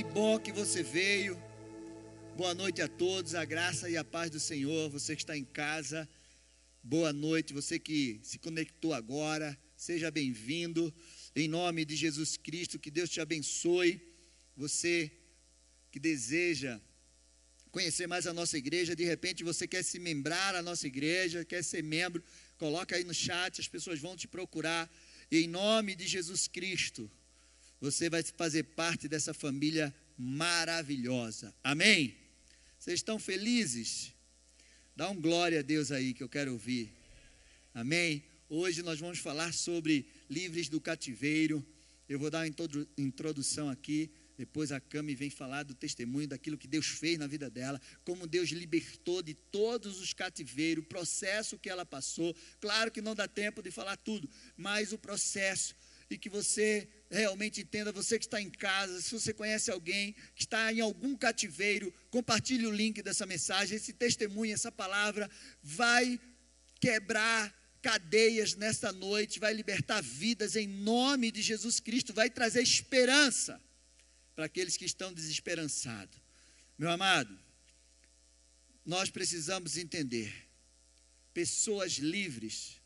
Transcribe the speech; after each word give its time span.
Que 0.00 0.04
bom 0.04 0.38
que 0.38 0.50
você 0.50 0.82
veio. 0.82 1.38
Boa 2.34 2.54
noite 2.54 2.80
a 2.80 2.88
todos, 2.88 3.34
a 3.34 3.44
graça 3.44 3.90
e 3.90 3.98
a 3.98 4.02
paz 4.02 4.30
do 4.30 4.40
Senhor. 4.40 4.88
Você 4.88 5.14
que 5.14 5.20
está 5.20 5.36
em 5.36 5.44
casa, 5.44 6.08
boa 6.82 7.12
noite. 7.12 7.52
Você 7.52 7.78
que 7.78 8.18
se 8.22 8.38
conectou 8.38 8.94
agora, 8.94 9.54
seja 9.76 10.10
bem-vindo. 10.10 10.90
Em 11.36 11.46
nome 11.48 11.84
de 11.84 11.96
Jesus 11.96 12.38
Cristo, 12.38 12.78
que 12.78 12.90
Deus 12.90 13.10
te 13.10 13.20
abençoe. 13.20 14.00
Você 14.56 15.12
que 15.90 16.00
deseja 16.00 16.80
conhecer 17.70 18.06
mais 18.06 18.26
a 18.26 18.32
nossa 18.32 18.56
igreja, 18.56 18.96
de 18.96 19.04
repente 19.04 19.44
você 19.44 19.68
quer 19.68 19.84
se 19.84 19.98
membrar 19.98 20.54
à 20.54 20.62
nossa 20.62 20.86
igreja, 20.86 21.44
quer 21.44 21.62
ser 21.62 21.82
membro, 21.82 22.24
coloca 22.56 22.96
aí 22.96 23.04
no 23.04 23.12
chat, 23.12 23.60
as 23.60 23.68
pessoas 23.68 24.00
vão 24.00 24.16
te 24.16 24.26
procurar. 24.26 24.90
Em 25.30 25.46
nome 25.46 25.94
de 25.94 26.06
Jesus 26.06 26.48
Cristo, 26.48 27.10
você 27.80 28.10
vai 28.10 28.22
fazer 28.22 28.64
parte 28.64 29.08
dessa 29.08 29.32
família 29.32 29.94
maravilhosa. 30.16 31.54
Amém? 31.64 32.14
Vocês 32.78 33.00
estão 33.00 33.18
felizes? 33.18 34.12
Dá 34.94 35.08
um 35.08 35.18
glória 35.18 35.60
a 35.60 35.62
Deus 35.62 35.90
aí 35.90 36.12
que 36.12 36.22
eu 36.22 36.28
quero 36.28 36.52
ouvir. 36.52 36.92
Amém? 37.72 38.22
Hoje 38.48 38.82
nós 38.82 39.00
vamos 39.00 39.18
falar 39.18 39.54
sobre 39.54 40.06
livres 40.28 40.68
do 40.68 40.80
cativeiro. 40.80 41.64
Eu 42.08 42.18
vou 42.18 42.30
dar 42.30 42.40
uma 42.40 42.54
introdução 42.98 43.70
aqui. 43.70 44.10
Depois 44.36 44.72
a 44.72 44.80
Cami 44.80 45.14
vem 45.14 45.30
falar 45.30 45.62
do 45.62 45.74
testemunho 45.74 46.26
daquilo 46.26 46.58
que 46.58 46.66
Deus 46.66 46.86
fez 46.86 47.18
na 47.18 47.26
vida 47.26 47.50
dela, 47.50 47.80
como 48.04 48.26
Deus 48.26 48.48
libertou 48.48 49.22
de 49.22 49.34
todos 49.34 50.00
os 50.00 50.14
cativeiros, 50.14 50.82
o 50.82 50.86
processo 50.86 51.58
que 51.58 51.68
ela 51.68 51.84
passou. 51.84 52.34
Claro 52.58 52.90
que 52.90 53.02
não 53.02 53.14
dá 53.14 53.28
tempo 53.28 53.62
de 53.62 53.70
falar 53.70 53.98
tudo, 53.98 54.28
mas 54.56 54.92
o 54.92 54.98
processo 54.98 55.76
e 56.10 56.18
que 56.18 56.28
você 56.28 56.88
realmente 57.08 57.60
entenda, 57.60 57.92
você 57.92 58.18
que 58.18 58.24
está 58.24 58.40
em 58.40 58.50
casa, 58.50 59.00
se 59.00 59.12
você 59.12 59.32
conhece 59.32 59.70
alguém 59.70 60.12
que 60.34 60.42
está 60.42 60.72
em 60.72 60.80
algum 60.80 61.16
cativeiro, 61.16 61.94
compartilhe 62.10 62.66
o 62.66 62.72
link 62.72 63.00
dessa 63.00 63.24
mensagem, 63.24 63.76
esse 63.76 63.92
testemunho, 63.92 64.52
essa 64.52 64.72
palavra 64.72 65.30
vai 65.62 66.20
quebrar 66.80 67.54
cadeias 67.80 68.54
nesta 68.54 68.92
noite, 68.92 69.38
vai 69.38 69.54
libertar 69.54 70.02
vidas 70.02 70.56
em 70.56 70.66
nome 70.66 71.30
de 71.30 71.42
Jesus 71.42 71.78
Cristo, 71.78 72.12
vai 72.12 72.28
trazer 72.28 72.62
esperança 72.62 73.60
para 74.34 74.46
aqueles 74.46 74.76
que 74.76 74.84
estão 74.84 75.12
desesperançados. 75.12 76.18
Meu 76.76 76.90
amado, 76.90 77.38
nós 78.84 79.10
precisamos 79.10 79.76
entender: 79.76 80.48
pessoas 81.32 81.92
livres, 81.92 82.80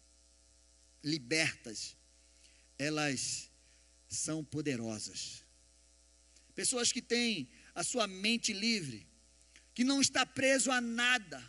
libertas, 1.03 1.97
elas 2.79 3.51
são 4.09 4.45
poderosas. 4.45 5.45
Pessoas 6.55 6.93
que 6.93 7.03
têm 7.03 7.49
a 7.75 7.83
sua 7.83 8.07
mente 8.07 8.53
livre, 8.53 9.07
que 9.75 9.83
não 9.83 10.01
está 10.01 10.25
preso 10.25 10.71
a 10.71 10.81
nada 10.81 11.43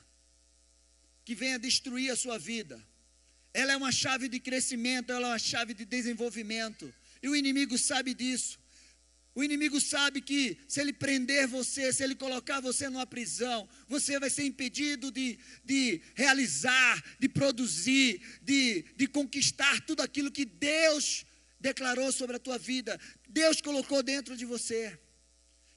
que 1.23 1.35
venha 1.35 1.59
destruir 1.59 2.11
a 2.11 2.15
sua 2.15 2.37
vida. 2.37 2.83
Ela 3.53 3.73
é 3.73 3.77
uma 3.77 3.91
chave 3.91 4.27
de 4.27 4.39
crescimento, 4.39 5.11
ela 5.11 5.27
é 5.27 5.31
uma 5.31 5.39
chave 5.39 5.73
de 5.73 5.85
desenvolvimento. 5.85 6.93
E 7.21 7.29
o 7.29 7.35
inimigo 7.35 7.77
sabe 7.77 8.13
disso. 8.13 8.59
O 9.35 9.43
inimigo 9.43 9.81
sabe 9.81 10.21
que 10.21 10.57
se 10.65 10.79
ele 10.79 10.93
prender 10.93 11.45
você, 11.45 11.91
se 11.91 12.01
ele 12.01 12.15
colocar 12.15 12.61
você 12.61 12.87
numa 12.87 13.05
prisão, 13.05 13.67
você 13.85 14.17
vai 14.17 14.29
ser 14.29 14.45
impedido 14.45 15.11
de, 15.11 15.37
de 15.61 16.01
realizar, 16.15 17.03
de 17.19 17.27
produzir, 17.27 18.21
de, 18.41 18.83
de 18.95 19.07
conquistar 19.07 19.81
tudo 19.81 20.01
aquilo 20.01 20.31
que 20.31 20.45
Deus 20.45 21.25
declarou 21.59 22.13
sobre 22.13 22.37
a 22.37 22.39
tua 22.39 22.57
vida, 22.57 22.97
Deus 23.27 23.59
colocou 23.59 24.01
dentro 24.01 24.37
de 24.37 24.45
você, 24.45 24.97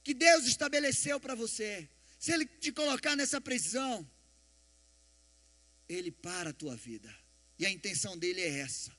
que 0.05 0.13
Deus 0.13 0.45
estabeleceu 0.45 1.19
para 1.19 1.35
você. 1.35 1.89
Se 2.17 2.31
Ele 2.31 2.45
te 2.45 2.71
colocar 2.71 3.13
nessa 3.17 3.41
prisão, 3.41 4.09
Ele 5.89 6.11
para 6.11 6.51
a 6.51 6.53
tua 6.53 6.77
vida. 6.77 7.13
E 7.57 7.65
a 7.65 7.69
intenção 7.69 8.17
dele 8.17 8.39
é 8.39 8.59
essa. 8.59 8.97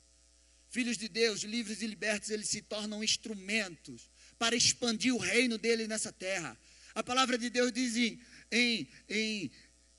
Filhos 0.69 0.99
de 0.99 1.09
Deus, 1.09 1.41
livres 1.44 1.81
e 1.81 1.87
libertos, 1.87 2.28
eles 2.28 2.49
se 2.49 2.60
tornam 2.60 3.03
instrumentos 3.03 4.09
para 4.40 4.56
expandir 4.56 5.14
o 5.14 5.18
reino 5.18 5.58
dele 5.58 5.86
nessa 5.86 6.10
terra. 6.10 6.58
A 6.94 7.02
palavra 7.02 7.36
de 7.36 7.50
Deus 7.50 7.70
diz 7.70 7.94
em, 7.94 8.18
em, 8.50 8.88
em 9.06 9.50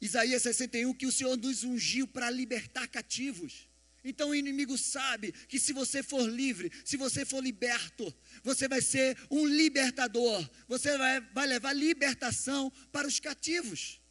Isaías 0.02 0.42
61 0.42 0.96
que 0.96 1.06
o 1.06 1.12
Senhor 1.12 1.38
nos 1.38 1.64
ungiu 1.64 2.08
para 2.08 2.28
libertar 2.32 2.88
cativos. 2.88 3.70
Então 4.04 4.32
o 4.32 4.36
inimigo 4.36 4.76
sabe 4.80 5.32
que 5.48 5.60
se 5.60 5.72
você 5.74 6.02
for 6.02 6.28
livre, 6.28 6.72
se 6.84 6.98
você 6.98 7.24
for 7.24 7.40
liberto, 7.40 8.12
você 8.44 8.68
vai 8.68 8.82
ser 8.82 9.16
um 9.30 9.46
libertador, 9.46 10.50
você 10.68 10.98
vai, 10.98 11.22
vai 11.22 11.46
levar 11.46 11.74
libertação 11.74 12.74
para 12.92 13.08
os 13.08 13.20
cativos. 13.20 14.02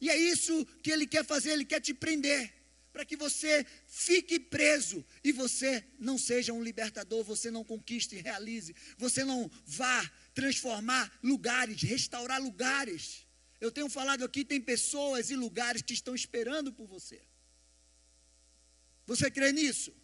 E 0.00 0.10
é 0.10 0.16
isso 0.18 0.66
que 0.82 0.90
ele 0.90 1.06
quer 1.06 1.24
fazer, 1.24 1.52
ele 1.52 1.64
quer 1.64 1.80
te 1.80 1.94
prender, 1.94 2.52
para 2.98 3.04
que 3.04 3.14
você 3.14 3.64
fique 3.86 4.40
preso 4.40 5.06
e 5.22 5.30
você 5.30 5.84
não 6.00 6.18
seja 6.18 6.52
um 6.52 6.60
libertador, 6.60 7.22
você 7.22 7.48
não 7.48 7.62
conquiste 7.62 8.16
e 8.16 8.20
realize, 8.20 8.74
você 8.96 9.22
não 9.22 9.48
vá 9.64 10.10
transformar 10.34 11.16
lugares, 11.22 11.80
restaurar 11.80 12.42
lugares. 12.42 13.24
Eu 13.60 13.70
tenho 13.70 13.88
falado 13.88 14.24
aqui, 14.24 14.44
tem 14.44 14.60
pessoas 14.60 15.30
e 15.30 15.36
lugares 15.36 15.80
que 15.80 15.92
estão 15.92 16.12
esperando 16.12 16.72
por 16.72 16.88
você. 16.88 17.22
Você 19.06 19.30
crê 19.30 19.52
nisso? 19.52 19.94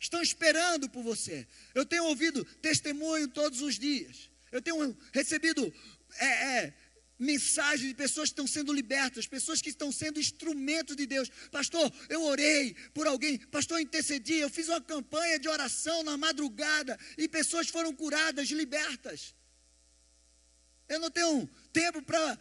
Estão 0.00 0.20
esperando 0.20 0.90
por 0.90 1.04
você. 1.04 1.46
Eu 1.72 1.86
tenho 1.86 2.02
ouvido 2.02 2.44
testemunho 2.60 3.28
todos 3.28 3.60
os 3.60 3.78
dias. 3.78 4.28
Eu 4.50 4.60
tenho 4.60 4.98
recebido 5.12 5.72
é, 6.18 6.26
é, 6.26 6.74
mensagens 7.18 7.88
de 7.88 7.94
pessoas 7.94 8.28
que 8.28 8.32
estão 8.32 8.46
sendo 8.46 8.72
libertas, 8.72 9.26
pessoas 9.26 9.60
que 9.60 9.70
estão 9.70 9.92
sendo 9.92 10.18
instrumentos 10.18 10.96
de 10.96 11.06
Deus. 11.06 11.28
Pastor, 11.50 11.92
eu 12.08 12.22
orei 12.22 12.74
por 12.92 13.06
alguém, 13.06 13.38
pastor, 13.38 13.78
eu 13.78 13.82
intercedi, 13.82 14.34
eu 14.34 14.50
fiz 14.50 14.68
uma 14.68 14.80
campanha 14.80 15.38
de 15.38 15.48
oração 15.48 16.02
na 16.02 16.16
madrugada 16.16 16.98
e 17.16 17.28
pessoas 17.28 17.68
foram 17.68 17.94
curadas, 17.94 18.48
libertas. 18.48 19.34
Eu 20.88 20.98
não 20.98 21.10
tenho 21.10 21.48
tempo 21.72 22.02
para 22.02 22.38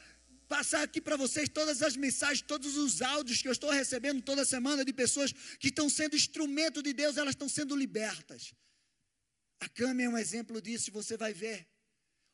passar 0.47 0.83
aqui 0.83 0.99
para 0.99 1.15
vocês 1.15 1.47
todas 1.49 1.81
as 1.81 1.95
mensagens, 1.95 2.41
todos 2.41 2.75
os 2.77 3.01
áudios 3.01 3.41
que 3.41 3.47
eu 3.47 3.51
estou 3.51 3.71
recebendo 3.71 4.21
toda 4.21 4.43
semana 4.43 4.83
de 4.83 4.93
pessoas 4.93 5.31
que 5.59 5.67
estão 5.67 5.89
sendo 5.89 6.15
instrumento 6.15 6.83
de 6.83 6.93
Deus, 6.93 7.17
elas 7.17 7.31
estão 7.33 7.49
sendo 7.49 7.75
libertas. 7.75 8.53
A 9.59 9.69
Cami 9.69 10.03
é 10.03 10.09
um 10.09 10.17
exemplo 10.17 10.61
disso, 10.61 10.91
você 10.91 11.15
vai 11.15 11.33
ver. 11.33 11.72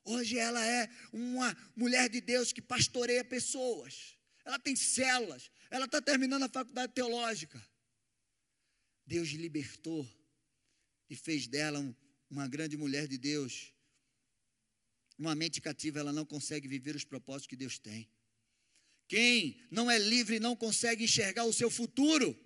Hoje 0.04 0.38
ela 0.38 0.66
é 0.66 0.90
uma 1.12 1.56
mulher 1.76 2.10
de 2.10 2.22
Deus 2.22 2.52
que 2.52 2.62
pastoreia 2.62 3.24
pessoas. 3.24 4.18
Ela 4.46 4.58
tem 4.58 4.76
células. 4.76 5.52
Ela 5.70 5.86
está 5.86 6.02
terminando 6.02 6.44
a 6.44 6.50
faculdade 6.50 6.94
teológica. 6.94 7.64
Deus 9.06 9.30
libertou 9.30 10.08
e 11.10 11.16
fez 11.16 11.48
dela 11.48 11.80
uma 12.30 12.48
grande 12.48 12.78
mulher 12.78 13.08
de 13.08 13.18
Deus. 13.18 13.74
Uma 15.18 15.36
mente 15.36 15.60
cativa, 15.60 16.00
ela 16.00 16.14
não 16.14 16.26
consegue 16.26 16.68
viver 16.68 16.96
os 16.96 17.04
propósitos 17.04 17.48
que 17.48 17.56
Deus 17.56 17.78
tem. 17.78 18.10
Quem 19.08 19.60
não 19.72 19.90
é 19.90 19.98
livre 19.98 20.40
não 20.40 20.56
consegue 20.56 21.04
enxergar 21.04 21.44
o 21.46 21.54
seu 21.54 21.70
futuro. 21.70 22.38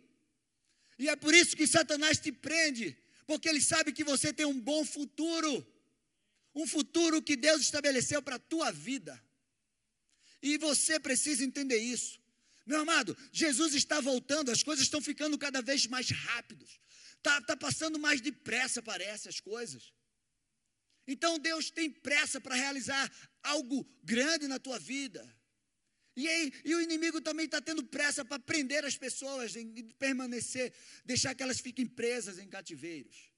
E 0.98 1.10
é 1.10 1.16
por 1.16 1.34
isso 1.34 1.56
que 1.56 1.68
Satanás 1.68 2.20
te 2.20 2.32
prende, 2.32 2.98
porque 3.28 3.50
ele 3.50 3.62
sabe 3.62 3.92
que 3.92 4.04
você 4.04 4.32
tem 4.32 4.46
um 4.46 4.60
bom 4.60 4.86
futuro. 4.86 5.68
Um 6.54 6.68
futuro 6.68 7.22
que 7.22 7.36
Deus 7.36 7.62
estabeleceu 7.62 8.22
para 8.22 8.36
a 8.36 8.40
tua 8.40 8.72
vida. 8.72 9.22
E 10.42 10.58
você 10.58 11.00
precisa 11.00 11.44
entender 11.44 11.78
isso. 11.78 12.22
Meu 12.66 12.80
amado, 12.82 13.18
Jesus 13.32 13.74
está 13.74 14.00
voltando, 14.00 14.52
as 14.52 14.64
coisas 14.64 14.86
estão 14.86 15.02
ficando 15.02 15.38
cada 15.38 15.62
vez 15.62 15.86
mais 15.88 16.10
rápidas. 16.10 16.80
Está 17.18 17.42
tá 17.42 17.58
passando 17.58 18.00
mais 18.00 18.22
depressa, 18.22 18.82
parece, 18.82 19.28
as 19.28 19.40
coisas. 19.40 19.94
Então 21.08 21.38
Deus 21.38 21.70
tem 21.70 21.90
pressa 21.90 22.40
para 22.40 22.56
realizar 22.56 23.12
algo 23.42 23.86
grande 24.04 24.48
na 24.48 24.60
tua 24.60 24.80
vida. 24.80 25.24
E, 26.16 26.28
aí, 26.28 26.54
e 26.64 26.76
o 26.76 26.82
inimigo 26.82 27.20
também 27.20 27.46
está 27.46 27.60
tendo 27.60 27.84
pressa 27.84 28.24
para 28.24 28.40
prender 28.40 28.86
as 28.86 28.96
pessoas, 28.96 29.56
em, 29.56 29.74
permanecer, 29.98 30.72
deixar 31.04 31.34
que 31.34 31.42
elas 31.42 31.60
fiquem 31.60 31.88
presas 31.88 32.38
em 32.38 32.48
cativeiros. 32.48 33.33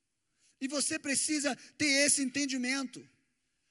E 0.59 0.67
você 0.67 0.97
precisa 0.97 1.55
ter 1.77 2.05
esse 2.05 2.21
entendimento. 2.21 3.07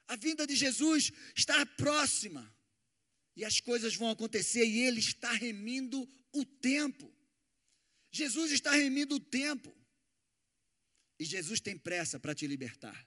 A 0.07 0.17
vinda 0.17 0.47
de 0.47 0.55
Jesus 0.55 1.13
está 1.35 1.65
próxima. 1.65 2.53
E 3.37 3.45
as 3.45 3.61
coisas 3.61 3.97
vão 3.97 4.11
acontecer 4.11 4.65
e 4.65 4.81
Ele 4.81 5.01
está 5.01 5.33
remindo 5.33 6.09
o 6.33 6.45
tempo. 6.45 7.13
Jesus 8.11 8.53
está 8.53 8.73
remindo 8.73 9.17
o 9.17 9.21
tempo. 9.21 9.75
E 11.19 11.25
Jesus 11.25 11.61
tem 11.61 11.77
pressa 11.77 12.19
para 12.21 12.35
te 12.35 12.47
libertar. 12.47 13.07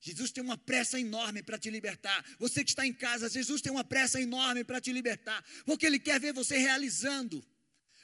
Jesus 0.00 0.32
tem 0.32 0.42
uma 0.42 0.56
pressa 0.56 0.98
enorme 0.98 1.42
para 1.42 1.58
te 1.58 1.68
libertar. 1.68 2.24
Você 2.38 2.64
que 2.64 2.70
está 2.70 2.86
em 2.86 2.92
casa, 2.92 3.28
Jesus 3.28 3.60
tem 3.60 3.70
uma 3.70 3.84
pressa 3.84 4.20
enorme 4.20 4.64
para 4.64 4.80
te 4.80 4.92
libertar, 4.92 5.44
porque 5.66 5.84
Ele 5.84 5.98
quer 5.98 6.18
ver 6.18 6.32
você 6.32 6.56
realizando. 6.56 7.44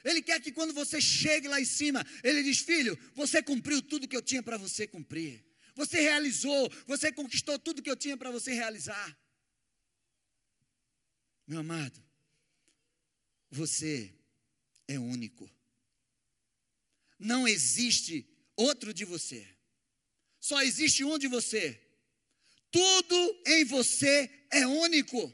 Ele 0.03 0.21
quer 0.21 0.39
que 0.41 0.51
quando 0.51 0.73
você 0.73 1.01
chegue 1.01 1.47
lá 1.47 1.59
em 1.59 1.65
cima, 1.65 2.05
Ele 2.23 2.43
diz: 2.43 2.59
Filho, 2.59 2.97
você 3.13 3.41
cumpriu 3.41 3.81
tudo 3.81 4.07
que 4.07 4.15
eu 4.15 4.21
tinha 4.21 4.43
para 4.43 4.57
você 4.57 4.87
cumprir. 4.87 5.45
Você 5.75 6.01
realizou, 6.01 6.69
você 6.85 7.11
conquistou 7.11 7.59
tudo 7.59 7.81
que 7.81 7.89
eu 7.89 7.95
tinha 7.95 8.17
para 8.17 8.31
você 8.31 8.53
realizar. 8.53 9.17
Meu 11.45 11.59
amado, 11.59 12.03
você 13.49 14.13
é 14.87 14.97
único. 14.97 15.49
Não 17.19 17.47
existe 17.47 18.27
outro 18.55 18.93
de 18.93 19.05
você. 19.05 19.47
Só 20.39 20.61
existe 20.61 21.03
um 21.03 21.17
de 21.17 21.27
você. 21.27 21.81
Tudo 22.71 23.43
em 23.45 23.65
você 23.65 24.47
é 24.51 24.65
único. 24.67 25.33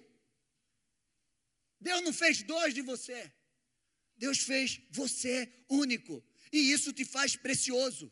Deus 1.80 2.02
não 2.04 2.14
fez 2.14 2.44
dois 2.44 2.74
de 2.74 2.82
você. 2.82 3.32
Deus 4.18 4.40
fez 4.40 4.82
você 4.90 5.52
único. 5.70 6.24
E 6.52 6.72
isso 6.72 6.94
te 6.94 7.04
faz 7.04 7.36
precioso. 7.36 8.12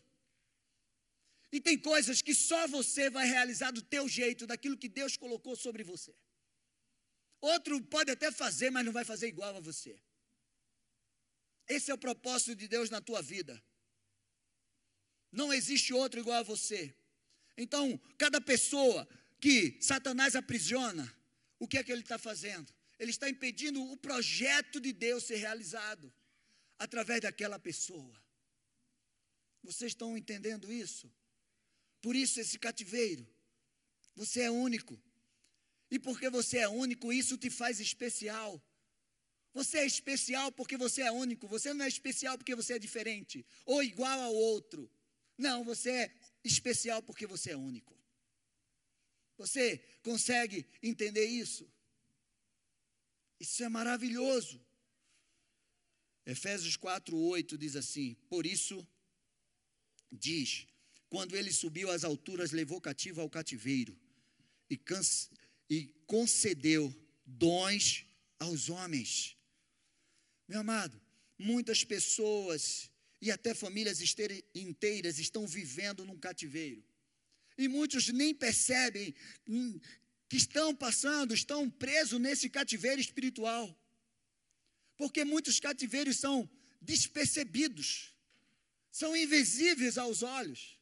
E 1.52 1.60
tem 1.60 1.78
coisas 1.78 2.22
que 2.22 2.34
só 2.34 2.68
você 2.68 3.10
vai 3.10 3.28
realizar 3.28 3.72
do 3.72 3.82
teu 3.82 4.08
jeito, 4.08 4.48
daquilo 4.48 4.78
que 4.78 4.88
Deus 4.88 5.18
colocou 5.18 5.56
sobre 5.56 5.84
você. 5.84 6.16
Outro 7.42 7.82
pode 7.82 8.12
até 8.12 8.32
fazer, 8.32 8.70
mas 8.70 8.86
não 8.86 8.94
vai 8.94 9.04
fazer 9.04 9.28
igual 9.28 9.56
a 9.56 9.60
você. 9.60 10.00
Esse 11.68 11.92
é 11.92 11.94
o 11.94 11.98
propósito 11.98 12.56
de 12.56 12.68
Deus 12.68 12.90
na 12.90 13.02
tua 13.02 13.22
vida. 13.22 13.62
Não 15.32 15.54
existe 15.54 15.94
outro 15.94 16.20
igual 16.20 16.40
a 16.40 16.44
você. 16.44 16.94
Então, 17.58 18.00
cada 18.18 18.40
pessoa 18.42 19.08
que 19.40 19.78
Satanás 19.82 20.36
aprisiona, 20.36 21.12
o 21.60 21.68
que 21.68 21.78
é 21.78 21.84
que 21.84 21.92
ele 21.92 22.02
está 22.02 22.18
fazendo? 22.18 22.72
Ele 23.02 23.10
está 23.10 23.28
impedindo 23.28 23.82
o 23.92 23.98
projeto 23.98 24.80
de 24.80 24.94
Deus 24.94 25.24
ser 25.24 25.38
realizado 25.38 26.14
através 26.78 27.20
daquela 27.20 27.58
pessoa. 27.58 28.16
Vocês 29.64 29.94
estão 29.94 30.16
entendendo 30.16 30.72
isso? 30.72 31.12
Por 32.00 32.16
isso, 32.16 32.40
esse 32.40 32.60
cativeiro. 32.60 33.28
Você 34.16 34.42
é 34.42 34.52
único. 34.52 35.02
E 35.90 35.98
porque 35.98 36.30
você 36.30 36.60
é 36.60 36.70
único, 36.70 37.12
isso 37.12 37.40
te 37.40 37.50
faz 37.50 37.80
especial. 37.80 38.64
Você 39.52 39.80
é 39.80 39.86
especial 39.88 40.52
porque 40.52 40.78
você 40.78 41.02
é 41.02 41.12
único. 41.12 41.48
Você 41.48 41.74
não 41.74 41.84
é 41.84 41.88
especial 41.88 42.38
porque 42.38 42.54
você 42.54 42.74
é 42.74 42.80
diferente 42.80 43.44
ou 43.66 43.82
igual 43.82 44.22
ao 44.22 44.36
outro. 44.36 44.88
Não, 45.36 45.64
você 45.64 45.90
é 45.90 46.16
especial 46.44 47.02
porque 47.02 47.26
você 47.26 47.50
é 47.50 47.58
único. 47.58 47.98
Você 49.38 49.80
consegue 50.04 50.68
entender 50.84 51.26
isso? 51.26 51.68
Isso 53.42 53.64
é 53.64 53.70
maravilhoso. 53.70 54.64
Efésios 56.24 56.78
4:8 56.78 57.58
diz 57.58 57.76
assim: 57.76 58.14
Por 58.30 58.46
isso 58.46 58.88
diz: 60.12 60.68
quando 61.10 61.36
ele 61.36 61.52
subiu 61.52 61.90
às 61.90 62.04
alturas, 62.04 62.52
levou 62.52 62.80
cativo 62.80 63.20
ao 63.20 63.30
cativeiro 63.38 64.00
e, 64.70 64.80
e 65.68 65.88
concedeu 66.06 66.84
dons 67.26 68.06
aos 68.38 68.70
homens. 68.70 69.36
Meu 70.48 70.60
amado, 70.60 71.02
muitas 71.36 71.84
pessoas 71.84 72.92
e 73.20 73.32
até 73.32 73.56
famílias 73.56 74.00
inteiras 74.54 75.18
estão 75.18 75.48
vivendo 75.48 76.06
num 76.06 76.20
cativeiro. 76.28 76.84
E 77.58 77.68
muitos 77.68 78.08
nem 78.10 78.36
percebem 78.36 79.16
que 80.32 80.38
estão 80.38 80.74
passando, 80.74 81.34
estão 81.34 81.70
presos 81.70 82.18
nesse 82.18 82.50
cativeiro 82.50 83.02
espiritual. 83.02 83.66
Porque 84.96 85.26
muitos 85.26 85.60
cativeiros 85.60 86.16
são 86.16 86.50
despercebidos, 86.82 88.16
são 88.90 89.14
invisíveis 89.14 89.98
aos 89.98 90.24
olhos. 90.24 90.80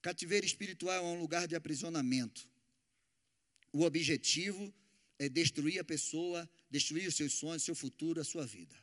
Cativeiro 0.00 0.46
espiritual 0.46 1.04
é 1.04 1.08
um 1.08 1.20
lugar 1.20 1.46
de 1.46 1.54
aprisionamento. 1.54 2.48
O 3.70 3.82
objetivo 3.82 4.74
é 5.18 5.28
destruir 5.28 5.78
a 5.80 5.84
pessoa, 5.84 6.48
destruir 6.70 7.06
os 7.06 7.16
seus 7.16 7.34
sonhos, 7.34 7.64
seu 7.64 7.74
futuro, 7.74 8.18
a 8.18 8.24
sua 8.24 8.46
vida. 8.46 8.82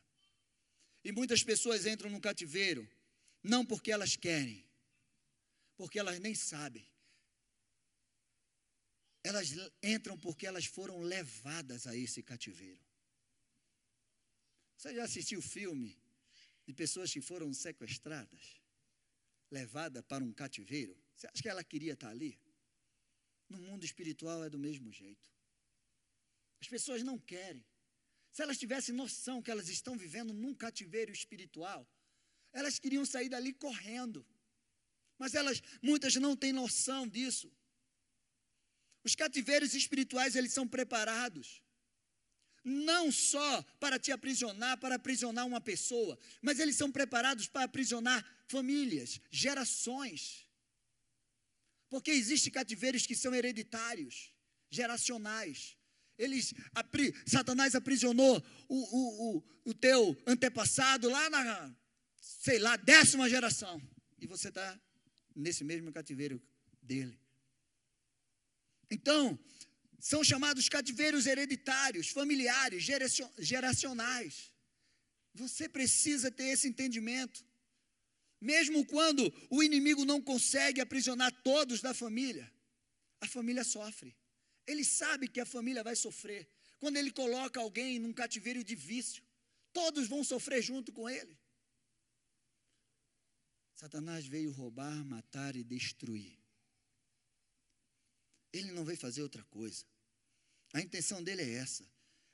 E 1.03 1.11
muitas 1.11 1.43
pessoas 1.43 1.87
entram 1.87 2.11
no 2.11 2.21
cativeiro, 2.21 2.87
não 3.41 3.65
porque 3.65 3.91
elas 3.91 4.15
querem, 4.15 4.63
porque 5.75 5.97
elas 5.97 6.19
nem 6.19 6.35
sabem. 6.35 6.85
Elas 9.25 9.49
entram 9.81 10.15
porque 10.19 10.45
elas 10.45 10.65
foram 10.65 11.01
levadas 11.01 11.87
a 11.87 11.95
esse 11.95 12.21
cativeiro. 12.21 12.85
Você 14.77 14.93
já 14.93 15.03
assistiu 15.03 15.41
filme 15.41 15.97
de 16.67 16.71
pessoas 16.75 17.11
que 17.11 17.19
foram 17.19 17.51
sequestradas, 17.51 18.61
levadas 19.49 20.03
para 20.05 20.23
um 20.23 20.31
cativeiro? 20.31 20.95
Você 21.15 21.25
acha 21.25 21.41
que 21.41 21.49
ela 21.49 21.63
queria 21.63 21.93
estar 21.93 22.09
ali? 22.09 22.39
No 23.49 23.57
mundo 23.57 23.83
espiritual 23.83 24.43
é 24.43 24.49
do 24.49 24.59
mesmo 24.59 24.91
jeito. 24.91 25.27
As 26.61 26.67
pessoas 26.67 27.01
não 27.01 27.17
querem. 27.17 27.65
Se 28.31 28.43
elas 28.43 28.59
tivessem 28.59 28.93
noção 28.93 29.41
que 29.41 29.49
elas 29.49 29.69
estão 29.69 29.97
vivendo 29.97 30.35
num 30.35 30.53
cativeiro 30.53 31.11
espiritual, 31.11 31.89
elas 32.53 32.77
queriam 32.77 33.03
sair 33.03 33.29
dali 33.29 33.53
correndo. 33.53 34.23
Mas 35.17 35.33
elas, 35.33 35.63
muitas 35.81 36.13
não 36.17 36.37
têm 36.37 36.53
noção 36.53 37.07
disso. 37.07 37.51
Os 39.05 39.15
cativeiros 39.15 39.73
espirituais, 39.73 40.35
eles 40.35 40.51
são 40.51 40.67
preparados 40.67 41.61
não 42.65 43.11
só 43.11 43.61
para 43.79 43.99
te 43.99 44.11
aprisionar, 44.11 44.79
para 44.79 44.95
aprisionar 44.95 45.45
uma 45.45 45.61
pessoa, 45.61 46.17
mas 46.41 46.59
eles 46.59 46.75
são 46.75 46.91
preparados 46.91 47.47
para 47.47 47.65
aprisionar 47.65 48.25
famílias, 48.47 49.21
gerações. 49.29 50.47
Porque 51.87 52.09
existem 52.09 52.51
cativeiros 52.51 53.05
que 53.05 53.15
são 53.15 53.35
hereditários, 53.35 54.33
geracionais. 54.71 55.77
Eles, 56.17 56.55
Satanás 57.27 57.75
aprisionou 57.75 58.43
o, 58.67 58.75
o, 58.75 59.37
o, 59.37 59.43
o 59.65 59.73
teu 59.75 60.17
antepassado 60.25 61.07
lá 61.07 61.29
na, 61.29 61.75
sei 62.19 62.57
lá, 62.57 62.75
décima 62.77 63.29
geração. 63.29 63.79
E 64.17 64.25
você 64.25 64.49
está 64.49 64.79
nesse 65.35 65.63
mesmo 65.63 65.91
cativeiro 65.93 66.41
dele. 66.81 67.19
Então, 68.89 69.39
são 69.99 70.23
chamados 70.23 70.69
cativeiros 70.69 71.25
hereditários, 71.25 72.09
familiares, 72.09 72.83
geracionais. 73.39 74.53
Você 75.33 75.67
precisa 75.67 76.29
ter 76.31 76.45
esse 76.45 76.67
entendimento. 76.67 77.43
Mesmo 78.39 78.85
quando 78.85 79.33
o 79.49 79.63
inimigo 79.63 80.05
não 80.05 80.21
consegue 80.21 80.79
aprisionar 80.79 81.31
todos 81.41 81.81
da 81.81 81.93
família, 81.93 82.51
a 83.19 83.27
família 83.27 83.63
sofre. 83.63 84.15
Ele 84.67 84.83
sabe 84.83 85.27
que 85.27 85.39
a 85.39 85.45
família 85.45 85.83
vai 85.83 85.95
sofrer. 85.95 86.47
Quando 86.77 86.97
ele 86.97 87.11
coloca 87.11 87.59
alguém 87.59 87.97
num 87.97 88.13
cativeiro 88.13 88.63
de 88.63 88.75
vício, 88.75 89.23
todos 89.73 90.07
vão 90.07 90.23
sofrer 90.23 90.61
junto 90.61 90.91
com 90.91 91.09
ele. 91.09 91.37
Satanás 93.73 94.25
veio 94.25 94.51
roubar, 94.51 95.03
matar 95.03 95.55
e 95.55 95.63
destruir. 95.63 96.37
Ele 98.53 98.71
não 98.71 98.85
veio 98.85 98.97
fazer 98.97 99.21
outra 99.21 99.43
coisa. 99.45 99.85
A 100.73 100.81
intenção 100.81 101.23
dele 101.23 101.41
é 101.41 101.53
essa: 101.55 101.85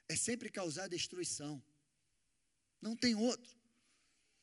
é 0.07 0.15
sempre 0.15 0.49
causar 0.49 0.87
destruição. 0.87 1.63
Não 2.81 2.95
tem 2.95 3.15
outro. 3.15 3.55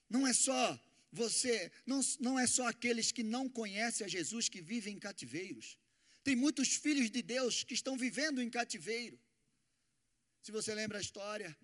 Não 0.08 0.26
é 0.26 0.32
só 0.32 0.80
você, 1.10 1.70
não, 1.86 2.00
não 2.20 2.38
é 2.38 2.46
só 2.46 2.66
aqueles 2.68 3.10
que 3.10 3.22
não 3.22 3.48
conhecem 3.48 4.04
a 4.04 4.08
Jesus 4.08 4.48
que 4.48 4.60
vivem 4.60 4.94
em 4.94 4.98
cativeiros. 4.98 5.78
Tem 6.22 6.36
muitos 6.36 6.76
filhos 6.76 7.10
de 7.10 7.22
Deus 7.22 7.64
que 7.64 7.74
estão 7.74 7.96
vivendo 7.96 8.42
em 8.42 8.50
cativeiro. 8.50 9.18
Se 10.42 10.52
você 10.52 10.74
lembra 10.74 10.98
a 10.98 11.00
história, 11.00 11.56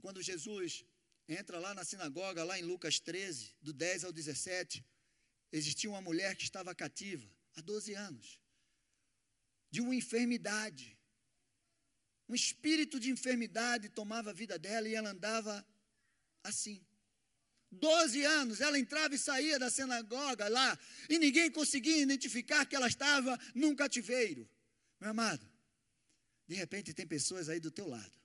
quando 0.00 0.22
Jesus 0.22 0.84
entra 1.28 1.58
lá 1.58 1.74
na 1.74 1.84
sinagoga, 1.84 2.44
lá 2.44 2.58
em 2.58 2.62
Lucas 2.62 3.00
13, 3.00 3.54
do 3.60 3.72
10 3.72 4.04
ao 4.04 4.12
17, 4.12 4.84
existia 5.50 5.88
uma 5.88 6.02
mulher 6.02 6.36
que 6.36 6.44
estava 6.44 6.74
cativa 6.74 7.28
há 7.56 7.60
12 7.60 7.94
anos, 7.94 8.38
de 9.74 9.80
uma 9.80 9.94
enfermidade. 10.02 10.96
Um 12.28 12.34
espírito 12.42 12.96
de 13.00 13.10
enfermidade 13.10 13.88
tomava 13.88 14.30
a 14.30 14.32
vida 14.32 14.56
dela 14.56 14.88
e 14.88 14.94
ela 14.94 15.10
andava 15.10 15.66
assim. 16.44 16.80
Doze 17.72 18.22
anos, 18.24 18.60
ela 18.60 18.78
entrava 18.78 19.16
e 19.16 19.18
saía 19.18 19.58
da 19.58 19.68
sinagoga 19.68 20.46
lá, 20.48 20.78
e 21.10 21.18
ninguém 21.18 21.50
conseguia 21.50 22.00
identificar 22.00 22.64
que 22.66 22.76
ela 22.76 22.86
estava 22.86 23.36
num 23.52 23.74
cativeiro. 23.74 24.48
Meu 25.00 25.10
amado, 25.10 25.44
de 26.46 26.54
repente 26.54 26.94
tem 26.94 27.04
pessoas 27.04 27.48
aí 27.48 27.58
do 27.58 27.72
teu 27.72 27.88
lado, 27.88 28.16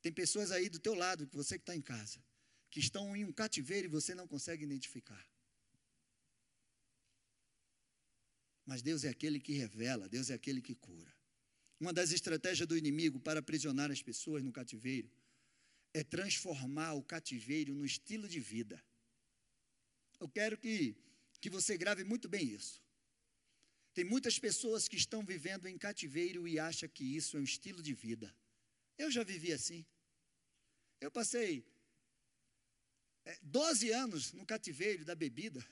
tem 0.00 0.10
pessoas 0.10 0.50
aí 0.50 0.70
do 0.70 0.78
teu 0.78 0.94
lado, 0.94 1.26
que 1.26 1.36
você 1.36 1.58
que 1.58 1.62
está 1.62 1.76
em 1.76 1.82
casa, 1.82 2.24
que 2.70 2.80
estão 2.80 3.14
em 3.14 3.26
um 3.26 3.32
cativeiro 3.32 3.86
e 3.86 3.90
você 3.98 4.14
não 4.14 4.26
consegue 4.26 4.64
identificar. 4.64 5.24
Mas 8.66 8.82
Deus 8.82 9.04
é 9.04 9.08
aquele 9.08 9.40
que 9.40 9.52
revela, 9.52 10.08
Deus 10.08 10.28
é 10.28 10.34
aquele 10.34 10.60
que 10.60 10.74
cura. 10.74 11.14
Uma 11.80 11.92
das 11.92 12.10
estratégias 12.10 12.66
do 12.66 12.76
inimigo 12.76 13.20
para 13.20 13.40
aprisionar 13.40 13.90
as 13.90 14.02
pessoas 14.02 14.42
no 14.42 14.52
cativeiro 14.52 15.10
é 15.94 16.02
transformar 16.02 16.94
o 16.94 17.02
cativeiro 17.02 17.74
no 17.74 17.86
estilo 17.86 18.28
de 18.28 18.40
vida. 18.40 18.82
Eu 20.20 20.28
quero 20.28 20.58
que 20.58 20.96
que 21.40 21.50
você 21.50 21.76
grave 21.76 22.02
muito 22.02 22.28
bem 22.28 22.44
isso. 22.48 22.82
Tem 23.94 24.04
muitas 24.04 24.38
pessoas 24.38 24.88
que 24.88 24.96
estão 24.96 25.24
vivendo 25.24 25.66
em 25.66 25.78
cativeiro 25.78 26.48
e 26.48 26.58
acham 26.58 26.88
que 26.88 27.04
isso 27.04 27.36
é 27.36 27.40
um 27.40 27.44
estilo 27.44 27.82
de 27.82 27.94
vida. 27.94 28.34
Eu 28.98 29.10
já 29.10 29.22
vivi 29.22 29.52
assim. 29.52 29.86
Eu 31.00 31.10
passei 31.10 31.64
12 33.42 33.90
é, 33.90 33.94
anos 33.94 34.32
no 34.32 34.44
cativeiro 34.44 35.04
da 35.04 35.14
bebida. 35.14 35.64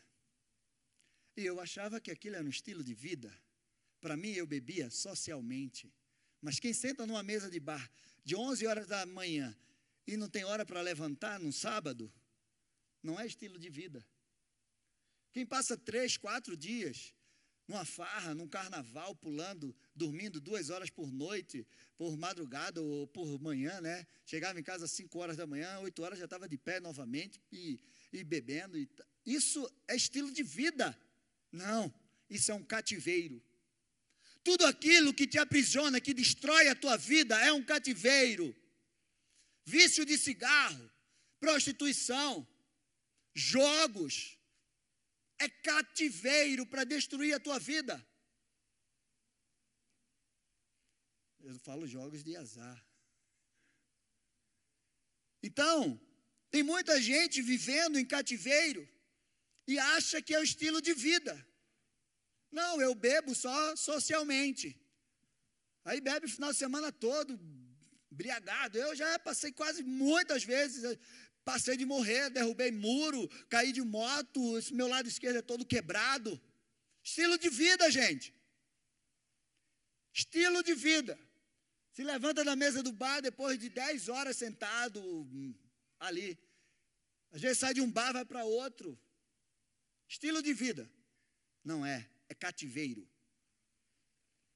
E 1.36 1.44
eu 1.44 1.60
achava 1.60 2.00
que 2.00 2.10
aquilo 2.10 2.36
era 2.36 2.44
um 2.44 2.50
estilo 2.50 2.82
de 2.84 2.94
vida. 2.94 3.32
Para 4.00 4.16
mim, 4.16 4.32
eu 4.32 4.46
bebia 4.46 4.90
socialmente. 4.90 5.92
Mas 6.40 6.60
quem 6.60 6.72
senta 6.72 7.06
numa 7.06 7.22
mesa 7.22 7.50
de 7.50 7.58
bar 7.58 7.90
de 8.24 8.36
11 8.36 8.66
horas 8.66 8.86
da 8.86 9.04
manhã 9.06 9.56
e 10.06 10.16
não 10.16 10.28
tem 10.28 10.44
hora 10.44 10.64
para 10.64 10.80
levantar 10.80 11.40
no 11.40 11.52
sábado, 11.52 12.12
não 13.02 13.18
é 13.18 13.26
estilo 13.26 13.58
de 13.58 13.68
vida. 13.70 14.06
Quem 15.32 15.44
passa 15.44 15.76
três, 15.76 16.16
quatro 16.16 16.56
dias 16.56 17.14
numa 17.66 17.84
farra, 17.84 18.34
num 18.34 18.46
carnaval, 18.46 19.14
pulando, 19.16 19.74
dormindo 19.94 20.40
duas 20.40 20.68
horas 20.68 20.90
por 20.90 21.10
noite, 21.10 21.66
por 21.96 22.16
madrugada 22.16 22.82
ou 22.82 23.06
por 23.06 23.40
manhã, 23.40 23.80
né? 23.80 24.06
Chegava 24.26 24.60
em 24.60 24.62
casa 24.62 24.84
às 24.84 24.90
cinco 24.90 25.18
horas 25.18 25.36
da 25.36 25.46
manhã, 25.46 25.78
oito 25.80 26.02
horas 26.02 26.18
já 26.18 26.26
estava 26.26 26.48
de 26.48 26.58
pé 26.58 26.78
novamente 26.78 27.40
e, 27.50 27.80
e 28.12 28.22
bebendo. 28.22 28.76
E, 28.76 28.88
isso 29.24 29.66
é 29.88 29.96
estilo 29.96 30.30
de 30.30 30.42
vida. 30.42 30.96
Não, 31.54 31.94
isso 32.28 32.50
é 32.50 32.54
um 32.54 32.64
cativeiro. 32.64 33.40
Tudo 34.42 34.66
aquilo 34.66 35.14
que 35.14 35.26
te 35.26 35.38
aprisiona, 35.38 36.00
que 36.00 36.12
destrói 36.12 36.68
a 36.68 36.74
tua 36.74 36.96
vida, 36.96 37.38
é 37.40 37.52
um 37.52 37.64
cativeiro. 37.64 38.54
Vício 39.64 40.04
de 40.04 40.18
cigarro, 40.18 40.90
prostituição, 41.38 42.46
jogos, 43.32 44.36
é 45.38 45.48
cativeiro 45.48 46.66
para 46.66 46.82
destruir 46.82 47.32
a 47.34 47.40
tua 47.40 47.58
vida. 47.60 48.04
Eu 51.40 51.58
falo 51.60 51.86
jogos 51.86 52.24
de 52.24 52.34
azar. 52.36 52.84
Então, 55.40 56.00
tem 56.50 56.64
muita 56.64 57.00
gente 57.00 57.40
vivendo 57.40 57.96
em 57.98 58.04
cativeiro 58.04 58.88
e 59.66 59.78
acha 59.78 60.20
que 60.22 60.34
é 60.34 60.40
o 60.40 60.44
estilo 60.44 60.80
de 60.80 60.94
vida. 60.94 61.34
Não, 62.50 62.80
eu 62.80 62.94
bebo 62.94 63.34
só 63.34 63.76
socialmente. 63.76 64.80
Aí 65.84 66.00
bebe 66.00 66.26
o 66.26 66.30
final 66.30 66.52
de 66.52 66.58
semana 66.58 66.92
todo, 66.92 67.38
embriagado. 68.10 68.78
Eu 68.78 68.94
já 68.94 69.18
passei 69.18 69.52
quase 69.52 69.82
muitas 69.82 70.44
vezes 70.44 70.98
Passei 71.44 71.76
de 71.76 71.84
morrer, 71.84 72.30
derrubei 72.30 72.70
muro, 72.72 73.28
caí 73.50 73.70
de 73.70 73.82
moto, 73.82 74.56
esse 74.56 74.72
meu 74.72 74.88
lado 74.88 75.06
esquerdo 75.06 75.36
é 75.36 75.42
todo 75.42 75.66
quebrado. 75.66 76.40
Estilo 77.02 77.36
de 77.36 77.50
vida, 77.50 77.90
gente. 77.90 78.34
Estilo 80.10 80.62
de 80.62 80.74
vida. 80.74 81.18
Se 81.92 82.02
levanta 82.02 82.42
da 82.42 82.56
mesa 82.56 82.82
do 82.82 82.92
bar 82.92 83.20
depois 83.20 83.58
de 83.58 83.68
10 83.68 84.08
horas 84.08 84.38
sentado 84.38 85.00
hum, 85.02 85.54
ali. 86.00 86.38
Às 87.30 87.42
vezes 87.42 87.58
sai 87.58 87.74
de 87.74 87.82
um 87.82 87.90
bar, 87.90 88.14
vai 88.14 88.24
para 88.24 88.44
outro. 88.44 88.98
Estilo 90.14 90.40
de 90.40 90.54
vida. 90.54 90.88
Não 91.64 91.84
é, 91.84 92.08
é 92.28 92.34
cativeiro. 92.34 93.04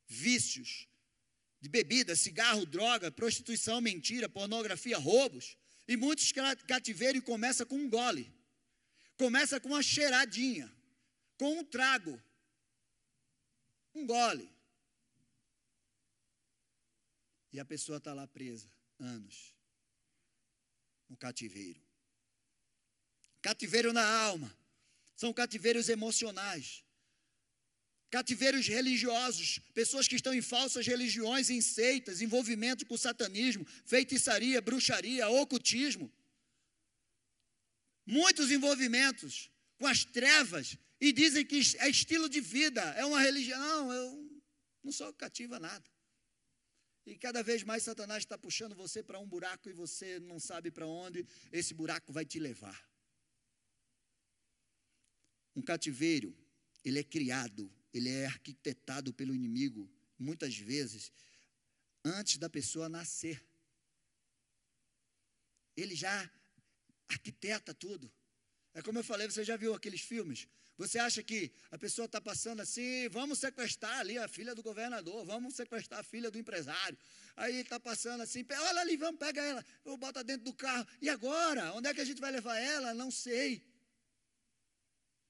Vícios 0.07 0.89
de 1.61 1.69
bebida, 1.69 2.15
cigarro, 2.15 2.65
droga, 2.65 3.11
prostituição, 3.11 3.81
mentira, 3.81 4.29
pornografia, 4.29 4.97
roubos. 4.97 5.57
E 5.89 5.97
muitos 5.97 6.31
cativeiros 6.67 7.25
começa 7.25 7.67
com 7.67 7.77
um 7.77 7.91
gole, 7.91 8.33
começa 9.17 9.59
com 9.59 9.71
uma 9.71 9.83
cheiradinha, 9.83 10.71
com 11.37 11.59
um 11.59 11.65
trago, 11.65 12.23
um 13.95 14.07
gole. 14.07 14.49
E 17.53 17.59
a 17.59 17.65
pessoa 17.65 17.99
está 17.99 18.13
lá 18.13 18.29
presa, 18.29 18.71
anos, 19.01 19.57
no 21.09 21.17
cativeiro. 21.17 21.83
Cativeiro 23.41 23.93
na 23.95 24.07
alma, 24.07 24.55
são 25.19 25.33
cativeiros 25.33 25.89
emocionais. 25.89 26.85
Cativeiros 28.09 28.69
religiosos, 28.69 29.59
pessoas 29.75 30.07
que 30.07 30.15
estão 30.15 30.33
em 30.33 30.41
falsas 30.41 30.87
religiões, 30.87 31.51
em 31.51 31.61
seitas, 31.61 32.23
envolvimento 32.23 32.87
com 32.87 32.97
satanismo, 32.97 33.67
feitiçaria, 33.85 34.61
bruxaria, 34.61 35.29
ocultismo. 35.29 36.11
Muitos 38.07 38.53
envolvimentos 38.53 39.51
com 39.77 39.89
as 39.89 40.05
trevas 40.05 40.79
e 41.01 41.13
dizem 41.13 41.45
que 41.45 41.61
é 41.79 41.89
estilo 41.89 42.29
de 42.29 42.41
vida, 42.41 42.81
é 42.97 43.05
uma 43.05 43.21
religião. 43.21 43.59
Não, 43.59 43.93
eu 43.93 44.43
não 44.85 44.93
sou 44.93 45.13
cativo 45.13 45.57
a 45.57 45.61
nada. 45.61 45.91
E 47.05 47.19
cada 47.19 47.43
vez 47.43 47.65
mais 47.65 47.83
Satanás 47.83 48.23
está 48.23 48.39
puxando 48.39 48.75
você 48.77 49.03
para 49.03 49.19
um 49.19 49.27
buraco 49.27 49.69
e 49.69 49.73
você 49.73 50.21
não 50.21 50.39
sabe 50.39 50.71
para 50.71 50.87
onde 50.87 51.27
esse 51.51 51.75
buraco 51.75 52.13
vai 52.13 52.25
te 52.25 52.39
levar. 52.39 52.89
Um 55.59 55.63
cativeiro, 55.63 56.35
ele 56.85 56.99
é 56.99 57.05
criado 57.05 57.71
ele 57.93 58.09
é 58.09 58.27
arquitetado 58.27 59.13
pelo 59.13 59.35
inimigo, 59.35 59.91
muitas 60.19 60.57
vezes, 60.57 61.11
antes 62.05 62.39
da 62.39 62.49
pessoa 62.49 62.89
nascer. 62.89 63.45
Ele 65.77 65.95
já 65.95 66.31
arquiteta 67.09 67.73
tudo. 67.73 68.13
É 68.75 68.83
como 68.83 68.99
eu 68.99 69.05
falei, 69.05 69.29
você 69.29 69.43
já 69.43 69.57
viu 69.57 69.75
aqueles 69.75 70.01
filmes? 70.01 70.47
Você 70.77 70.99
acha 70.99 71.23
que 71.23 71.51
a 71.73 71.79
pessoa 71.79 72.07
está 72.07 72.21
passando 72.21 72.61
assim, 72.61 73.09
vamos 73.09 73.41
sequestrar 73.41 73.99
ali 73.99 74.17
a 74.17 74.29
filha 74.29 74.55
do 74.55 74.63
governador, 74.63 75.25
vamos 75.25 75.57
sequestrar 75.57 76.01
a 76.01 76.05
filha 76.05 76.31
do 76.31 76.39
empresário. 76.39 76.97
Aí 77.35 77.57
está 77.57 77.81
passando 77.81 78.21
assim, 78.21 78.47
olha 78.49 78.81
ali, 78.81 78.97
vamos, 78.97 79.19
pega 79.19 79.43
ela, 79.43 79.65
eu 79.85 79.97
boto 79.97 80.23
dentro 80.23 80.45
do 80.45 80.55
carro. 80.55 80.87
E 81.01 81.09
agora? 81.09 81.73
Onde 81.73 81.89
é 81.89 81.95
que 81.95 82.01
a 82.01 82.05
gente 82.05 82.21
vai 82.21 82.31
levar 82.31 82.57
ela? 82.59 82.95
Não 82.95 83.11
sei. 83.11 83.68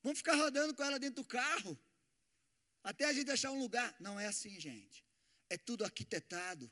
Vamos 0.02 0.18
ficar 0.18 0.34
rodando 0.34 0.74
com 0.74 0.82
ela 0.82 0.98
dentro 0.98 1.22
do 1.22 1.28
carro. 1.28 1.78
Até 2.82 3.04
a 3.04 3.12
gente 3.12 3.30
achar 3.30 3.50
um 3.50 3.58
lugar. 3.58 3.94
Não 4.00 4.18
é 4.18 4.26
assim, 4.26 4.58
gente. 4.58 5.04
É 5.50 5.56
tudo 5.56 5.84
arquitetado. 5.84 6.70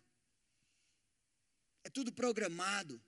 É 1.85 1.91
tudo 1.91 2.13
programado. 2.13 3.03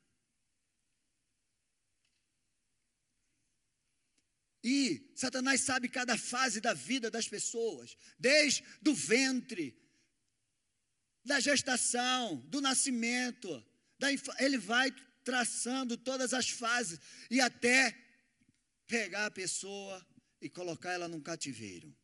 E 4.62 5.12
Satanás 5.14 5.60
sabe 5.60 5.88
cada 5.88 6.18
fase 6.18 6.60
da 6.60 6.74
vida 6.74 7.10
das 7.10 7.28
pessoas, 7.28 7.96
desde 8.18 8.64
do 8.82 8.94
ventre, 8.94 9.80
da 11.24 11.38
gestação, 11.40 12.36
do 12.48 12.60
nascimento, 12.60 13.64
da 13.98 14.08
ele 14.38 14.58
vai 14.58 14.90
traçando 15.22 15.96
todas 15.96 16.32
as 16.32 16.48
fases 16.50 16.98
e 17.30 17.40
até 17.40 17.96
pegar 18.88 19.26
a 19.26 19.30
pessoa 19.30 20.04
e 20.40 20.48
colocar 20.48 20.92
ela 20.92 21.06
num 21.06 21.20
cativeiro 21.20 21.94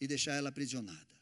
e 0.00 0.06
deixar 0.06 0.34
ela 0.34 0.48
aprisionada. 0.48 1.12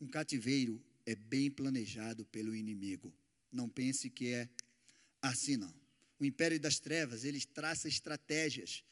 Um 0.00 0.08
cativeiro 0.08 0.82
é 1.06 1.14
bem 1.14 1.50
planejado 1.50 2.24
pelo 2.26 2.56
inimigo. 2.56 3.14
Não 3.52 3.68
pense 3.68 4.08
que 4.10 4.28
é 4.28 4.48
assim 5.20 5.56
não. 5.56 5.72
O 6.18 6.24
império 6.24 6.58
das 6.58 6.80
trevas, 6.80 7.24
ele 7.24 7.40
traça 7.44 7.88
estratégias, 7.88 8.82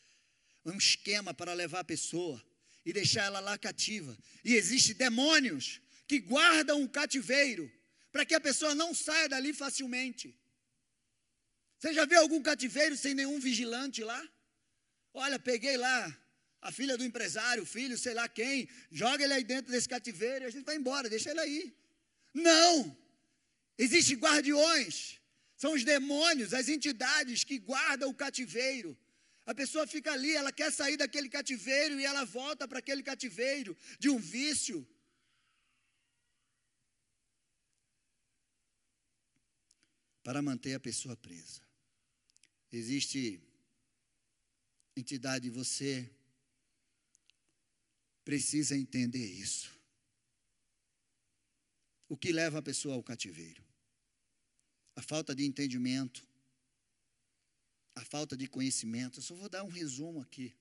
um 0.64 0.76
esquema 0.76 1.32
para 1.32 1.54
levar 1.54 1.80
a 1.80 1.84
pessoa 1.84 2.42
e 2.84 2.92
deixar 2.92 3.24
ela 3.24 3.40
lá 3.40 3.56
cativa. 3.56 4.16
E 4.44 4.54
existem 4.54 4.94
demônios 4.94 5.80
que 6.06 6.20
guardam 6.20 6.82
um 6.82 6.88
cativeiro 6.88 7.70
para 8.12 8.26
que 8.26 8.34
a 8.34 8.40
pessoa 8.40 8.74
não 8.74 8.92
saia 8.92 9.28
dali 9.28 9.54
facilmente. 9.54 10.36
Você 11.78 11.94
já 11.94 12.04
viu 12.04 12.20
algum 12.20 12.42
cativeiro 12.42 12.96
sem 12.96 13.14
nenhum 13.14 13.40
vigilante 13.40 14.02
lá? 14.02 14.22
Olha, 15.12 15.38
peguei 15.38 15.76
lá 15.76 16.16
a 16.60 16.70
filha 16.70 16.96
do 16.96 17.04
empresário, 17.04 17.62
o 17.62 17.66
filho, 17.66 17.96
sei 17.96 18.14
lá 18.14 18.28
quem, 18.28 18.68
joga 18.90 19.24
ele 19.24 19.32
aí 19.32 19.44
dentro 19.44 19.72
desse 19.72 19.88
cativeiro 19.88 20.44
e 20.44 20.48
a 20.48 20.50
gente 20.50 20.64
vai 20.64 20.76
embora, 20.76 21.08
deixa 21.08 21.30
ele 21.30 21.40
aí. 21.40 21.76
Não! 22.34 22.96
Existem 23.78 24.16
guardiões, 24.16 25.18
são 25.56 25.72
os 25.72 25.84
demônios, 25.84 26.52
as 26.52 26.68
entidades 26.68 27.44
que 27.44 27.58
guardam 27.58 28.10
o 28.10 28.14
cativeiro. 28.14 28.96
A 29.46 29.54
pessoa 29.54 29.86
fica 29.86 30.12
ali, 30.12 30.36
ela 30.36 30.52
quer 30.52 30.70
sair 30.70 30.96
daquele 30.96 31.28
cativeiro 31.28 31.98
e 31.98 32.04
ela 32.04 32.24
volta 32.24 32.68
para 32.68 32.78
aquele 32.78 33.02
cativeiro 33.02 33.76
de 33.98 34.10
um 34.10 34.18
vício. 34.18 34.86
Para 40.22 40.42
manter 40.42 40.74
a 40.74 40.80
pessoa 40.80 41.16
presa. 41.16 41.62
Existe 42.70 43.42
entidade, 44.97 45.49
você 45.50 46.11
precisa 48.25 48.76
entender 48.76 49.25
isso. 49.25 49.70
O 52.09 52.16
que 52.16 52.32
leva 52.32 52.59
a 52.59 52.62
pessoa 52.62 52.94
ao 52.94 53.02
cativeiro? 53.02 53.64
A 54.97 55.02
falta 55.02 55.35
de 55.35 55.44
entendimento, 55.44 56.26
a 57.94 58.04
falta 58.04 58.37
de 58.37 58.47
conhecimento. 58.47 59.18
Eu 59.18 59.23
só 59.23 59.35
vou 59.35 59.49
dar 59.49 59.62
um 59.62 59.68
resumo 59.68 60.20
aqui. 60.20 60.54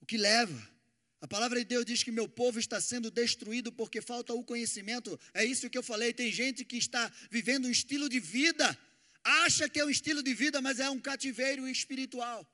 O 0.00 0.06
que 0.06 0.16
leva? 0.16 0.74
A 1.20 1.26
palavra 1.26 1.58
de 1.58 1.64
Deus 1.64 1.86
diz 1.86 2.02
que 2.02 2.10
meu 2.10 2.28
povo 2.28 2.58
está 2.58 2.78
sendo 2.80 3.10
destruído 3.10 3.72
porque 3.72 4.02
falta 4.02 4.34
o 4.34 4.44
conhecimento. 4.44 5.18
É 5.32 5.42
isso 5.42 5.70
que 5.70 5.78
eu 5.78 5.82
falei. 5.82 6.12
Tem 6.12 6.30
gente 6.30 6.64
que 6.64 6.76
está 6.76 7.10
vivendo 7.30 7.66
um 7.66 7.70
estilo 7.70 8.08
de 8.08 8.20
vida, 8.20 8.78
acha 9.24 9.68
que 9.68 9.80
é 9.80 9.84
um 9.84 9.90
estilo 9.90 10.22
de 10.22 10.34
vida, 10.34 10.60
mas 10.60 10.78
é 10.78 10.88
um 10.90 11.00
cativeiro 11.00 11.66
espiritual. 11.66 12.46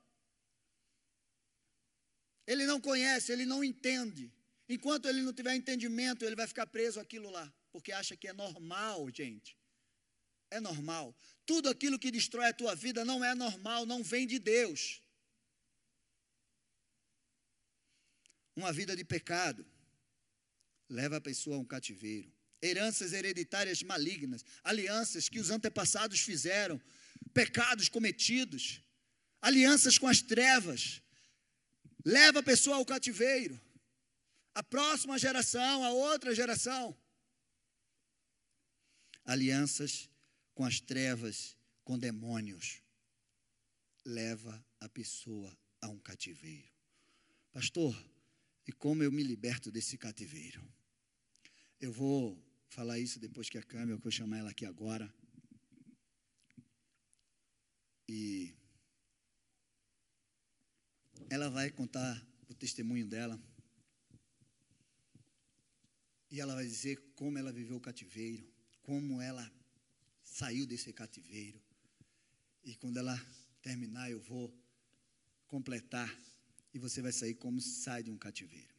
Ele 2.47 2.65
não 2.65 2.79
conhece, 2.79 3.31
ele 3.31 3.45
não 3.45 3.63
entende. 3.63 4.33
Enquanto 4.67 5.07
ele 5.07 5.21
não 5.21 5.33
tiver 5.33 5.55
entendimento, 5.55 6.23
ele 6.23 6.35
vai 6.35 6.47
ficar 6.47 6.65
preso 6.65 6.99
aquilo 6.99 7.29
lá, 7.29 7.53
porque 7.71 7.91
acha 7.91 8.15
que 8.15 8.27
é 8.27 8.33
normal, 8.33 9.09
gente. 9.09 9.57
É 10.49 10.59
normal. 10.59 11.15
Tudo 11.45 11.69
aquilo 11.69 11.99
que 11.99 12.09
destrói 12.09 12.47
a 12.47 12.53
tua 12.53 12.73
vida 12.75 13.03
não 13.03 13.23
é 13.23 13.35
normal, 13.35 13.85
não 13.85 14.01
vem 14.03 14.25
de 14.25 14.39
Deus. 14.39 15.01
Uma 18.55 18.71
vida 18.71 18.95
de 18.95 19.03
pecado 19.03 19.65
leva 20.89 21.17
a 21.17 21.21
pessoa 21.21 21.55
a 21.55 21.59
um 21.59 21.65
cativeiro. 21.65 22.31
Heranças 22.61 23.13
hereditárias 23.13 23.81
malignas, 23.81 24.45
alianças 24.63 25.27
que 25.27 25.39
os 25.39 25.49
antepassados 25.49 26.19
fizeram, 26.21 26.79
pecados 27.33 27.89
cometidos, 27.89 28.81
alianças 29.41 29.97
com 29.97 30.07
as 30.07 30.21
trevas, 30.21 31.01
leva 32.05 32.39
a 32.39 32.43
pessoa 32.43 32.77
ao 32.77 32.85
cativeiro. 32.85 33.59
A 34.53 34.61
próxima 34.61 35.17
geração, 35.17 35.83
a 35.83 35.91
outra 35.91 36.35
geração. 36.35 36.95
Alianças 39.23 40.09
com 40.53 40.65
as 40.65 40.79
trevas, 40.79 41.57
com 41.83 41.97
demônios, 41.97 42.81
leva 44.05 44.63
a 44.79 44.89
pessoa 44.89 45.57
a 45.79 45.87
um 45.87 45.97
cativeiro. 45.99 46.69
Pastor, 47.51 47.95
e 48.67 48.71
como 48.71 49.03
eu 49.03 49.11
me 49.11 49.23
liberto 49.23 49.71
desse 49.71 49.97
cativeiro. 49.97 50.61
Eu 51.79 51.91
vou 51.91 52.37
falar 52.71 52.97
isso 52.99 53.19
depois 53.19 53.49
que 53.49 53.57
a 53.57 53.63
câmera, 53.63 53.91
eu 53.91 53.97
vou 53.97 54.11
chamar 54.11 54.37
ela 54.37 54.49
aqui 54.51 54.65
agora. 54.65 55.13
E 58.07 58.53
ela 61.29 61.49
vai 61.49 61.69
contar 61.69 62.25
o 62.47 62.53
testemunho 62.53 63.05
dela. 63.05 63.37
E 66.29 66.39
ela 66.39 66.55
vai 66.55 66.65
dizer 66.65 66.95
como 67.13 67.37
ela 67.37 67.51
viveu 67.51 67.75
o 67.75 67.81
cativeiro, 67.81 68.49
como 68.81 69.21
ela 69.21 69.51
saiu 70.23 70.65
desse 70.65 70.93
cativeiro. 70.93 71.61
E 72.63 72.73
quando 72.75 72.97
ela 72.97 73.17
terminar, 73.61 74.09
eu 74.09 74.21
vou 74.21 74.57
completar 75.45 76.09
e 76.73 76.79
você 76.79 77.01
vai 77.01 77.11
sair 77.11 77.35
como 77.35 77.59
sai 77.59 78.01
de 78.01 78.09
um 78.09 78.17
cativeiro. 78.17 78.73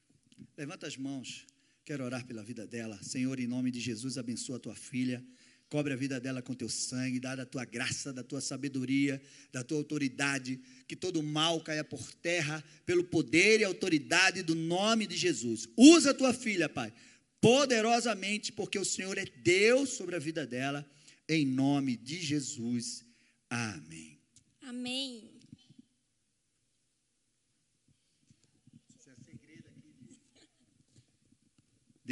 Levanta 0.56 0.86
as 0.86 0.96
mãos, 0.96 1.46
quero 1.84 2.04
orar 2.04 2.24
pela 2.26 2.42
vida 2.42 2.66
dela. 2.66 2.98
Senhor, 3.02 3.38
em 3.40 3.46
nome 3.46 3.70
de 3.70 3.80
Jesus, 3.80 4.16
abençoa 4.16 4.56
a 4.56 4.60
tua 4.60 4.74
filha. 4.74 5.24
Cobre 5.68 5.94
a 5.94 5.96
vida 5.96 6.20
dela 6.20 6.42
com 6.42 6.54
teu 6.54 6.68
sangue, 6.68 7.18
dá 7.18 7.34
da 7.34 7.46
tua 7.46 7.64
graça, 7.64 8.12
da 8.12 8.22
tua 8.22 8.42
sabedoria, 8.42 9.20
da 9.50 9.64
tua 9.64 9.78
autoridade, 9.78 10.60
que 10.86 10.94
todo 10.94 11.22
mal 11.22 11.62
caia 11.62 11.82
por 11.82 12.12
terra, 12.16 12.62
pelo 12.84 13.02
poder 13.02 13.60
e 13.60 13.64
autoridade 13.64 14.42
do 14.42 14.54
nome 14.54 15.06
de 15.06 15.16
Jesus. 15.16 15.66
Usa 15.74 16.10
a 16.10 16.14
tua 16.14 16.34
filha, 16.34 16.68
Pai, 16.68 16.92
poderosamente, 17.40 18.52
porque 18.52 18.78
o 18.78 18.84
Senhor 18.84 19.16
é 19.16 19.24
Deus 19.24 19.90
sobre 19.90 20.14
a 20.14 20.18
vida 20.18 20.46
dela, 20.46 20.86
em 21.26 21.46
nome 21.46 21.96
de 21.96 22.20
Jesus. 22.20 23.02
Amém. 23.48 24.18
Amém. 24.60 25.31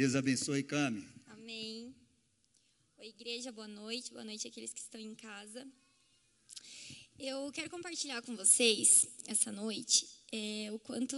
Deus 0.01 0.15
abençoe, 0.15 0.63
Cami. 0.63 1.07
Amém. 1.27 1.93
Oi, 2.97 3.09
igreja, 3.09 3.51
boa 3.51 3.67
noite. 3.67 4.11
Boa 4.11 4.23
noite 4.23 4.47
àqueles 4.47 4.73
que 4.73 4.79
estão 4.79 4.99
em 4.99 5.13
casa. 5.13 5.63
Eu 7.19 7.51
quero 7.51 7.69
compartilhar 7.69 8.19
com 8.23 8.35
vocês 8.35 9.07
essa 9.27 9.51
noite 9.51 10.09
é, 10.31 10.71
o 10.73 10.79
quanto, 10.79 11.15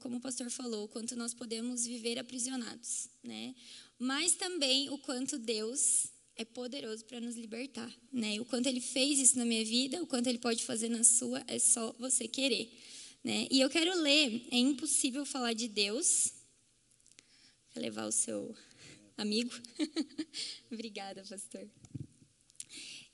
como 0.00 0.16
o 0.16 0.20
pastor 0.22 0.48
falou, 0.48 0.84
o 0.84 0.88
quanto 0.88 1.14
nós 1.14 1.34
podemos 1.34 1.84
viver 1.84 2.18
aprisionados, 2.18 3.10
né? 3.22 3.54
Mas 3.98 4.32
também 4.32 4.88
o 4.88 4.96
quanto 4.96 5.38
Deus 5.38 6.06
é 6.34 6.42
poderoso 6.42 7.04
para 7.04 7.20
nos 7.20 7.36
libertar, 7.36 7.94
né? 8.10 8.40
O 8.40 8.46
quanto 8.46 8.66
Ele 8.66 8.80
fez 8.80 9.18
isso 9.18 9.36
na 9.36 9.44
minha 9.44 9.62
vida, 9.62 10.02
o 10.02 10.06
quanto 10.06 10.28
Ele 10.28 10.38
pode 10.38 10.64
fazer 10.64 10.88
na 10.88 11.04
sua, 11.04 11.44
é 11.46 11.58
só 11.58 11.94
você 11.98 12.26
querer, 12.26 12.72
né? 13.22 13.46
E 13.50 13.60
eu 13.60 13.68
quero 13.68 13.94
ler. 14.00 14.48
É 14.50 14.56
impossível 14.56 15.26
falar 15.26 15.52
de 15.52 15.68
Deus 15.68 16.32
levar 17.74 18.06
o 18.06 18.12
seu 18.12 18.54
amigo? 19.16 19.52
Obrigada, 20.70 21.22
pastor. 21.28 21.68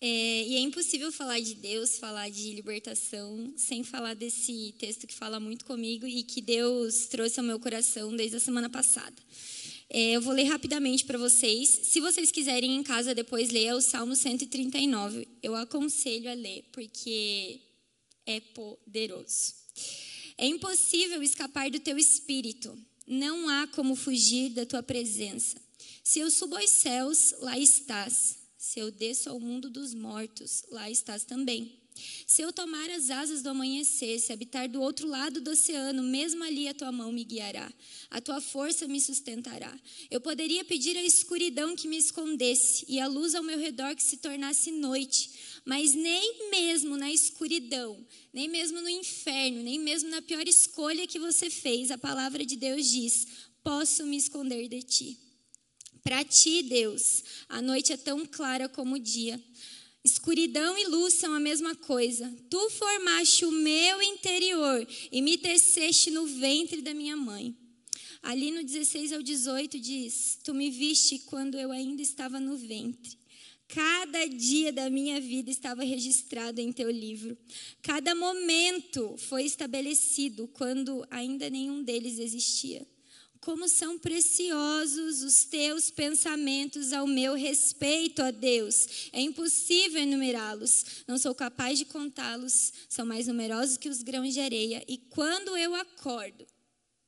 É, 0.00 0.44
e 0.46 0.54
é 0.54 0.60
impossível 0.60 1.10
falar 1.10 1.40
de 1.40 1.56
Deus, 1.56 1.98
falar 1.98 2.30
de 2.30 2.54
libertação, 2.54 3.52
sem 3.56 3.82
falar 3.82 4.14
desse 4.14 4.72
texto 4.78 5.08
que 5.08 5.14
fala 5.14 5.40
muito 5.40 5.64
comigo 5.64 6.06
e 6.06 6.22
que 6.22 6.40
Deus 6.40 7.06
trouxe 7.06 7.40
ao 7.40 7.46
meu 7.46 7.58
coração 7.58 8.14
desde 8.14 8.36
a 8.36 8.40
semana 8.40 8.70
passada. 8.70 9.16
É, 9.90 10.12
eu 10.12 10.20
vou 10.20 10.34
ler 10.34 10.44
rapidamente 10.44 11.04
para 11.04 11.18
vocês. 11.18 11.68
Se 11.84 11.98
vocês 11.98 12.30
quiserem 12.30 12.76
em 12.76 12.82
casa 12.82 13.14
depois 13.14 13.50
ler 13.50 13.74
o 13.74 13.80
Salmo 13.80 14.14
139, 14.14 15.26
eu 15.42 15.56
aconselho 15.56 16.30
a 16.30 16.34
ler, 16.34 16.64
porque 16.70 17.60
é 18.24 18.38
poderoso. 18.38 19.54
É 20.36 20.46
impossível 20.46 21.20
escapar 21.22 21.70
do 21.70 21.80
teu 21.80 21.98
espírito 21.98 22.78
não 23.08 23.48
há 23.48 23.66
como 23.66 23.96
fugir 23.96 24.50
da 24.50 24.66
tua 24.66 24.82
presença. 24.82 25.56
Se 26.04 26.20
eu 26.20 26.30
subo 26.30 26.56
aos 26.56 26.70
céus, 26.70 27.34
lá 27.40 27.58
estás. 27.58 28.36
Se 28.56 28.78
eu 28.80 28.90
desço 28.90 29.30
ao 29.30 29.40
mundo 29.40 29.70
dos 29.70 29.94
mortos, 29.94 30.62
lá 30.70 30.90
estás 30.90 31.24
também. 31.24 31.78
Se 32.26 32.42
eu 32.42 32.52
tomar 32.52 32.88
as 32.90 33.10
asas 33.10 33.42
do 33.42 33.50
amanhecer, 33.50 34.18
se 34.20 34.32
habitar 34.32 34.68
do 34.68 34.80
outro 34.80 35.08
lado 35.08 35.40
do 35.40 35.50
oceano, 35.50 36.02
mesmo 36.02 36.44
ali 36.44 36.68
a 36.68 36.74
tua 36.74 36.92
mão 36.92 37.10
me 37.10 37.24
guiará, 37.24 37.72
a 38.10 38.20
tua 38.20 38.40
força 38.40 38.86
me 38.86 39.00
sustentará. 39.00 39.76
Eu 40.10 40.20
poderia 40.20 40.64
pedir 40.64 40.96
à 40.96 41.02
escuridão 41.02 41.74
que 41.74 41.88
me 41.88 41.96
escondesse 41.96 42.84
e 42.88 43.00
a 43.00 43.06
luz 43.06 43.34
ao 43.34 43.42
meu 43.42 43.58
redor 43.58 43.94
que 43.96 44.02
se 44.02 44.18
tornasse 44.18 44.70
noite, 44.70 45.30
mas 45.68 45.92
nem 45.92 46.48
mesmo 46.50 46.96
na 46.96 47.12
escuridão, 47.12 48.02
nem 48.32 48.48
mesmo 48.48 48.80
no 48.80 48.88
inferno, 48.88 49.62
nem 49.62 49.78
mesmo 49.78 50.08
na 50.08 50.22
pior 50.22 50.48
escolha 50.48 51.06
que 51.06 51.18
você 51.18 51.50
fez, 51.50 51.90
a 51.90 51.98
palavra 51.98 52.42
de 52.42 52.56
Deus 52.56 52.86
diz: 52.90 53.26
posso 53.62 54.06
me 54.06 54.16
esconder 54.16 54.66
de 54.66 54.82
ti. 54.82 55.18
Para 56.02 56.24
ti, 56.24 56.62
Deus, 56.62 57.22
a 57.50 57.60
noite 57.60 57.92
é 57.92 57.98
tão 57.98 58.24
clara 58.24 58.66
como 58.66 58.94
o 58.94 58.98
dia. 58.98 59.38
Escuridão 60.02 60.78
e 60.78 60.86
luz 60.86 61.12
são 61.12 61.34
a 61.34 61.40
mesma 61.40 61.74
coisa. 61.74 62.34
Tu 62.48 62.70
formaste 62.70 63.44
o 63.44 63.52
meu 63.52 64.00
interior 64.00 64.88
e 65.12 65.20
me 65.20 65.36
teceste 65.36 66.10
no 66.10 66.24
ventre 66.24 66.80
da 66.80 66.94
minha 66.94 67.14
mãe. 67.14 67.54
Ali 68.22 68.50
no 68.50 68.64
16 68.64 69.12
ao 69.12 69.22
18 69.22 69.78
diz: 69.78 70.38
Tu 70.42 70.54
me 70.54 70.70
viste 70.70 71.18
quando 71.26 71.58
eu 71.58 71.70
ainda 71.70 72.00
estava 72.00 72.40
no 72.40 72.56
ventre. 72.56 73.17
Cada 73.68 74.26
dia 74.26 74.72
da 74.72 74.88
minha 74.88 75.20
vida 75.20 75.50
estava 75.50 75.84
registrado 75.84 76.58
em 76.58 76.72
teu 76.72 76.90
livro. 76.90 77.36
Cada 77.82 78.14
momento 78.14 79.14
foi 79.18 79.44
estabelecido 79.44 80.48
quando 80.48 81.06
ainda 81.10 81.50
nenhum 81.50 81.82
deles 81.82 82.18
existia. 82.18 82.86
Como 83.40 83.68
são 83.68 83.98
preciosos 83.98 85.22
os 85.22 85.44
teus 85.44 85.90
pensamentos 85.90 86.92
ao 86.92 87.06
meu 87.06 87.34
respeito, 87.34 88.22
ó 88.22 88.30
Deus. 88.32 89.10
É 89.12 89.20
impossível 89.20 90.02
enumerá-los. 90.02 91.04
Não 91.06 91.18
sou 91.18 91.34
capaz 91.34 91.78
de 91.78 91.84
contá-los. 91.84 92.72
São 92.88 93.06
mais 93.06 93.26
numerosos 93.26 93.76
que 93.76 93.88
os 93.88 94.02
grãos 94.02 94.32
de 94.32 94.40
areia. 94.40 94.82
E 94.88 94.96
quando 94.96 95.56
eu 95.56 95.74
acordo, 95.74 96.44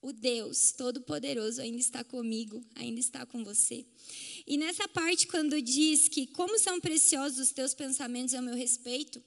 o 0.03 0.13
Deus 0.13 0.73
Todo-Poderoso 0.73 1.61
ainda 1.61 1.79
está 1.79 2.03
comigo, 2.03 2.65
ainda 2.75 2.99
está 2.99 3.27
com 3.27 3.45
você. 3.45 3.85
E 4.47 4.57
nessa 4.57 4.89
parte, 4.89 5.27
quando 5.27 5.61
diz 5.61 6.09
que 6.09 6.27
como 6.27 6.59
são 6.59 6.81
preciosos 6.81 7.39
os 7.39 7.53
teus 7.53 7.75
pensamentos 7.75 8.35
ao 8.35 8.43
meu 8.43 8.55
respeito, 8.55 9.23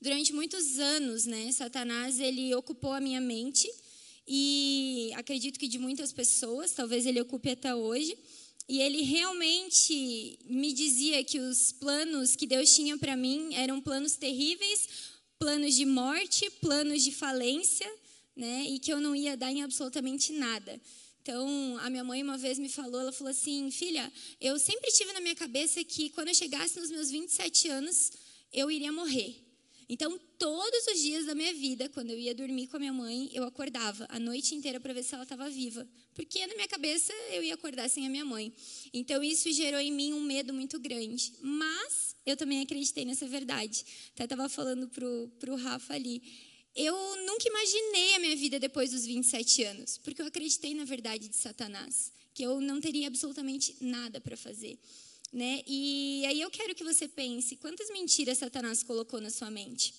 durante 0.00 0.32
muitos 0.32 0.78
anos, 0.78 1.24
né, 1.24 1.50
Satanás 1.52 2.20
ele 2.20 2.54
ocupou 2.54 2.92
a 2.92 3.00
minha 3.00 3.20
mente 3.20 3.68
e 4.26 5.10
acredito 5.16 5.58
que 5.58 5.66
de 5.66 5.78
muitas 5.78 6.12
pessoas, 6.12 6.72
talvez 6.72 7.06
ele 7.06 7.20
ocupe 7.20 7.50
até 7.50 7.74
hoje. 7.74 8.16
E 8.68 8.80
ele 8.80 9.02
realmente 9.02 10.38
me 10.44 10.72
dizia 10.72 11.24
que 11.24 11.40
os 11.40 11.72
planos 11.72 12.36
que 12.36 12.46
Deus 12.46 12.72
tinha 12.72 12.96
para 12.96 13.16
mim 13.16 13.52
eram 13.54 13.80
planos 13.80 14.14
terríveis, 14.14 14.88
planos 15.40 15.74
de 15.74 15.84
morte, 15.84 16.48
planos 16.60 17.02
de 17.02 17.10
falência, 17.10 17.90
né? 18.40 18.64
E 18.66 18.78
que 18.78 18.92
eu 18.92 19.00
não 19.00 19.14
ia 19.14 19.36
dar 19.36 19.52
em 19.52 19.62
absolutamente 19.62 20.32
nada. 20.32 20.80
Então, 21.22 21.78
a 21.82 21.90
minha 21.90 22.02
mãe 22.02 22.22
uma 22.22 22.38
vez 22.38 22.58
me 22.58 22.68
falou, 22.68 23.00
ela 23.00 23.12
falou 23.12 23.30
assim: 23.30 23.70
"Filha, 23.70 24.10
eu 24.40 24.58
sempre 24.58 24.90
tive 24.90 25.12
na 25.12 25.20
minha 25.20 25.36
cabeça 25.36 25.84
que 25.84 26.08
quando 26.10 26.28
eu 26.28 26.34
chegasse 26.34 26.80
nos 26.80 26.90
meus 26.90 27.10
27 27.10 27.68
anos, 27.68 28.10
eu 28.52 28.70
iria 28.70 28.90
morrer. 28.90 29.36
Então, 29.92 30.18
todos 30.38 30.86
os 30.86 31.00
dias 31.00 31.26
da 31.26 31.34
minha 31.34 31.52
vida, 31.52 31.88
quando 31.88 32.10
eu 32.10 32.18
ia 32.18 32.32
dormir 32.32 32.68
com 32.68 32.76
a 32.76 32.80
minha 32.80 32.92
mãe, 32.92 33.28
eu 33.32 33.42
acordava 33.42 34.06
a 34.08 34.20
noite 34.20 34.54
inteira 34.54 34.78
para 34.78 34.92
ver 34.92 35.02
se 35.02 35.12
ela 35.14 35.24
estava 35.24 35.50
viva. 35.50 35.86
Porque 36.14 36.46
na 36.46 36.54
minha 36.54 36.68
cabeça 36.68 37.12
eu 37.32 37.42
ia 37.42 37.54
acordar 37.54 37.90
sem 37.90 38.06
a 38.06 38.08
minha 38.08 38.24
mãe. 38.24 38.52
Então, 38.94 39.22
isso 39.22 39.52
gerou 39.52 39.80
em 39.80 39.92
mim 39.92 40.12
um 40.12 40.20
medo 40.20 40.54
muito 40.54 40.78
grande. 40.78 41.32
Mas 41.42 42.14
eu 42.24 42.36
também 42.36 42.62
acreditei 42.62 43.04
nessa 43.04 43.26
verdade. 43.26 43.84
Até 44.14 44.24
estava 44.24 44.48
falando 44.48 44.88
para 44.88 45.52
o 45.52 45.56
Rafa 45.56 45.92
ali. 45.92 46.22
Eu 46.74 46.94
nunca 47.26 47.48
imaginei 47.48 48.14
a 48.14 48.18
minha 48.20 48.36
vida 48.36 48.58
depois 48.58 48.90
dos 48.90 49.04
27 49.04 49.64
anos, 49.64 49.98
porque 49.98 50.22
eu 50.22 50.26
acreditei 50.26 50.74
na 50.74 50.84
verdade 50.84 51.28
de 51.28 51.36
Satanás, 51.36 52.12
que 52.32 52.42
eu 52.42 52.60
não 52.60 52.80
teria 52.80 53.08
absolutamente 53.08 53.76
nada 53.80 54.20
para 54.20 54.36
fazer. 54.36 54.78
Né? 55.32 55.62
E 55.66 56.24
aí 56.26 56.40
eu 56.40 56.50
quero 56.50 56.74
que 56.74 56.82
você 56.82 57.06
pense 57.06 57.56
quantas 57.56 57.88
mentiras 57.90 58.38
Satanás 58.38 58.82
colocou 58.82 59.20
na 59.20 59.30
sua 59.30 59.50
mente 59.50 59.94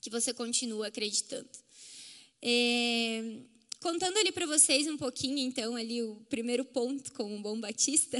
que 0.00 0.10
você 0.10 0.32
continua 0.32 0.88
acreditando. 0.88 1.48
É, 2.40 3.40
contando 3.80 4.16
ali 4.16 4.32
para 4.32 4.46
vocês 4.46 4.86
um 4.86 4.96
pouquinho, 4.96 5.38
então, 5.38 5.76
ali 5.76 6.02
o 6.02 6.16
primeiro 6.28 6.64
ponto 6.64 7.12
como 7.12 7.34
um 7.34 7.40
bom 7.40 7.58
batista, 7.58 8.18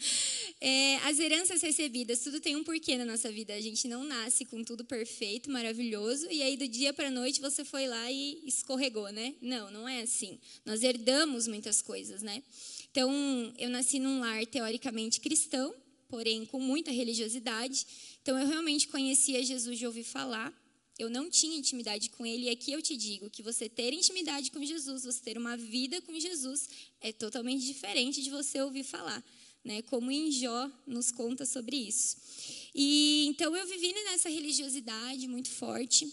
é, 0.60 0.96
as 0.98 1.18
heranças 1.18 1.60
recebidas, 1.60 2.20
tudo 2.20 2.40
tem 2.40 2.56
um 2.56 2.64
porquê 2.64 2.96
na 2.96 3.04
nossa 3.04 3.30
vida. 3.30 3.54
A 3.54 3.60
gente 3.60 3.86
não 3.86 4.02
nasce 4.04 4.44
com 4.44 4.62
tudo 4.64 4.84
perfeito, 4.84 5.50
maravilhoso, 5.50 6.26
e 6.30 6.42
aí 6.42 6.56
do 6.56 6.66
dia 6.66 6.92
para 6.92 7.08
a 7.08 7.10
noite 7.10 7.40
você 7.40 7.64
foi 7.64 7.86
lá 7.86 8.10
e 8.10 8.42
escorregou, 8.46 9.10
né? 9.10 9.34
Não, 9.40 9.70
não 9.70 9.88
é 9.88 10.02
assim. 10.02 10.38
Nós 10.64 10.82
herdamos 10.82 11.46
muitas 11.46 11.82
coisas, 11.82 12.22
né? 12.22 12.42
Então, 12.90 13.12
eu 13.58 13.68
nasci 13.68 13.98
num 13.98 14.20
lar 14.20 14.46
teoricamente 14.46 15.20
cristão, 15.20 15.74
porém 16.08 16.46
com 16.46 16.60
muita 16.60 16.90
religiosidade. 16.90 17.86
Então, 18.22 18.38
eu 18.38 18.46
realmente 18.46 18.88
conhecia 18.88 19.42
Jesus 19.42 19.78
de 19.78 19.86
ouvir 19.86 20.04
falar. 20.04 20.63
Eu 20.98 21.10
não 21.10 21.28
tinha 21.28 21.56
intimidade 21.56 22.08
com 22.10 22.24
ele, 22.24 22.44
e 22.44 22.50
aqui 22.50 22.72
eu 22.72 22.80
te 22.80 22.96
digo 22.96 23.28
que 23.28 23.42
você 23.42 23.68
ter 23.68 23.92
intimidade 23.92 24.50
com 24.50 24.64
Jesus, 24.64 25.04
você 25.04 25.20
ter 25.20 25.36
uma 25.36 25.56
vida 25.56 26.00
com 26.02 26.18
Jesus, 26.18 26.68
é 27.00 27.12
totalmente 27.12 27.64
diferente 27.64 28.22
de 28.22 28.30
você 28.30 28.60
ouvir 28.60 28.84
falar. 28.84 29.22
Né, 29.64 29.80
como 29.80 30.10
em 30.10 30.30
Jó 30.30 30.70
nos 30.86 31.10
conta 31.10 31.46
sobre 31.46 31.74
isso. 31.74 32.18
E 32.74 33.24
então 33.28 33.56
eu 33.56 33.66
vivi 33.66 33.94
nessa 33.94 34.28
religiosidade 34.28 35.26
muito 35.26 35.48
forte. 35.48 36.06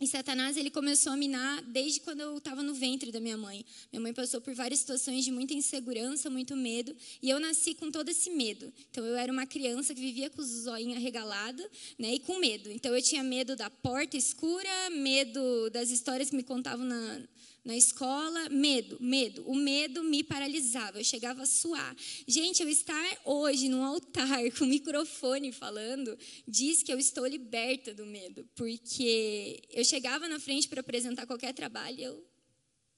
E 0.00 0.06
Satanás 0.06 0.56
ele 0.56 0.70
começou 0.70 1.12
a 1.12 1.16
minar 1.16 1.60
desde 1.60 2.00
quando 2.00 2.20
eu 2.20 2.38
estava 2.38 2.62
no 2.62 2.72
ventre 2.72 3.12
da 3.12 3.20
minha 3.20 3.36
mãe. 3.36 3.62
Minha 3.92 4.00
mãe 4.00 4.14
passou 4.14 4.40
por 4.40 4.54
várias 4.54 4.80
situações 4.80 5.26
de 5.26 5.30
muita 5.30 5.52
insegurança, 5.52 6.30
muito 6.30 6.56
medo, 6.56 6.96
e 7.20 7.28
eu 7.28 7.38
nasci 7.38 7.74
com 7.74 7.90
todo 7.90 8.08
esse 8.08 8.30
medo. 8.30 8.72
Então 8.90 9.04
eu 9.04 9.14
era 9.14 9.30
uma 9.30 9.44
criança 9.44 9.94
que 9.94 10.00
vivia 10.00 10.30
com 10.30 10.40
os 10.40 10.66
olhos 10.66 10.96
arregalados, 10.96 11.66
né, 11.98 12.14
e 12.14 12.18
com 12.18 12.38
medo. 12.38 12.70
Então 12.70 12.94
eu 12.94 13.02
tinha 13.02 13.22
medo 13.22 13.54
da 13.54 13.68
porta 13.68 14.16
escura, 14.16 14.88
medo 14.90 15.68
das 15.68 15.90
histórias 15.90 16.30
que 16.30 16.36
me 16.36 16.42
contavam 16.42 16.86
na, 16.86 17.20
na 17.64 17.76
escola, 17.76 18.48
medo, 18.48 18.96
medo. 19.00 19.44
O 19.46 19.54
medo 19.54 20.02
me 20.02 20.24
paralisava, 20.24 20.98
eu 20.98 21.04
chegava 21.04 21.42
a 21.42 21.46
suar. 21.46 21.94
Gente, 22.26 22.62
eu 22.62 22.68
estar 22.68 23.20
hoje 23.24 23.68
no 23.68 23.82
altar 23.82 24.50
com 24.56 24.64
o 24.64 24.68
microfone 24.68 25.52
falando, 25.52 26.18
diz 26.46 26.82
que 26.82 26.92
eu 26.92 26.98
estou 26.98 27.26
liberta 27.26 27.92
do 27.92 28.06
medo, 28.06 28.48
porque 28.54 29.62
eu 29.70 29.84
chegava 29.84 30.28
na 30.28 30.40
frente 30.40 30.68
para 30.68 30.80
apresentar 30.80 31.26
qualquer 31.26 31.52
trabalho, 31.52 32.00
eu 32.00 32.30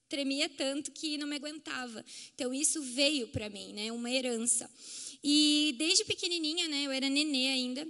tremia 0.08 0.48
tanto 0.48 0.92
que 0.92 1.16
não 1.16 1.26
me 1.26 1.36
aguentava. 1.36 2.04
Então 2.34 2.52
isso 2.52 2.82
veio 2.82 3.28
para 3.28 3.48
mim, 3.48 3.72
né, 3.72 3.90
uma 3.90 4.10
herança. 4.10 4.70
E 5.24 5.74
desde 5.78 6.04
pequenininha, 6.04 6.68
né, 6.68 6.84
eu 6.84 6.90
era 6.92 7.08
nenê 7.08 7.48
ainda. 7.48 7.88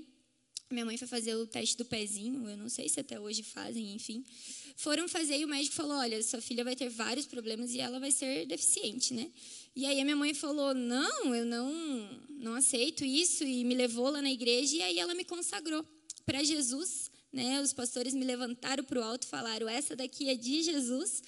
Minha 0.71 0.87
mãe 0.87 0.97
foi 0.97 1.09
fazer 1.09 1.35
o 1.35 1.47
teste 1.47 1.77
do 1.77 1.85
pezinho, 1.85 2.49
eu 2.49 2.57
não 2.57 2.69
sei 2.69 2.89
se 2.89 2.99
até 2.99 3.21
hoje 3.21 3.43
fazem, 3.43 3.95
enfim. 3.95 4.25
Foram 4.77 5.09
fazer 5.09 5.39
e 5.39 5.45
o 5.45 5.49
médico 5.49 5.75
falou: 5.75 5.97
olha, 5.97 6.23
sua 6.23 6.41
filha 6.41 6.65
vai 6.65 6.77
ter 6.77 6.89
vários 6.89 7.27
problemas 7.27 7.73
e 7.75 7.81
ela 7.81 7.99
vai 7.99 8.11
ser 8.11 8.47
deficiente, 8.47 9.15
né? 9.15 9.31
E 9.75 9.87
aí 9.87 10.01
a 10.01 10.05
minha 10.05 10.17
mãe 10.17 10.35
falou: 10.35 10.75
não, 10.75 11.35
eu 11.35 11.45
não, 11.45 12.21
não 12.31 12.55
aceito 12.55 13.05
isso 13.05 13.45
e 13.45 13.65
me 13.65 13.75
levou 13.75 14.11
lá 14.11 14.21
na 14.21 14.31
igreja 14.31 14.77
e 14.77 14.83
aí 14.83 14.99
ela 14.99 15.15
me 15.15 15.25
consagrou 15.25 15.85
para 16.25 16.43
Jesus, 16.43 17.11
né? 17.33 17.61
Os 17.61 17.73
pastores 17.73 18.15
me 18.15 18.25
levantaram 18.25 18.85
para 18.85 19.01
o 19.01 19.03
alto, 19.03 19.27
falaram: 19.27 19.69
essa 19.69 19.97
daqui 19.97 20.29
é 20.29 20.35
de 20.35 20.63
Jesus 20.63 21.23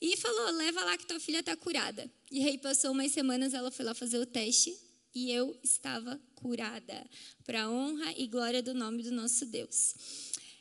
e 0.00 0.16
falou: 0.16 0.50
leva 0.52 0.84
lá 0.84 0.96
que 0.98 1.06
tua 1.06 1.20
filha 1.20 1.40
está 1.40 1.56
curada. 1.56 2.10
E 2.30 2.46
aí 2.46 2.58
passou 2.58 2.92
umas 2.92 3.12
semanas, 3.12 3.54
ela 3.54 3.70
foi 3.70 3.84
lá 3.84 3.94
fazer 3.94 4.18
o 4.18 4.26
teste 4.26 4.76
e 5.14 5.30
eu 5.30 5.58
estava 5.62 6.20
curada, 6.34 7.06
para 7.46 7.62
a 7.62 7.70
honra 7.70 8.12
e 8.18 8.26
glória 8.26 8.62
do 8.62 8.74
nome 8.74 9.02
do 9.02 9.10
nosso 9.10 9.46
Deus. 9.46 9.94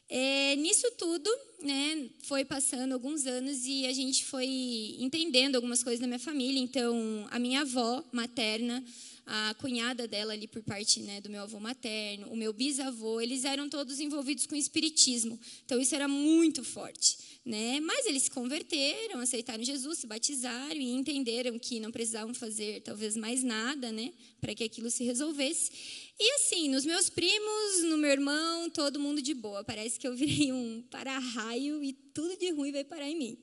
É, 0.08 0.56
nisso 0.56 0.90
tudo, 0.92 1.30
né, 1.66 2.10
foi 2.20 2.46
passando 2.46 2.94
alguns 2.94 3.26
anos 3.26 3.66
e 3.66 3.86
a 3.88 3.92
gente 3.92 4.24
foi 4.24 4.96
entendendo 5.00 5.56
algumas 5.56 5.84
coisas 5.84 6.00
da 6.00 6.08
minha 6.08 6.20
família. 6.20 6.60
Então, 6.60 7.28
a 7.32 7.40
minha 7.40 7.62
avó 7.62 8.04
materna, 8.12 8.84
a 9.26 9.56
cunhada 9.56 10.08
dela 10.08 10.34
ali 10.34 10.48
por 10.48 10.62
parte 10.62 11.02
né, 11.02 11.20
do 11.20 11.30
meu 11.30 11.42
avô 11.42 11.60
materno, 11.60 12.28
o 12.32 12.38
meu 12.38 12.54
bisavô, 12.54 13.20
eles 13.20 13.44
eram 13.44 13.68
todos 13.68 14.00
envolvidos 14.00 14.46
com 14.46 14.56
espiritismo. 14.56 15.40
Então, 15.66 15.80
isso 15.80 15.96
era 15.96 16.08
muito 16.08 16.64
forte. 16.64 17.18
Né? 17.44 17.80
Mas 17.80 18.06
eles 18.06 18.24
se 18.24 18.32
converteram, 18.32 19.20
aceitaram 19.20 19.64
Jesus, 19.64 20.00
se 20.00 20.08
batizaram 20.08 20.80
e 20.80 20.92
entenderam 20.92 21.58
que 21.60 21.80
não 21.80 21.92
precisavam 21.92 22.34
fazer 22.34 22.82
talvez 22.82 23.16
mais 23.16 23.44
nada, 23.44 23.92
né, 23.92 24.14
para 24.42 24.56
que 24.56 24.64
aquilo 24.64 24.90
se 24.90 25.04
resolvesse. 25.04 25.72
E 26.20 26.32
assim, 26.36 26.70
nos 26.70 26.86
meus 26.86 27.10
primos, 27.10 27.84
no 27.84 27.98
meu 27.98 28.10
irmão, 28.10 28.70
todo 28.70 29.00
mundo 29.00 29.22
de 29.22 29.34
boa. 29.34 29.64
Parece 29.64 30.00
que 30.00 30.08
eu 30.08 30.16
virei 30.16 30.52
um 30.52 30.84
para-raio 30.90 31.84
e 31.84 31.94
tudo 31.94 32.38
de 32.38 32.52
ruim 32.52 32.72
veio 32.72 32.86
parar 32.86 33.10
em 33.10 33.18
mim. 33.18 33.38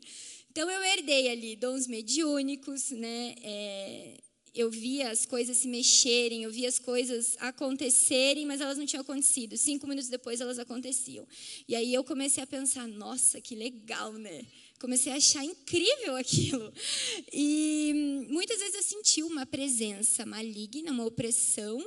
Então 0.50 0.70
eu 0.70 0.82
herdei 0.82 1.30
ali 1.30 1.56
dons 1.56 1.86
mediúnicos, 1.86 2.90
né? 2.90 3.34
É, 3.42 4.20
eu 4.54 4.70
via 4.70 5.10
as 5.10 5.24
coisas 5.24 5.56
se 5.56 5.68
mexerem, 5.68 6.42
eu 6.42 6.50
via 6.50 6.68
as 6.68 6.78
coisas 6.78 7.36
acontecerem, 7.38 8.44
mas 8.44 8.60
elas 8.60 8.76
não 8.76 8.84
tinham 8.84 9.00
acontecido. 9.00 9.56
Cinco 9.56 9.86
minutos 9.86 10.10
depois 10.10 10.40
elas 10.40 10.58
aconteciam. 10.58 11.26
E 11.66 11.74
aí 11.74 11.92
eu 11.94 12.04
comecei 12.04 12.42
a 12.42 12.46
pensar, 12.46 12.86
nossa, 12.86 13.40
que 13.40 13.54
legal, 13.54 14.12
né? 14.12 14.44
Comecei 14.78 15.12
a 15.12 15.16
achar 15.16 15.44
incrível 15.44 16.16
aquilo. 16.16 16.72
E 17.32 18.26
muitas 18.28 18.58
vezes 18.58 18.74
eu 18.74 18.82
senti 18.82 19.22
uma 19.22 19.46
presença 19.46 20.26
maligna, 20.26 20.92
uma 20.92 21.06
opressão, 21.06 21.82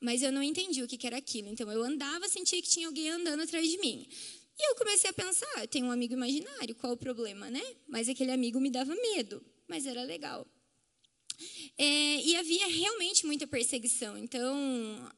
mas 0.00 0.22
eu 0.22 0.30
não 0.30 0.42
entendi 0.42 0.82
o 0.82 0.86
que 0.86 1.06
era 1.06 1.16
aquilo. 1.16 1.48
Então 1.48 1.70
eu 1.72 1.82
andava, 1.82 2.28
sentia 2.28 2.62
que 2.62 2.68
tinha 2.68 2.86
alguém 2.86 3.08
andando 3.08 3.42
atrás 3.42 3.68
de 3.68 3.78
mim. 3.78 4.06
E 4.58 4.70
eu 4.70 4.76
comecei 4.76 5.10
a 5.10 5.12
pensar, 5.12 5.58
eu 5.58 5.68
tenho 5.68 5.86
um 5.86 5.90
amigo 5.90 6.14
imaginário, 6.14 6.74
qual 6.76 6.92
o 6.92 6.96
problema, 6.96 7.50
né? 7.50 7.62
Mas 7.88 8.08
aquele 8.08 8.30
amigo 8.30 8.60
me 8.60 8.70
dava 8.70 8.94
medo, 8.94 9.44
mas 9.66 9.86
era 9.86 10.02
legal. 10.04 10.46
É, 11.78 12.20
e 12.22 12.36
havia 12.36 12.66
realmente 12.68 13.26
muita 13.26 13.46
perseguição. 13.46 14.16
Então, 14.16 14.56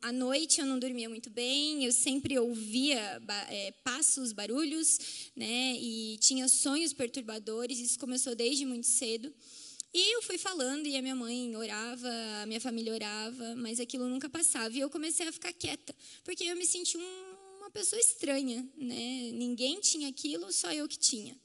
à 0.02 0.12
noite 0.12 0.61
eu 0.61 0.66
não 0.66 0.78
dormia 0.78 1.09
muito 1.09 1.31
bem, 1.31 1.85
eu 1.85 1.92
sempre 1.92 2.38
ouvia 2.38 3.22
é, 3.48 3.72
passos, 3.85 4.33
barulhos, 4.33 5.31
né? 5.37 5.76
E 5.81 6.18
tinha 6.18 6.48
sonhos 6.48 6.92
perturbadores. 6.92 7.78
Isso 7.78 7.98
começou 7.98 8.35
desde 8.35 8.64
muito 8.64 8.87
cedo. 8.87 9.33
E 9.92 10.14
eu 10.14 10.22
fui 10.22 10.37
falando 10.37 10.87
e 10.87 10.96
a 10.96 11.02
minha 11.02 11.14
mãe 11.14 11.57
orava, 11.57 12.11
a 12.42 12.46
minha 12.46 12.61
família 12.61 12.92
orava, 12.92 13.54
mas 13.57 13.81
aquilo 13.81 14.07
nunca 14.09 14.28
passava. 14.28 14.74
E 14.76 14.81
eu 14.81 14.90
comecei 14.90 15.26
a 15.26 15.33
ficar 15.33 15.52
quieta, 15.52 15.94
porque 16.24 16.44
eu 16.44 16.57
me 16.57 16.66
senti 16.66 16.98
um, 16.98 17.28
uma 17.59 17.70
pessoa 17.70 17.98
estranha, 17.98 18.66
né? 18.76 19.31
Ninguém 19.33 19.81
tinha 19.81 20.09
aquilo, 20.09 20.52
só 20.52 20.72
eu 20.72 20.87
que 20.87 20.98
tinha. 20.98 21.37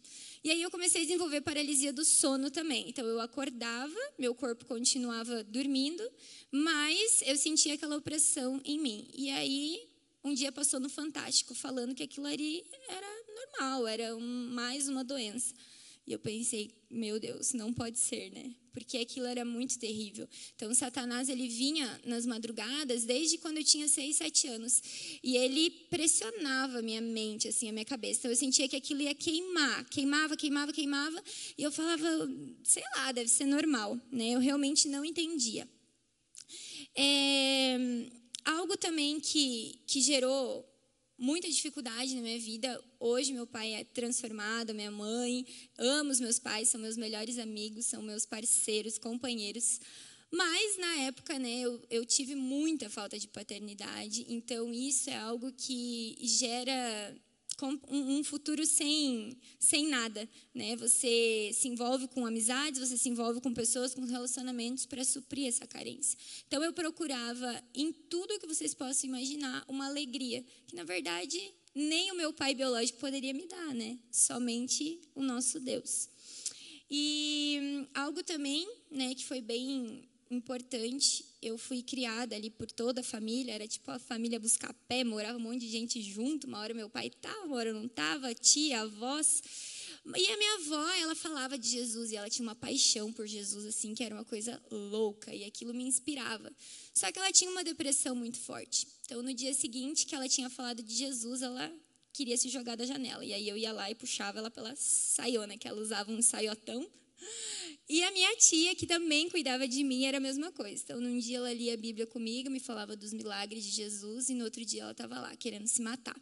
E 0.43 0.51
aí 0.51 0.61
eu 0.61 0.69
comecei 0.69 1.01
a 1.01 1.05
desenvolver 1.05 1.39
paralisia 1.41 1.93
do 1.93 2.03
sono 2.03 2.51
também. 2.51 2.89
Então 2.89 3.05
eu 3.05 3.21
acordava, 3.21 3.95
meu 4.19 4.35
corpo 4.35 4.65
continuava 4.65 5.43
dormindo, 5.45 6.03
mas 6.51 7.21
eu 7.25 7.37
sentia 7.37 7.75
aquela 7.75 7.95
opressão 7.95 8.59
em 8.65 8.77
mim. 8.77 9.07
E 9.13 9.29
aí 9.29 9.87
um 10.23 10.33
dia 10.33 10.51
passou 10.51 10.79
no 10.79 10.89
Fantástico 10.89 11.55
falando 11.55 11.95
que 11.95 12.03
aquilo 12.03 12.27
ali 12.27 12.65
era 12.89 13.07
normal, 13.35 13.87
era 13.87 14.15
um, 14.15 14.49
mais 14.51 14.89
uma 14.89 15.03
doença. 15.03 15.53
E 16.05 16.11
eu 16.11 16.19
pensei, 16.19 16.69
meu 16.89 17.17
Deus, 17.17 17.53
não 17.53 17.73
pode 17.73 17.97
ser, 17.97 18.29
né? 18.31 18.53
Porque 18.73 18.97
aquilo 18.97 19.25
era 19.25 19.45
muito 19.45 19.79
terrível. 19.79 20.27
Então, 20.55 20.73
Satanás, 20.73 21.29
ele 21.29 21.47
vinha 21.47 22.01
nas 22.05 22.25
madrugadas 22.25 23.05
desde 23.05 23.37
quando 23.37 23.57
eu 23.57 23.63
tinha 23.63 23.87
seis, 23.87 24.17
sete 24.17 24.47
anos. 24.47 24.81
E 25.23 25.37
ele 25.37 25.69
pressionava 25.89 26.79
a 26.79 26.81
minha 26.81 26.99
mente, 26.99 27.47
assim, 27.47 27.69
a 27.69 27.71
minha 27.71 27.85
cabeça. 27.85 28.19
Então, 28.19 28.31
eu 28.31 28.35
sentia 28.35 28.67
que 28.67 28.75
aquilo 28.75 29.01
ia 29.01 29.15
queimar. 29.15 29.85
Queimava, 29.89 30.35
queimava, 30.35 30.73
queimava. 30.73 31.23
E 31.57 31.63
eu 31.63 31.71
falava, 31.71 32.07
sei 32.63 32.83
lá, 32.97 33.11
deve 33.13 33.29
ser 33.29 33.45
normal, 33.45 33.97
né? 34.11 34.31
Eu 34.31 34.39
realmente 34.39 34.89
não 34.89 35.05
entendia. 35.05 35.69
É, 36.95 37.77
algo 38.43 38.75
também 38.75 39.19
que, 39.19 39.79
que 39.87 40.01
gerou 40.01 40.69
muita 41.17 41.49
dificuldade 41.49 42.15
na 42.15 42.21
minha 42.21 42.39
vida. 42.39 42.83
Hoje 43.05 43.33
meu 43.33 43.45
pai 43.45 43.73
é 43.73 43.83
transformado, 43.83 44.73
minha 44.73 44.89
mãe, 44.89 45.45
amo 45.77 46.09
os 46.09 46.21
meus 46.21 46.39
pais, 46.39 46.69
são 46.69 46.79
meus 46.79 46.95
melhores 46.95 47.37
amigos, 47.37 47.85
são 47.85 48.01
meus 48.01 48.25
parceiros, 48.25 48.97
companheiros. 48.97 49.81
Mas 50.31 50.77
na 50.77 50.95
época, 51.01 51.37
né, 51.37 51.59
eu, 51.59 51.85
eu 51.89 52.05
tive 52.05 52.33
muita 52.33 52.89
falta 52.89 53.19
de 53.19 53.27
paternidade, 53.27 54.25
então 54.29 54.73
isso 54.73 55.09
é 55.09 55.17
algo 55.17 55.51
que 55.51 56.15
gera 56.21 57.13
um 57.89 58.23
futuro 58.23 58.65
sem, 58.65 59.37
sem 59.59 59.89
nada, 59.89 60.27
né? 60.53 60.77
Você 60.77 61.51
se 61.53 61.67
envolve 61.67 62.07
com 62.07 62.25
amizades, 62.25 62.79
você 62.79 62.97
se 62.97 63.09
envolve 63.09 63.41
com 63.41 63.53
pessoas, 63.53 63.93
com 63.93 64.05
relacionamentos 64.05 64.85
para 64.85 65.03
suprir 65.03 65.49
essa 65.49 65.67
carência. 65.67 66.17
Então 66.47 66.63
eu 66.63 66.71
procurava 66.71 67.61
em 67.75 67.91
tudo 67.91 68.39
que 68.39 68.47
vocês 68.47 68.73
possam 68.73 69.09
imaginar 69.09 69.65
uma 69.67 69.87
alegria, 69.87 70.41
que 70.67 70.75
na 70.75 70.85
verdade 70.85 71.53
nem 71.75 72.11
o 72.11 72.15
meu 72.15 72.31
pai 72.31 72.53
biológico 72.53 72.99
poderia 72.99 73.33
me 73.33 73.47
dar, 73.47 73.73
né? 73.73 73.97
Somente 74.11 74.99
o 75.15 75.23
nosso 75.23 75.59
Deus. 75.59 76.09
E 76.89 77.59
hum, 77.61 77.87
algo 77.93 78.23
também, 78.23 78.67
né, 78.91 79.15
que 79.15 79.25
foi 79.25 79.41
bem 79.41 80.03
importante. 80.29 81.25
Eu 81.41 81.57
fui 81.57 81.81
criada 81.81 82.35
ali 82.35 82.49
por 82.49 82.71
toda 82.71 83.01
a 83.01 83.03
família, 83.03 83.53
era 83.53 83.67
tipo 83.67 83.89
a 83.91 83.99
família 83.99 84.39
buscar 84.39 84.73
pé, 84.87 85.03
morava 85.03 85.37
um 85.37 85.41
monte 85.41 85.61
de 85.61 85.69
gente 85.69 86.01
junto. 86.01 86.47
Uma 86.47 86.59
hora 86.59 86.73
meu 86.73 86.89
pai 86.89 87.07
estava, 87.07 87.45
uma 87.45 87.55
hora 87.55 87.73
não 87.73 87.85
estava, 87.85 88.33
tia, 88.33 88.81
avós. 88.81 89.41
E 90.05 90.31
a 90.31 90.37
minha 90.37 90.53
avó, 90.55 90.89
ela 90.95 91.15
falava 91.15 91.57
de 91.57 91.69
Jesus 91.69 92.11
e 92.11 92.15
ela 92.15 92.29
tinha 92.29 92.45
uma 92.45 92.55
paixão 92.55 93.11
por 93.13 93.25
Jesus, 93.25 93.65
assim, 93.65 93.95
que 93.95 94.03
era 94.03 94.13
uma 94.13 94.25
coisa 94.25 94.61
louca 94.69 95.33
e 95.33 95.45
aquilo 95.45 95.73
me 95.73 95.85
inspirava. 95.85 96.51
Só 96.93 97.11
que 97.11 97.17
ela 97.17 97.31
tinha 97.31 97.49
uma 97.49 97.63
depressão 97.63 98.13
muito 98.13 98.37
forte. 98.37 98.85
Então, 99.05 99.23
no 99.23 99.33
dia 99.33 99.53
seguinte 99.53 100.05
que 100.05 100.13
ela 100.13 100.27
tinha 100.27 100.49
falado 100.49 100.83
de 100.83 100.93
Jesus, 100.93 101.41
ela 101.41 101.71
queria 102.11 102.35
se 102.35 102.49
jogar 102.49 102.75
da 102.75 102.85
janela. 102.85 103.23
E 103.23 103.33
aí 103.33 103.47
eu 103.47 103.55
ia 103.55 103.71
lá 103.71 103.89
e 103.89 103.95
puxava 103.95 104.39
ela 104.39 104.51
pela 104.51 104.75
saiona, 104.75 105.57
que 105.57 105.67
ela 105.67 105.81
usava 105.81 106.11
um 106.11 106.21
saiotão 106.21 106.85
e 107.87 108.01
a 108.01 108.11
minha 108.11 108.35
tia, 108.37 108.75
que 108.75 108.87
também 108.87 109.29
cuidava 109.29 109.67
de 109.67 109.83
mim, 109.83 110.05
era 110.05 110.17
a 110.17 110.21
mesma 110.21 110.51
coisa. 110.51 110.81
Então, 110.83 110.99
num 110.99 111.17
dia 111.19 111.37
ela 111.37 111.53
lia 111.53 111.73
a 111.73 111.77
Bíblia 111.77 112.07
comigo, 112.07 112.49
me 112.49 112.59
falava 112.59 112.95
dos 112.95 113.13
milagres 113.13 113.63
de 113.63 113.71
Jesus, 113.71 114.29
e 114.29 114.33
no 114.33 114.45
outro 114.45 114.63
dia 114.65 114.83
ela 114.83 114.91
estava 114.91 115.19
lá, 115.19 115.35
querendo 115.35 115.67
se 115.67 115.81
matar. 115.81 116.15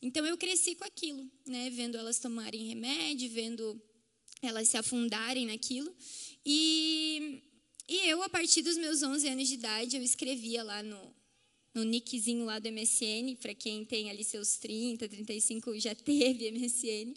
Então, 0.00 0.24
eu 0.24 0.36
cresci 0.36 0.74
com 0.74 0.84
aquilo, 0.84 1.28
né? 1.46 1.70
vendo 1.70 1.96
elas 1.96 2.18
tomarem 2.18 2.68
remédio, 2.68 3.28
vendo 3.30 3.80
elas 4.40 4.68
se 4.68 4.76
afundarem 4.76 5.46
naquilo. 5.46 5.92
E, 6.46 7.42
e 7.88 8.08
eu, 8.08 8.22
a 8.22 8.28
partir 8.28 8.62
dos 8.62 8.76
meus 8.76 9.02
11 9.02 9.28
anos 9.28 9.48
de 9.48 9.54
idade, 9.54 9.96
eu 9.96 10.02
escrevia 10.02 10.62
lá 10.62 10.82
no, 10.82 11.14
no 11.74 11.84
nickzinho 11.84 12.44
lá 12.44 12.58
do 12.58 12.70
MSN, 12.70 13.36
para 13.40 13.54
quem 13.54 13.84
tem 13.84 14.10
ali 14.10 14.24
seus 14.24 14.56
30, 14.56 15.08
35 15.08 15.78
já 15.78 15.94
teve 15.94 16.50
MSN. 16.50 17.14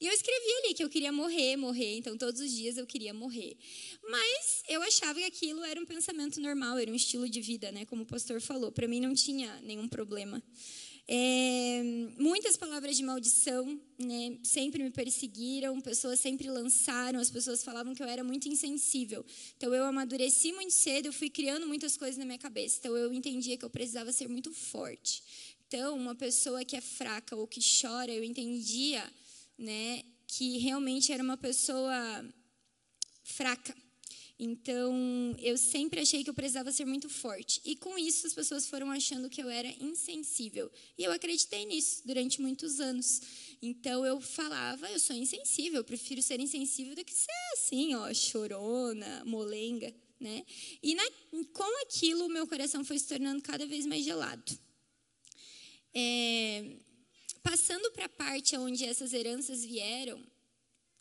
E 0.00 0.06
eu 0.06 0.12
escrevi 0.12 0.52
ali 0.64 0.74
que 0.74 0.82
eu 0.82 0.90
queria 0.90 1.12
morrer, 1.12 1.56
morrer, 1.56 1.96
então 1.96 2.18
todos 2.18 2.40
os 2.40 2.50
dias 2.50 2.76
eu 2.76 2.84
queria 2.84 3.14
morrer. 3.14 3.56
Mas 4.10 4.64
eu 4.68 4.82
achava 4.82 5.20
que 5.20 5.24
aquilo 5.24 5.62
era 5.62 5.80
um 5.80 5.86
pensamento 5.86 6.40
normal, 6.40 6.76
era 6.76 6.90
um 6.90 6.94
estilo 6.94 7.28
de 7.28 7.40
vida, 7.40 7.70
né? 7.70 7.84
Como 7.84 8.02
o 8.02 8.06
pastor 8.06 8.40
falou, 8.40 8.72
para 8.72 8.88
mim 8.88 8.98
não 8.98 9.14
tinha 9.14 9.60
nenhum 9.60 9.86
problema. 9.86 10.42
É, 11.08 11.82
muitas 12.16 12.56
palavras 12.56 12.96
de 12.96 13.02
maldição 13.02 13.78
né, 13.98 14.38
sempre 14.42 14.82
me 14.82 14.90
perseguiram, 14.90 15.80
pessoas 15.80 16.20
sempre 16.20 16.48
lançaram, 16.48 17.18
as 17.18 17.30
pessoas 17.30 17.62
falavam 17.62 17.94
que 17.94 18.02
eu 18.02 18.06
era 18.06 18.22
muito 18.22 18.48
insensível. 18.48 19.24
Então 19.56 19.74
eu 19.74 19.84
amadureci 19.84 20.52
muito 20.52 20.72
cedo, 20.72 21.06
eu 21.06 21.12
fui 21.12 21.28
criando 21.28 21.66
muitas 21.66 21.96
coisas 21.96 22.16
na 22.16 22.24
minha 22.24 22.38
cabeça. 22.38 22.78
Então 22.78 22.96
eu 22.96 23.12
entendia 23.12 23.56
que 23.56 23.64
eu 23.64 23.70
precisava 23.70 24.12
ser 24.12 24.28
muito 24.28 24.52
forte. 24.52 25.22
Então, 25.66 25.96
uma 25.96 26.14
pessoa 26.14 26.64
que 26.66 26.76
é 26.76 26.82
fraca 26.82 27.34
ou 27.34 27.46
que 27.46 27.60
chora, 27.60 28.12
eu 28.12 28.22
entendia 28.22 29.02
né, 29.56 30.02
que 30.26 30.58
realmente 30.58 31.10
era 31.10 31.22
uma 31.22 31.36
pessoa 31.38 31.94
fraca. 33.22 33.74
Então, 34.44 34.92
eu 35.38 35.56
sempre 35.56 36.00
achei 36.00 36.24
que 36.24 36.28
eu 36.28 36.34
precisava 36.34 36.72
ser 36.72 36.84
muito 36.84 37.08
forte. 37.08 37.60
E 37.64 37.76
com 37.76 37.96
isso, 37.96 38.26
as 38.26 38.34
pessoas 38.34 38.66
foram 38.66 38.90
achando 38.90 39.30
que 39.30 39.40
eu 39.40 39.48
era 39.48 39.68
insensível. 39.80 40.68
E 40.98 41.04
eu 41.04 41.12
acreditei 41.12 41.64
nisso 41.64 42.02
durante 42.04 42.40
muitos 42.40 42.80
anos. 42.80 43.22
Então, 43.62 44.04
eu 44.04 44.20
falava, 44.20 44.90
eu 44.90 44.98
sou 44.98 45.14
insensível, 45.14 45.78
eu 45.78 45.84
prefiro 45.84 46.20
ser 46.20 46.40
insensível 46.40 46.96
do 46.96 47.04
que 47.04 47.14
ser 47.14 47.30
assim, 47.52 47.94
ó, 47.94 48.12
chorona, 48.12 49.24
molenga, 49.24 49.94
né? 50.18 50.44
E 50.82 50.96
na, 50.96 51.08
com 51.52 51.82
aquilo, 51.82 52.26
o 52.26 52.28
meu 52.28 52.44
coração 52.44 52.84
foi 52.84 52.98
se 52.98 53.06
tornando 53.06 53.40
cada 53.42 53.64
vez 53.64 53.86
mais 53.86 54.04
gelado. 54.04 54.58
É, 55.94 56.78
passando 57.44 57.92
para 57.92 58.06
a 58.06 58.08
parte 58.08 58.56
onde 58.56 58.84
essas 58.84 59.12
heranças 59.12 59.64
vieram, 59.64 60.20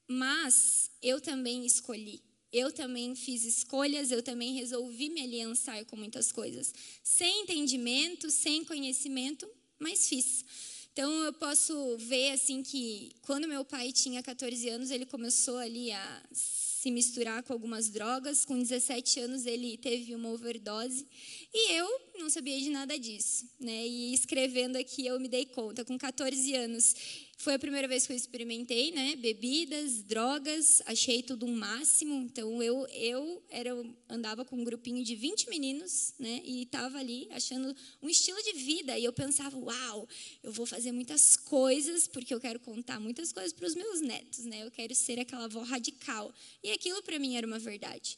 mas 0.07 0.91
eu 1.01 1.19
também 1.19 1.65
escolhi. 1.65 2.21
Eu 2.51 2.71
também 2.71 3.15
fiz 3.15 3.45
escolhas, 3.45 4.11
eu 4.11 4.21
também 4.21 4.53
resolvi 4.53 5.09
me 5.09 5.21
aliançar 5.21 5.85
com 5.85 5.95
muitas 5.95 6.31
coisas. 6.31 6.73
Sem 7.03 7.43
entendimento, 7.43 8.29
sem 8.29 8.65
conhecimento, 8.65 9.49
mas 9.79 10.07
fiz. 10.07 10.43
Então 10.91 11.09
eu 11.23 11.31
posso 11.31 11.97
ver 11.97 12.31
assim 12.31 12.61
que 12.61 13.11
quando 13.21 13.47
meu 13.47 13.63
pai 13.63 13.93
tinha 13.93 14.21
14 14.21 14.67
anos, 14.67 14.91
ele 14.91 15.05
começou 15.05 15.57
ali 15.57 15.89
a 15.91 16.23
se 16.33 16.91
misturar 16.91 17.43
com 17.43 17.53
algumas 17.53 17.89
drogas. 17.89 18.43
Com 18.43 18.57
17 18.57 19.19
anos, 19.21 19.45
ele 19.45 19.77
teve 19.77 20.15
uma 20.15 20.29
overdose. 20.29 21.07
E 21.53 21.73
eu 21.73 21.87
não 22.17 22.29
sabia 22.29 22.59
de 22.59 22.69
nada 22.69 22.97
disso. 22.97 23.47
Né? 23.59 23.87
E 23.87 24.13
escrevendo 24.13 24.75
aqui, 24.77 25.05
eu 25.05 25.19
me 25.19 25.29
dei 25.29 25.45
conta. 25.45 25.85
Com 25.85 25.97
14 25.97 26.55
anos, 26.55 26.95
foi 27.41 27.55
a 27.55 27.59
primeira 27.59 27.87
vez 27.87 28.05
que 28.05 28.13
eu 28.13 28.17
experimentei, 28.17 28.91
né? 28.91 29.15
Bebidas, 29.15 30.03
drogas, 30.03 30.81
achei 30.85 31.23
tudo 31.23 31.45
um 31.45 31.55
máximo. 31.55 32.15
Então 32.23 32.61
eu 32.61 32.87
eu 32.89 33.43
era 33.49 33.71
andava 34.07 34.45
com 34.45 34.57
um 34.57 34.63
grupinho 34.63 35.03
de 35.03 35.15
20 35.15 35.49
meninos, 35.49 36.13
né? 36.19 36.41
E 36.45 36.63
estava 36.63 36.99
ali 36.99 37.27
achando 37.31 37.75
um 38.01 38.09
estilo 38.09 38.37
de 38.43 38.53
vida 38.53 38.97
e 38.97 39.03
eu 39.03 39.11
pensava, 39.11 39.57
uau, 39.57 40.07
eu 40.43 40.51
vou 40.51 40.65
fazer 40.65 40.91
muitas 40.91 41.35
coisas 41.35 42.07
porque 42.07 42.33
eu 42.33 42.39
quero 42.39 42.59
contar 42.59 42.99
muitas 42.99 43.31
coisas 43.31 43.51
para 43.51 43.67
os 43.67 43.75
meus 43.75 44.01
netos, 44.01 44.45
né? 44.45 44.63
Eu 44.63 44.71
quero 44.71 44.93
ser 44.93 45.19
aquela 45.19 45.45
avó 45.45 45.61
radical. 45.61 46.31
E 46.63 46.71
aquilo 46.71 47.01
para 47.01 47.17
mim 47.17 47.35
era 47.35 47.47
uma 47.47 47.59
verdade. 47.59 48.17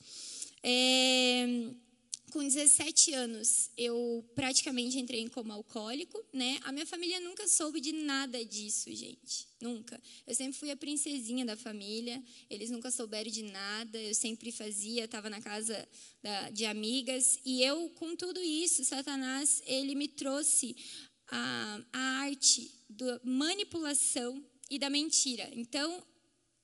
É, 0.61 1.45
com 2.33 2.43
17 2.43 3.13
anos, 3.13 3.69
eu 3.77 4.27
praticamente 4.33 4.97
entrei 4.97 5.21
em 5.21 5.27
coma 5.27 5.53
alcoólico, 5.53 6.19
né? 6.33 6.59
A 6.63 6.71
minha 6.71 6.85
família 6.85 7.19
nunca 7.19 7.47
soube 7.47 7.79
de 7.79 7.91
nada 7.91 8.43
disso, 8.43 8.91
gente. 8.91 9.47
Nunca. 9.61 10.01
Eu 10.25 10.33
sempre 10.33 10.57
fui 10.57 10.71
a 10.71 10.75
princesinha 10.75 11.45
da 11.45 11.55
família, 11.55 12.21
eles 12.49 12.71
nunca 12.71 12.89
souberam 12.89 13.29
de 13.29 13.43
nada. 13.43 14.01
Eu 14.01 14.15
sempre 14.15 14.51
fazia, 14.51 15.05
estava 15.05 15.29
na 15.29 15.39
casa 15.39 15.87
da, 16.23 16.49
de 16.49 16.65
amigas. 16.65 17.37
E 17.45 17.61
eu, 17.61 17.87
com 17.91 18.15
tudo 18.15 18.41
isso, 18.41 18.83
Satanás, 18.83 19.61
ele 19.67 19.93
me 19.93 20.07
trouxe 20.07 20.75
a, 21.27 21.81
a 21.93 21.99
arte 22.23 22.71
da 22.89 23.21
manipulação 23.23 24.43
e 24.71 24.79
da 24.79 24.89
mentira. 24.89 25.47
Então, 25.53 26.03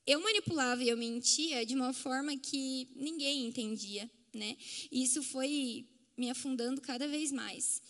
eu 0.04 0.20
manipulava 0.20 0.82
e 0.82 0.88
eu 0.88 0.96
mentia 0.96 1.64
de 1.64 1.76
uma 1.76 1.92
forma 1.92 2.36
que 2.36 2.88
ninguém 2.96 3.46
entendia 3.46 4.10
né? 4.38 4.56
E 4.90 5.02
isso 5.02 5.22
foi 5.22 5.86
me 6.16 6.30
afundando 6.30 6.80
cada 6.80 7.08
vez 7.08 7.32
mais. 7.32 7.82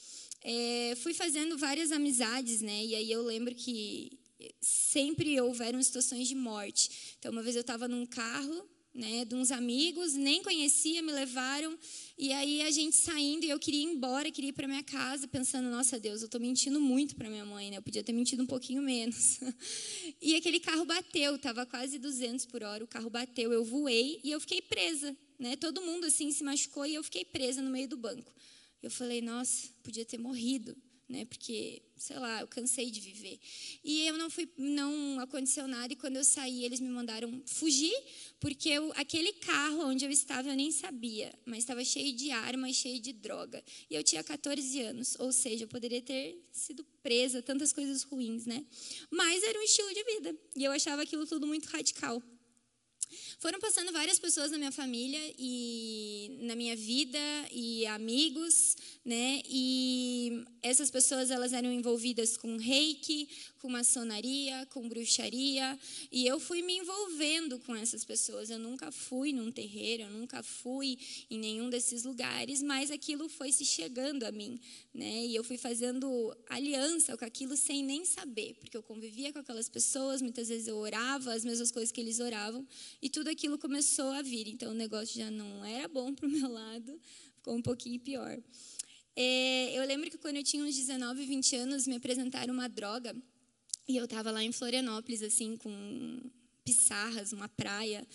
É, 0.42 0.94
fui 1.03 1.12
fazendo 1.12 1.59
várias 1.59 1.92
amizades, 1.92 2.61
né? 2.61 2.85
E 2.85 2.94
aí 2.94 3.11
eu 3.11 3.22
lembro 3.22 3.55
que 3.55 4.18
sempre 4.61 5.38
houveram 5.40 5.83
situações 5.83 6.29
de 6.29 6.35
morte. 6.35 7.14
Então, 7.18 7.33
uma 7.33 7.42
vez 7.42 7.55
eu 7.57 7.61
estava 7.61 7.87
num 7.87 8.07
carro, 8.07 8.68
né, 8.92 9.24
de 9.24 9.35
uns 9.35 9.50
amigos, 9.50 10.14
nem 10.14 10.42
conhecia, 10.42 11.03
me 11.03 11.12
levaram, 11.12 11.79
e 12.18 12.33
aí 12.33 12.61
a 12.62 12.70
gente 12.70 12.96
saindo, 12.96 13.44
e 13.44 13.50
eu 13.50 13.59
queria 13.59 13.83
ir 13.83 13.85
embora, 13.85 14.31
queria 14.33 14.50
ir 14.50 14.53
para 14.53 14.66
minha 14.66 14.83
casa, 14.83 15.29
pensando, 15.29 15.70
nossa 15.70 15.98
Deus, 15.98 16.22
eu 16.22 16.26
estou 16.26 16.40
mentindo 16.40 16.81
muito 16.81 17.14
para 17.14 17.31
minha 17.31 17.44
mãe, 17.44 17.70
né? 17.70 17.76
Eu 17.76 17.83
podia 17.83 18.03
ter 18.03 18.12
mentido 18.12 18.42
um 18.42 18.46
pouquinho 18.46 18.83
menos. 18.83 19.38
E 20.22 20.35
aquele 20.35 20.61
carro 20.61 20.85
bateu, 20.85 21.37
estava 21.37 21.64
quase 21.64 21.98
200 21.98 22.44
por 22.46 22.62
hora, 22.62 22.85
o 22.85 22.87
carro 22.87 23.09
bateu, 23.09 23.53
eu 23.53 23.64
voei 23.64 24.20
e 24.22 24.31
eu 24.31 24.40
fiquei 24.40 24.61
presa 24.61 25.16
né? 25.40 25.57
Todo 25.57 25.81
mundo 25.81 26.05
assim 26.05 26.31
se 26.31 26.44
machucou 26.44 26.85
e 26.85 26.94
eu 26.94 27.03
fiquei 27.03 27.24
presa 27.24 27.62
no 27.62 27.70
meio 27.70 27.88
do 27.88 27.96
banco. 27.96 28.33
Eu 28.83 28.90
falei, 28.90 29.22
nossa, 29.22 29.68
podia 29.83 30.05
ter 30.05 30.18
morrido, 30.18 30.76
né? 31.09 31.24
Porque, 31.24 31.83
sei 31.96 32.18
lá, 32.18 32.42
eu 32.42 32.46
cansei 32.46 32.90
de 32.90 33.00
viver. 33.00 33.38
E 33.83 34.07
eu 34.07 34.16
não 34.18 34.31
fui, 34.31 34.48
não 34.57 35.18
aconteceu 35.18 35.66
nada. 35.66 35.92
E 35.92 35.96
quando 35.96 36.16
eu 36.16 36.24
saí, 36.24 36.64
eles 36.64 36.79
me 36.79 36.88
mandaram 36.88 37.42
fugir, 37.46 37.94
porque 38.38 38.68
eu, 38.68 38.92
aquele 38.96 39.33
carro 39.33 39.87
onde 39.87 40.05
eu 40.05 40.11
estava 40.11 40.48
eu 40.48 40.57
nem 40.57 40.70
sabia, 40.70 41.33
mas 41.44 41.59
estava 41.59 41.83
cheio 41.85 42.14
de 42.14 42.31
armas, 42.31 42.76
cheio 42.76 43.00
de 43.00 43.12
droga. 43.12 43.62
E 43.88 43.94
eu 43.94 44.05
tinha 44.05 44.22
14 44.22 44.81
anos, 44.83 45.16
ou 45.18 45.33
seja, 45.33 45.64
eu 45.64 45.68
poderia 45.68 46.03
ter 46.03 46.38
sido 46.53 46.85
presa, 47.03 47.42
tantas 47.42 47.72
coisas 47.72 48.03
ruins, 48.03 48.44
né? 48.44 48.64
Mas 49.11 49.42
era 49.42 49.59
um 49.59 49.62
estilo 49.62 49.92
de 49.92 50.05
vida. 50.05 50.37
E 50.55 50.64
eu 50.64 50.72
achava 50.72 51.03
aquilo 51.03 51.26
tudo 51.26 51.46
muito 51.46 51.66
radical. 51.66 52.22
Foram 53.38 53.58
passando 53.58 53.92
várias 53.92 54.18
pessoas 54.18 54.50
na 54.50 54.58
minha 54.58 54.72
família 54.72 55.20
e 55.38 56.38
na 56.42 56.54
minha 56.54 56.76
vida 56.76 57.18
e 57.52 57.86
amigos, 57.86 58.76
né? 59.10 59.42
E 59.44 60.44
essas 60.62 60.88
pessoas 60.88 61.32
elas 61.32 61.52
eram 61.52 61.72
envolvidas 61.72 62.36
com 62.36 62.56
reiki, 62.56 63.28
com 63.58 63.68
maçonaria, 63.68 64.64
com 64.66 64.88
bruxaria, 64.88 65.76
e 66.12 66.24
eu 66.28 66.38
fui 66.38 66.62
me 66.62 66.76
envolvendo 66.78 67.58
com 67.58 67.74
essas 67.74 68.04
pessoas. 68.04 68.50
Eu 68.50 68.58
nunca 68.60 68.92
fui 68.92 69.32
num 69.32 69.50
terreiro, 69.50 70.04
eu 70.04 70.10
nunca 70.10 70.44
fui 70.44 70.96
em 71.28 71.40
nenhum 71.40 71.68
desses 71.68 72.04
lugares, 72.04 72.62
mas 72.62 72.92
aquilo 72.92 73.28
foi 73.28 73.50
se 73.50 73.64
chegando 73.64 74.22
a 74.22 74.30
mim, 74.30 74.60
né? 74.94 75.26
E 75.26 75.34
eu 75.34 75.42
fui 75.42 75.58
fazendo 75.58 76.32
aliança 76.48 77.16
com 77.16 77.24
aquilo 77.24 77.56
sem 77.56 77.82
nem 77.82 78.04
saber, 78.04 78.54
porque 78.60 78.76
eu 78.76 78.82
convivia 78.82 79.32
com 79.32 79.40
aquelas 79.40 79.68
pessoas, 79.68 80.22
muitas 80.22 80.48
vezes 80.48 80.68
eu 80.68 80.76
orava 80.76 81.32
as 81.32 81.44
mesmas 81.44 81.72
coisas 81.72 81.90
que 81.90 82.00
eles 82.00 82.20
oravam, 82.20 82.64
e 83.02 83.10
tudo 83.10 83.28
aquilo 83.28 83.58
começou 83.58 84.10
a 84.12 84.22
vir. 84.22 84.46
Então 84.46 84.70
o 84.70 84.74
negócio 84.74 85.18
já 85.18 85.32
não 85.32 85.64
era 85.64 85.88
bom 85.88 86.14
para 86.14 86.28
o 86.28 86.30
meu 86.30 86.48
lado, 86.48 87.00
ficou 87.34 87.56
um 87.56 87.62
pouquinho 87.62 87.98
pior. 87.98 88.40
É, 89.16 89.78
eu 89.78 89.84
lembro 89.84 90.10
que 90.10 90.18
quando 90.18 90.36
eu 90.36 90.44
tinha 90.44 90.64
uns 90.64 90.76
19, 90.76 91.24
20 91.24 91.56
anos, 91.56 91.86
me 91.86 91.96
apresentaram 91.96 92.54
uma 92.54 92.68
droga 92.68 93.14
e 93.88 93.96
eu 93.96 94.04
estava 94.04 94.30
lá 94.30 94.42
em 94.42 94.52
Florianópolis, 94.52 95.22
assim, 95.22 95.56
com 95.56 96.20
pissarras, 96.64 97.32
uma 97.32 97.48
praia, 97.48 98.06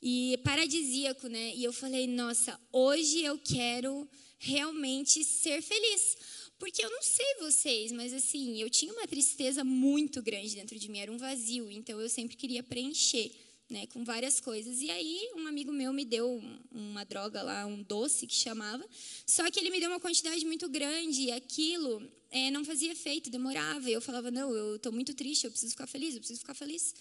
e 0.00 0.38
paradisíaco, 0.44 1.26
né? 1.26 1.54
E 1.56 1.64
eu 1.64 1.72
falei, 1.72 2.06
nossa, 2.06 2.58
hoje 2.70 3.22
eu 3.24 3.36
quero 3.38 4.08
realmente 4.38 5.24
ser 5.24 5.60
feliz. 5.62 6.16
Porque 6.58 6.84
eu 6.84 6.90
não 6.90 7.02
sei 7.02 7.26
vocês, 7.40 7.90
mas 7.90 8.12
assim, 8.12 8.60
eu 8.60 8.70
tinha 8.70 8.92
uma 8.92 9.06
tristeza 9.08 9.64
muito 9.64 10.22
grande 10.22 10.54
dentro 10.54 10.78
de 10.78 10.88
mim, 10.88 11.00
era 11.00 11.10
um 11.10 11.18
vazio, 11.18 11.70
então 11.70 12.00
eu 12.00 12.08
sempre 12.08 12.36
queria 12.36 12.62
preencher. 12.62 13.32
Né, 13.70 13.86
com 13.86 14.04
várias 14.04 14.40
coisas. 14.40 14.82
E 14.82 14.90
aí, 14.90 15.30
um 15.36 15.46
amigo 15.46 15.72
meu 15.72 15.90
me 15.90 16.04
deu 16.04 16.38
uma 16.70 17.02
droga 17.02 17.42
lá, 17.42 17.64
um 17.64 17.82
doce 17.82 18.26
que 18.26 18.34
chamava, 18.34 18.86
só 19.26 19.50
que 19.50 19.58
ele 19.58 19.70
me 19.70 19.80
deu 19.80 19.88
uma 19.88 19.98
quantidade 19.98 20.44
muito 20.44 20.68
grande 20.68 21.22
e 21.22 21.32
aquilo 21.32 22.06
é, 22.30 22.50
não 22.50 22.62
fazia 22.62 22.92
efeito, 22.92 23.30
demorava. 23.30 23.88
E 23.88 23.92
eu 23.94 24.02
falava: 24.02 24.30
Não, 24.30 24.54
eu 24.54 24.76
estou 24.76 24.92
muito 24.92 25.14
triste, 25.14 25.44
eu 25.44 25.50
preciso 25.50 25.72
ficar 25.72 25.86
feliz, 25.86 26.14
eu 26.14 26.20
preciso 26.20 26.40
ficar 26.40 26.52
feliz. 26.52 26.94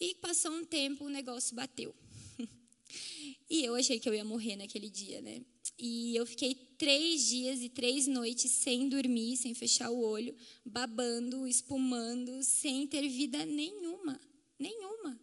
E 0.00 0.14
passou 0.14 0.50
um 0.50 0.64
tempo, 0.64 1.04
o 1.04 1.10
negócio 1.10 1.54
bateu. 1.54 1.94
e 3.48 3.62
eu 3.62 3.74
achei 3.74 4.00
que 4.00 4.08
eu 4.08 4.14
ia 4.14 4.24
morrer 4.24 4.56
naquele 4.56 4.88
dia, 4.88 5.20
né? 5.20 5.42
E 5.78 6.16
eu 6.16 6.26
fiquei 6.26 6.54
três 6.54 7.26
dias 7.26 7.60
e 7.62 7.68
três 7.68 8.06
noites 8.06 8.50
sem 8.50 8.88
dormir, 8.88 9.36
sem 9.36 9.54
fechar 9.54 9.90
o 9.90 10.00
olho, 10.00 10.34
babando, 10.64 11.46
espumando, 11.46 12.42
sem 12.42 12.86
ter 12.86 13.06
vida 13.08 13.44
nenhuma. 13.44 14.18
Nenhuma. 14.58 15.18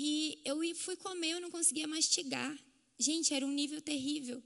E 0.00 0.40
eu 0.44 0.60
fui 0.76 0.94
comer, 0.94 1.32
eu 1.32 1.40
não 1.40 1.50
conseguia 1.50 1.88
mastigar. 1.88 2.56
Gente, 2.96 3.34
era 3.34 3.44
um 3.44 3.50
nível 3.50 3.80
terrível. 3.80 4.40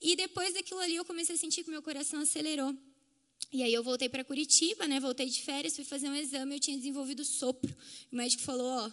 E 0.00 0.16
depois 0.16 0.54
daquilo 0.54 0.80
ali, 0.80 0.96
eu 0.96 1.04
comecei 1.04 1.34
a 1.34 1.38
sentir 1.38 1.62
que 1.62 1.70
meu 1.70 1.82
coração 1.82 2.20
acelerou. 2.20 2.74
E 3.52 3.62
aí 3.62 3.72
eu 3.72 3.82
voltei 3.82 4.08
para 4.08 4.24
Curitiba, 4.24 4.88
né? 4.88 4.98
Voltei 4.98 5.26
de 5.26 5.42
férias, 5.42 5.76
fui 5.76 5.84
fazer 5.84 6.08
um 6.08 6.14
exame, 6.14 6.54
eu 6.56 6.60
tinha 6.60 6.76
desenvolvido 6.76 7.22
sopro. 7.22 7.76
O 8.10 8.16
médico 8.16 8.42
falou, 8.42 8.66
ó, 8.66 8.90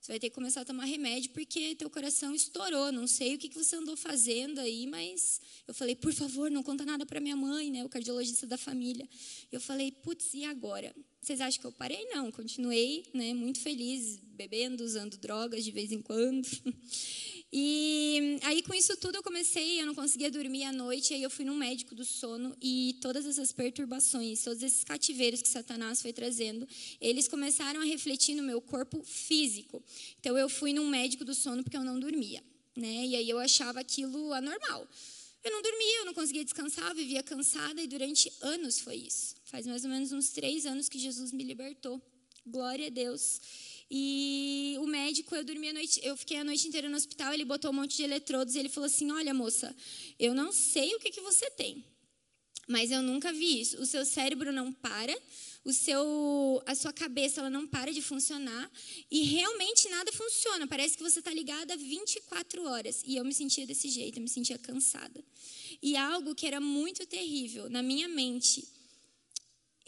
você 0.00 0.12
vai 0.12 0.18
ter 0.20 0.30
que 0.30 0.34
começar 0.34 0.60
a 0.60 0.64
tomar 0.64 0.84
remédio 0.84 1.30
porque 1.32 1.74
teu 1.74 1.90
coração 1.90 2.34
estourou. 2.34 2.92
Não 2.92 3.06
sei 3.06 3.34
o 3.34 3.38
que 3.38 3.48
você 3.54 3.76
andou 3.76 3.96
fazendo 3.96 4.60
aí, 4.60 4.86
mas 4.86 5.40
eu 5.66 5.74
falei, 5.74 5.94
por 5.96 6.12
favor, 6.12 6.50
não 6.50 6.62
conta 6.62 6.84
nada 6.84 7.04
para 7.04 7.20
minha 7.20 7.36
mãe, 7.36 7.70
né? 7.70 7.84
O 7.84 7.88
cardiologista 7.88 8.46
da 8.46 8.56
família. 8.56 9.08
Eu 9.50 9.60
falei, 9.60 9.90
putz, 9.90 10.32
e 10.34 10.44
agora? 10.44 10.94
Vocês 11.20 11.40
acham 11.40 11.60
que 11.60 11.66
eu 11.66 11.72
parei? 11.72 12.06
Não, 12.06 12.30
continuei, 12.30 13.04
né? 13.12 13.34
Muito 13.34 13.60
feliz, 13.60 14.18
bebendo, 14.34 14.84
usando 14.84 15.16
drogas 15.18 15.64
de 15.64 15.70
vez 15.70 15.90
em 15.92 16.00
quando. 16.00 16.46
E 17.50 18.38
aí, 18.42 18.62
com 18.62 18.74
isso 18.74 18.94
tudo, 18.98 19.16
eu 19.16 19.22
comecei, 19.22 19.80
eu 19.80 19.86
não 19.86 19.94
conseguia 19.94 20.30
dormir 20.30 20.64
à 20.64 20.72
noite, 20.72 21.14
aí 21.14 21.22
eu 21.22 21.30
fui 21.30 21.46
num 21.46 21.56
médico 21.56 21.94
do 21.94 22.04
sono 22.04 22.54
e 22.60 22.98
todas 23.00 23.24
essas 23.24 23.52
perturbações, 23.52 24.42
todos 24.42 24.62
esses 24.62 24.84
cativeiros 24.84 25.40
que 25.40 25.48
Satanás 25.48 26.02
foi 26.02 26.12
trazendo, 26.12 26.68
eles 27.00 27.26
começaram 27.26 27.80
a 27.80 27.84
refletir 27.84 28.34
no 28.34 28.42
meu 28.42 28.60
corpo 28.60 29.02
físico. 29.02 29.82
Então, 30.20 30.36
eu 30.36 30.48
fui 30.48 30.74
num 30.74 30.86
médico 30.88 31.24
do 31.24 31.34
sono 31.34 31.64
porque 31.64 31.76
eu 31.76 31.84
não 31.84 31.98
dormia, 31.98 32.42
né? 32.76 33.06
E 33.06 33.16
aí 33.16 33.30
eu 33.30 33.38
achava 33.38 33.80
aquilo 33.80 34.32
anormal. 34.34 34.86
Eu 35.42 35.52
não 35.52 35.62
dormia, 35.62 36.00
eu 36.00 36.04
não 36.04 36.12
conseguia 36.12 36.44
descansar, 36.44 36.90
eu 36.90 36.96
vivia 36.96 37.22
cansada 37.22 37.80
e 37.80 37.86
durante 37.86 38.30
anos 38.42 38.80
foi 38.80 38.96
isso. 38.96 39.36
Faz 39.44 39.66
mais 39.66 39.84
ou 39.84 39.90
menos 39.90 40.12
uns 40.12 40.30
três 40.30 40.66
anos 40.66 40.88
que 40.88 40.98
Jesus 40.98 41.32
me 41.32 41.44
libertou. 41.44 42.02
Glória 42.46 42.88
a 42.88 42.90
Deus. 42.90 43.40
E 43.90 44.76
o 44.80 44.86
médico, 44.86 45.34
eu 45.34 45.42
dormi 45.42 45.68
a 45.68 45.72
noite, 45.72 46.00
eu 46.02 46.16
fiquei 46.16 46.36
a 46.36 46.44
noite 46.44 46.68
inteira 46.68 46.88
no 46.88 46.96
hospital, 46.96 47.32
ele 47.32 47.44
botou 47.44 47.70
um 47.70 47.74
monte 47.74 47.96
de 47.96 48.02
eletrodos 48.02 48.54
e 48.54 48.58
ele 48.58 48.68
falou 48.68 48.86
assim: 48.86 49.10
"Olha, 49.10 49.32
moça, 49.32 49.74
eu 50.18 50.34
não 50.34 50.52
sei 50.52 50.94
o 50.94 51.00
que 51.00 51.10
que 51.10 51.20
você 51.20 51.50
tem, 51.50 51.84
mas 52.68 52.90
eu 52.90 53.02
nunca 53.02 53.32
vi 53.32 53.60
isso. 53.62 53.80
O 53.80 53.86
seu 53.86 54.04
cérebro 54.04 54.52
não 54.52 54.70
para, 54.70 55.16
o 55.64 55.72
seu, 55.72 56.62
a 56.66 56.74
sua 56.74 56.92
cabeça 56.92 57.40
ela 57.40 57.48
não 57.48 57.66
para 57.66 57.90
de 57.90 58.02
funcionar 58.02 58.70
e 59.10 59.22
realmente 59.22 59.88
nada 59.88 60.12
funciona. 60.12 60.66
Parece 60.66 60.96
que 60.96 61.02
você 61.02 61.20
está 61.20 61.32
ligada 61.32 61.74
24 61.76 62.64
horas. 62.64 63.02
E 63.06 63.16
eu 63.16 63.24
me 63.24 63.32
sentia 63.32 63.66
desse 63.66 63.88
jeito, 63.88 64.18
eu 64.18 64.22
me 64.22 64.28
sentia 64.28 64.58
cansada. 64.58 65.24
E 65.82 65.96
algo 65.96 66.34
que 66.34 66.46
era 66.46 66.60
muito 66.60 67.06
terrível 67.06 67.70
na 67.70 67.82
minha 67.82 68.06
mente 68.06 68.68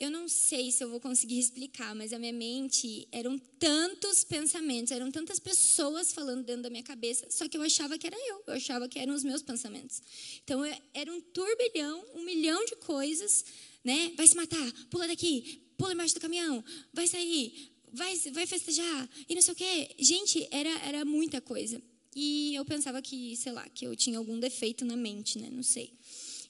eu 0.00 0.10
não 0.10 0.26
sei 0.26 0.72
se 0.72 0.82
eu 0.82 0.88
vou 0.88 0.98
conseguir 0.98 1.38
explicar, 1.38 1.94
mas 1.94 2.14
a 2.14 2.18
minha 2.18 2.32
mente 2.32 3.06
eram 3.12 3.38
tantos 3.58 4.24
pensamentos, 4.24 4.90
eram 4.90 5.10
tantas 5.10 5.38
pessoas 5.38 6.10
falando 6.10 6.42
dentro 6.42 6.62
da 6.62 6.70
minha 6.70 6.82
cabeça, 6.82 7.26
só 7.30 7.46
que 7.46 7.56
eu 7.56 7.62
achava 7.62 7.98
que 7.98 8.06
era 8.06 8.16
eu, 8.16 8.42
eu 8.46 8.54
achava 8.54 8.88
que 8.88 8.98
eram 8.98 9.14
os 9.14 9.22
meus 9.22 9.42
pensamentos. 9.42 10.02
Então 10.42 10.62
era 10.94 11.12
um 11.12 11.20
turbilhão, 11.20 12.02
um 12.14 12.24
milhão 12.24 12.64
de 12.64 12.76
coisas, 12.76 13.44
né? 13.84 14.12
Vai 14.16 14.26
se 14.26 14.34
matar, 14.34 14.72
pula 14.88 15.06
daqui, 15.06 15.62
pula 15.76 15.92
embaixo 15.92 16.14
do 16.14 16.20
caminhão, 16.20 16.64
vai 16.94 17.06
sair, 17.06 17.70
vai, 17.92 18.16
vai 18.32 18.46
festejar 18.46 19.08
e 19.28 19.34
não 19.34 19.42
sei 19.42 19.52
o 19.52 19.56
quê. 19.56 19.94
Gente, 19.98 20.48
era 20.50 20.70
era 20.86 21.04
muita 21.04 21.42
coisa. 21.42 21.80
E 22.16 22.54
eu 22.54 22.64
pensava 22.64 23.00
que, 23.00 23.36
sei 23.36 23.52
lá, 23.52 23.68
que 23.68 23.86
eu 23.86 23.94
tinha 23.94 24.18
algum 24.18 24.40
defeito 24.40 24.84
na 24.84 24.96
mente, 24.96 25.38
né? 25.38 25.48
Não 25.50 25.62
sei. 25.62 25.92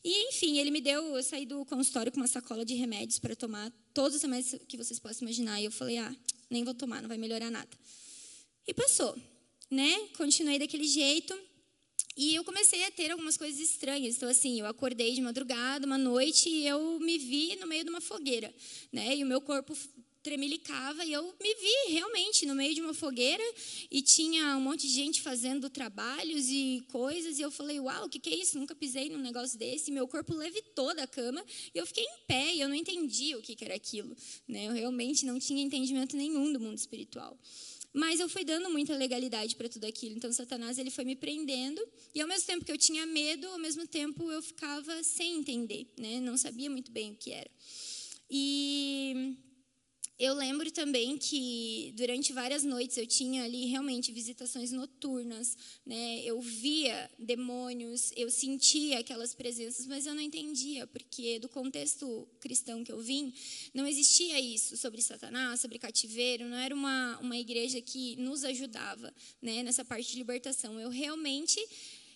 E, 0.03 0.29
enfim, 0.29 0.59
ele 0.59 0.71
me 0.71 0.81
deu, 0.81 1.17
eu 1.17 1.23
saí 1.23 1.45
do 1.45 1.65
consultório 1.67 2.11
com 2.11 2.19
uma 2.19 2.27
sacola 2.27 2.65
de 2.65 2.75
remédios 2.75 3.19
para 3.19 3.37
tomar, 3.37 3.71
todos 3.93 4.17
os 4.17 4.23
remédios 4.23 4.61
que 4.67 4.77
vocês 4.77 4.99
possam 4.99 5.27
imaginar. 5.27 5.61
E 5.61 5.67
eu 5.67 5.71
falei, 5.71 5.99
ah, 5.99 6.15
nem 6.49 6.65
vou 6.65 6.75
tomar, 6.75 7.03
não 7.03 7.09
vai 7.09 7.19
melhorar 7.19 7.51
nada. 7.51 7.69
E 8.67 8.73
passou, 8.73 9.17
né? 9.71 10.09
Continuei 10.17 10.59
daquele 10.59 10.87
jeito. 10.87 11.39
E 12.17 12.35
eu 12.35 12.45
comecei 12.45 12.85
a 12.85 12.91
ter 12.91 13.11
algumas 13.11 13.37
coisas 13.37 13.61
estranhas. 13.61 14.17
Então, 14.17 14.29
assim, 14.29 14.59
eu 14.59 14.67
acordei 14.67 15.15
de 15.15 15.21
madrugada, 15.21 15.87
uma 15.87 15.99
noite, 15.99 16.49
e 16.49 16.67
eu 16.67 16.99
me 17.01 17.19
vi 17.19 17.57
no 17.57 17.67
meio 17.67 17.85
de 17.85 17.91
uma 17.91 18.01
fogueira, 18.01 18.53
né? 18.93 19.17
E 19.17 19.23
o 19.23 19.27
meu 19.27 19.41
corpo 19.41 19.77
tremelicava 20.23 21.05
e 21.05 21.13
eu 21.13 21.23
me 21.23 21.55
vi 21.55 21.93
realmente 21.93 22.45
no 22.47 22.55
meio 22.55 22.75
de 22.75 22.81
uma 22.81 22.93
fogueira 22.93 23.43
e 23.91 24.03
tinha 24.03 24.57
um 24.57 24.61
monte 24.61 24.87
de 24.87 24.93
gente 24.93 25.23
fazendo 25.23 25.71
trabalhos 25.71 26.49
e 26.49 26.85
coisas 26.89 27.39
e 27.39 27.43
eu 27.43 27.51
falei, 27.51 27.81
uau, 27.81 28.07
o 28.07 28.09
que, 28.09 28.19
que 28.19 28.31
é 28.31 28.37
isso? 28.37 28.59
Nunca 28.59 28.75
pisei 28.75 29.09
num 29.09 29.19
negócio 29.19 29.59
desse. 29.59 29.91
E 29.91 29.95
meu 29.95 30.07
corpo 30.07 30.35
levitou 30.35 30.95
da 30.95 31.07
cama 31.07 31.45
e 31.75 31.79
eu 31.79 31.87
fiquei 31.87 32.05
em 32.05 32.27
pé 32.27 32.55
e 32.55 32.61
eu 32.61 32.69
não 32.69 32.75
entendi 32.75 33.35
o 33.35 33.43
que, 33.43 33.55
que 33.55 33.65
era 33.65 33.75
aquilo. 33.75 34.15
Né? 34.47 34.67
Eu 34.67 34.73
realmente 34.73 35.25
não 35.25 35.39
tinha 35.39 35.63
entendimento 35.63 36.17
nenhum 36.17 36.53
do 36.53 36.61
mundo 36.61 36.77
espiritual. 36.77 37.39
Mas 37.93 38.21
eu 38.21 38.29
fui 38.29 38.45
dando 38.45 38.71
muita 38.71 38.95
legalidade 38.95 39.57
para 39.57 39.69
tudo 39.69 39.85
aquilo. 39.85 40.17
Então, 40.17 40.33
Satanás 40.33 40.79
ele 40.79 40.91
foi 40.91 41.05
me 41.05 41.17
prendendo. 41.17 41.83
E 42.15 42.21
ao 42.21 42.29
mesmo 42.29 42.47
tempo 42.47 42.65
que 42.65 42.71
eu 42.71 42.79
tinha 42.79 43.05
medo, 43.05 43.49
ao 43.49 43.59
mesmo 43.59 43.87
tempo 43.87 44.31
eu 44.31 44.41
ficava 44.41 45.03
sem 45.03 45.39
entender. 45.39 45.89
Né? 45.99 46.21
Não 46.21 46.37
sabia 46.37 46.71
muito 46.71 46.93
bem 46.93 47.13
o 47.13 47.17
que 47.17 47.33
era. 47.33 47.51
E 48.31 49.37
eu 50.21 50.35
lembro 50.35 50.71
também 50.71 51.17
que 51.17 51.95
durante 51.97 52.31
várias 52.31 52.63
noites 52.63 52.99
eu 52.99 53.07
tinha 53.07 53.43
ali 53.43 53.65
realmente 53.65 54.13
visitações 54.13 54.71
noturnas, 54.71 55.57
né? 55.85 56.21
Eu 56.23 56.43
via 56.43 57.11
demônios, 57.19 58.13
eu 58.15 58.31
sentia 58.31 58.99
aquelas 58.99 59.35
presenças, 59.35 59.87
mas 59.87 60.05
eu 60.05 60.15
não 60.15 60.21
entendia, 60.21 60.87
porque 60.87 61.39
do 61.39 61.49
contexto 61.49 62.29
cristão 62.39 62.85
que 62.85 62.93
eu 62.93 63.01
vim, 63.01 63.33
não 63.73 63.87
existia 63.87 64.39
isso 64.39 64.77
sobre 64.77 65.01
Satanás, 65.01 65.59
sobre 65.59 65.79
cativeiro, 65.79 66.45
não 66.45 66.59
era 66.59 66.75
uma, 66.75 67.19
uma 67.21 67.39
igreja 67.39 67.81
que 67.81 68.15
nos 68.17 68.45
ajudava, 68.45 69.15
né? 69.41 69.63
Nessa 69.63 69.87
parte 69.87 70.13
de 70.13 70.19
libertação. 70.19 70.79
Eu 70.79 70.91
realmente 70.91 71.59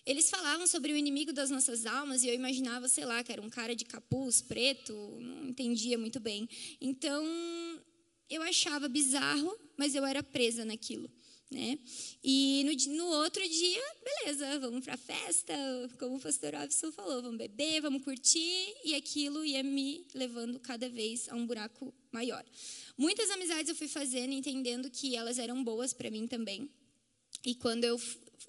eles 0.05 0.29
falavam 0.29 0.67
sobre 0.67 0.93
o 0.93 0.97
inimigo 0.97 1.33
das 1.33 1.49
nossas 1.49 1.87
almas 1.87 2.23
e 2.23 2.29
eu 2.29 2.35
imaginava, 2.35 2.87
sei 2.87 3.07
lá, 3.07 3.25
que 3.25 3.33
era 3.33 3.41
um 3.41 3.49
cara 3.49 3.75
de 3.75 3.87
capuz 3.87 4.43
preto, 4.43 4.93
não 5.19 5.49
entendia 5.49 5.97
muito 5.97 6.21
bem. 6.21 6.47
Então, 6.79 7.25
eu 8.29 8.43
achava 8.43 8.89
bizarro, 8.89 9.57
mas 9.77 9.95
eu 9.95 10.05
era 10.05 10.23
presa 10.23 10.65
naquilo. 10.65 11.11
Né? 11.51 11.79
E 12.23 12.65
no, 12.65 12.97
no 12.97 13.07
outro 13.23 13.47
dia, 13.49 13.83
beleza, 14.03 14.59
vamos 14.59 14.83
para 14.83 14.95
a 14.95 14.97
festa, 14.97 15.55
como 15.99 16.17
o 16.17 16.21
pastor 16.21 16.55
Robson 16.55 16.91
falou, 16.91 17.23
vamos 17.23 17.39
beber, 17.39 17.81
vamos 17.81 18.03
curtir, 18.03 18.75
e 18.85 18.95
aquilo 18.95 19.45
ia 19.45 19.63
me 19.63 20.05
levando 20.15 20.59
cada 20.59 20.89
vez 20.89 21.29
a 21.29 21.37
um 21.37 21.47
buraco 21.47 21.95
maior. 22.11 22.45
Muitas 22.99 23.31
amizades 23.31 23.69
eu 23.69 23.75
fui 23.75 23.87
fazendo, 23.87 24.33
entendendo 24.33 24.91
que 24.91 25.15
elas 25.15 25.39
eram 25.39 25.63
boas 25.63 25.93
para 25.93 26.11
mim 26.11 26.27
também. 26.27 26.69
E 27.45 27.55
quando 27.55 27.85
eu 27.85 28.01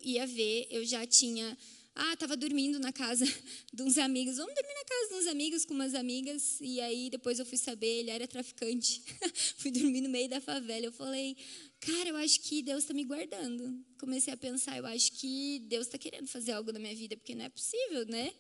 ia 0.02 0.26
ver, 0.26 0.68
eu 0.72 0.84
já 0.86 1.06
tinha 1.06 1.56
ah, 1.96 2.14
estava 2.14 2.36
dormindo 2.36 2.78
na 2.78 2.92
casa 2.92 3.26
de 3.74 3.82
uns 3.82 3.98
amigos. 3.98 4.36
Vamos 4.36 4.54
dormir 4.54 4.74
na 4.74 4.84
casa 4.84 5.10
de 5.10 5.16
uns 5.16 5.28
amigos 5.28 5.66
com 5.66 5.74
umas 5.74 5.96
amigas. 5.96 6.60
E 6.60 6.82
aí 6.82 7.10
depois 7.10 7.40
eu 7.40 7.46
fui 7.46 7.58
saber, 7.58 8.00
ele 8.00 8.12
era 8.12 8.28
traficante. 8.28 9.02
fui 9.58 9.72
dormir 9.72 10.02
no 10.02 10.10
meio 10.10 10.28
da 10.30 10.42
favela. 10.42 10.86
Eu 10.86 10.92
falei, 10.92 11.38
cara, 11.80 12.10
eu 12.10 12.18
acho 12.18 12.42
que 12.42 12.62
Deus 12.62 12.84
está 12.84 12.94
me 12.94 13.06
guardando. 13.06 13.82
Comecei 13.98 14.34
a 14.34 14.38
pensar, 14.38 14.78
eu 14.78 14.86
acho 14.86 15.14
que 15.14 15.60
Deus 15.68 15.88
está 15.88 15.98
querendo 15.98 16.28
fazer 16.28 16.52
algo 16.52 16.72
na 16.74 16.80
minha 16.80 16.96
vida, 16.96 17.16
porque 17.16 17.34
não 17.34 17.46
é 17.46 17.50
possível, 17.50 18.06
né? 18.08 18.34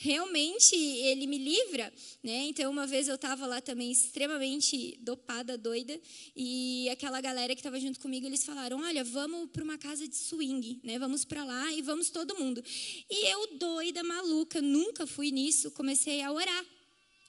Realmente 0.00 0.76
ele 0.76 1.26
me 1.26 1.38
livra, 1.38 1.92
né? 2.22 2.46
Então 2.46 2.70
uma 2.70 2.86
vez 2.86 3.08
eu 3.08 3.16
estava 3.16 3.46
lá 3.48 3.60
também 3.60 3.90
extremamente 3.90 4.96
dopada, 5.00 5.58
doida, 5.58 6.00
e 6.36 6.88
aquela 6.88 7.20
galera 7.20 7.52
que 7.52 7.58
estava 7.58 7.80
junto 7.80 7.98
comigo, 7.98 8.24
eles 8.24 8.44
falaram: 8.44 8.80
"Olha, 8.80 9.02
vamos 9.02 9.50
para 9.50 9.64
uma 9.64 9.76
casa 9.76 10.06
de 10.06 10.14
swing, 10.14 10.80
né? 10.84 11.00
Vamos 11.00 11.24
para 11.24 11.44
lá 11.44 11.72
e 11.72 11.82
vamos 11.82 12.10
todo 12.10 12.38
mundo". 12.38 12.62
E 13.10 13.26
eu 13.26 13.58
doida, 13.58 14.04
maluca, 14.04 14.62
nunca 14.62 15.04
fui 15.04 15.32
nisso, 15.32 15.70
comecei 15.72 16.22
a 16.22 16.30
orar. 16.30 16.64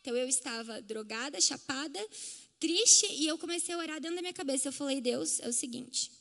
Então 0.01 0.15
eu 0.15 0.29
estava 0.29 0.79
drogada, 0.79 1.41
chapada, 1.41 1.99
triste, 2.59 3.07
e 3.13 3.25
eu 3.25 3.37
comecei 3.39 3.73
a 3.73 3.79
orar 3.79 3.99
dentro 3.99 4.15
da 4.15 4.21
minha 4.21 4.33
cabeça. 4.33 4.67
Eu 4.67 4.73
falei: 4.73 5.01
"Deus, 5.01 5.39
é 5.39 5.49
o 5.49 5.53
seguinte, 5.53 6.11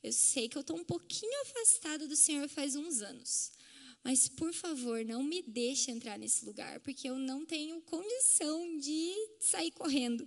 eu 0.00 0.12
sei 0.12 0.48
que 0.48 0.56
eu 0.56 0.60
estou 0.60 0.76
um 0.76 0.84
pouquinho 0.84 1.42
afastada 1.42 2.06
do 2.06 2.14
Senhor 2.14 2.48
faz 2.48 2.76
uns 2.76 3.02
anos. 3.02 3.57
Mas, 4.04 4.28
por 4.28 4.52
favor, 4.52 5.04
não 5.04 5.22
me 5.22 5.42
deixe 5.42 5.90
entrar 5.90 6.18
nesse 6.18 6.44
lugar, 6.44 6.80
porque 6.80 7.08
eu 7.08 7.18
não 7.18 7.44
tenho 7.44 7.80
condição 7.82 8.78
de 8.78 9.12
sair 9.40 9.70
correndo. 9.72 10.26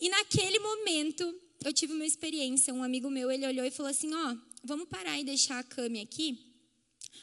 E 0.00 0.08
naquele 0.08 0.58
momento, 0.58 1.34
eu 1.64 1.72
tive 1.72 1.92
uma 1.92 2.04
experiência. 2.04 2.74
Um 2.74 2.82
amigo 2.82 3.08
meu, 3.08 3.30
ele 3.30 3.46
olhou 3.46 3.64
e 3.64 3.70
falou 3.70 3.90
assim: 3.90 4.12
Ó, 4.12 4.32
oh, 4.32 4.38
vamos 4.64 4.88
parar 4.88 5.18
e 5.18 5.24
deixar 5.24 5.58
a 5.58 5.62
Cami 5.62 6.00
aqui, 6.00 6.38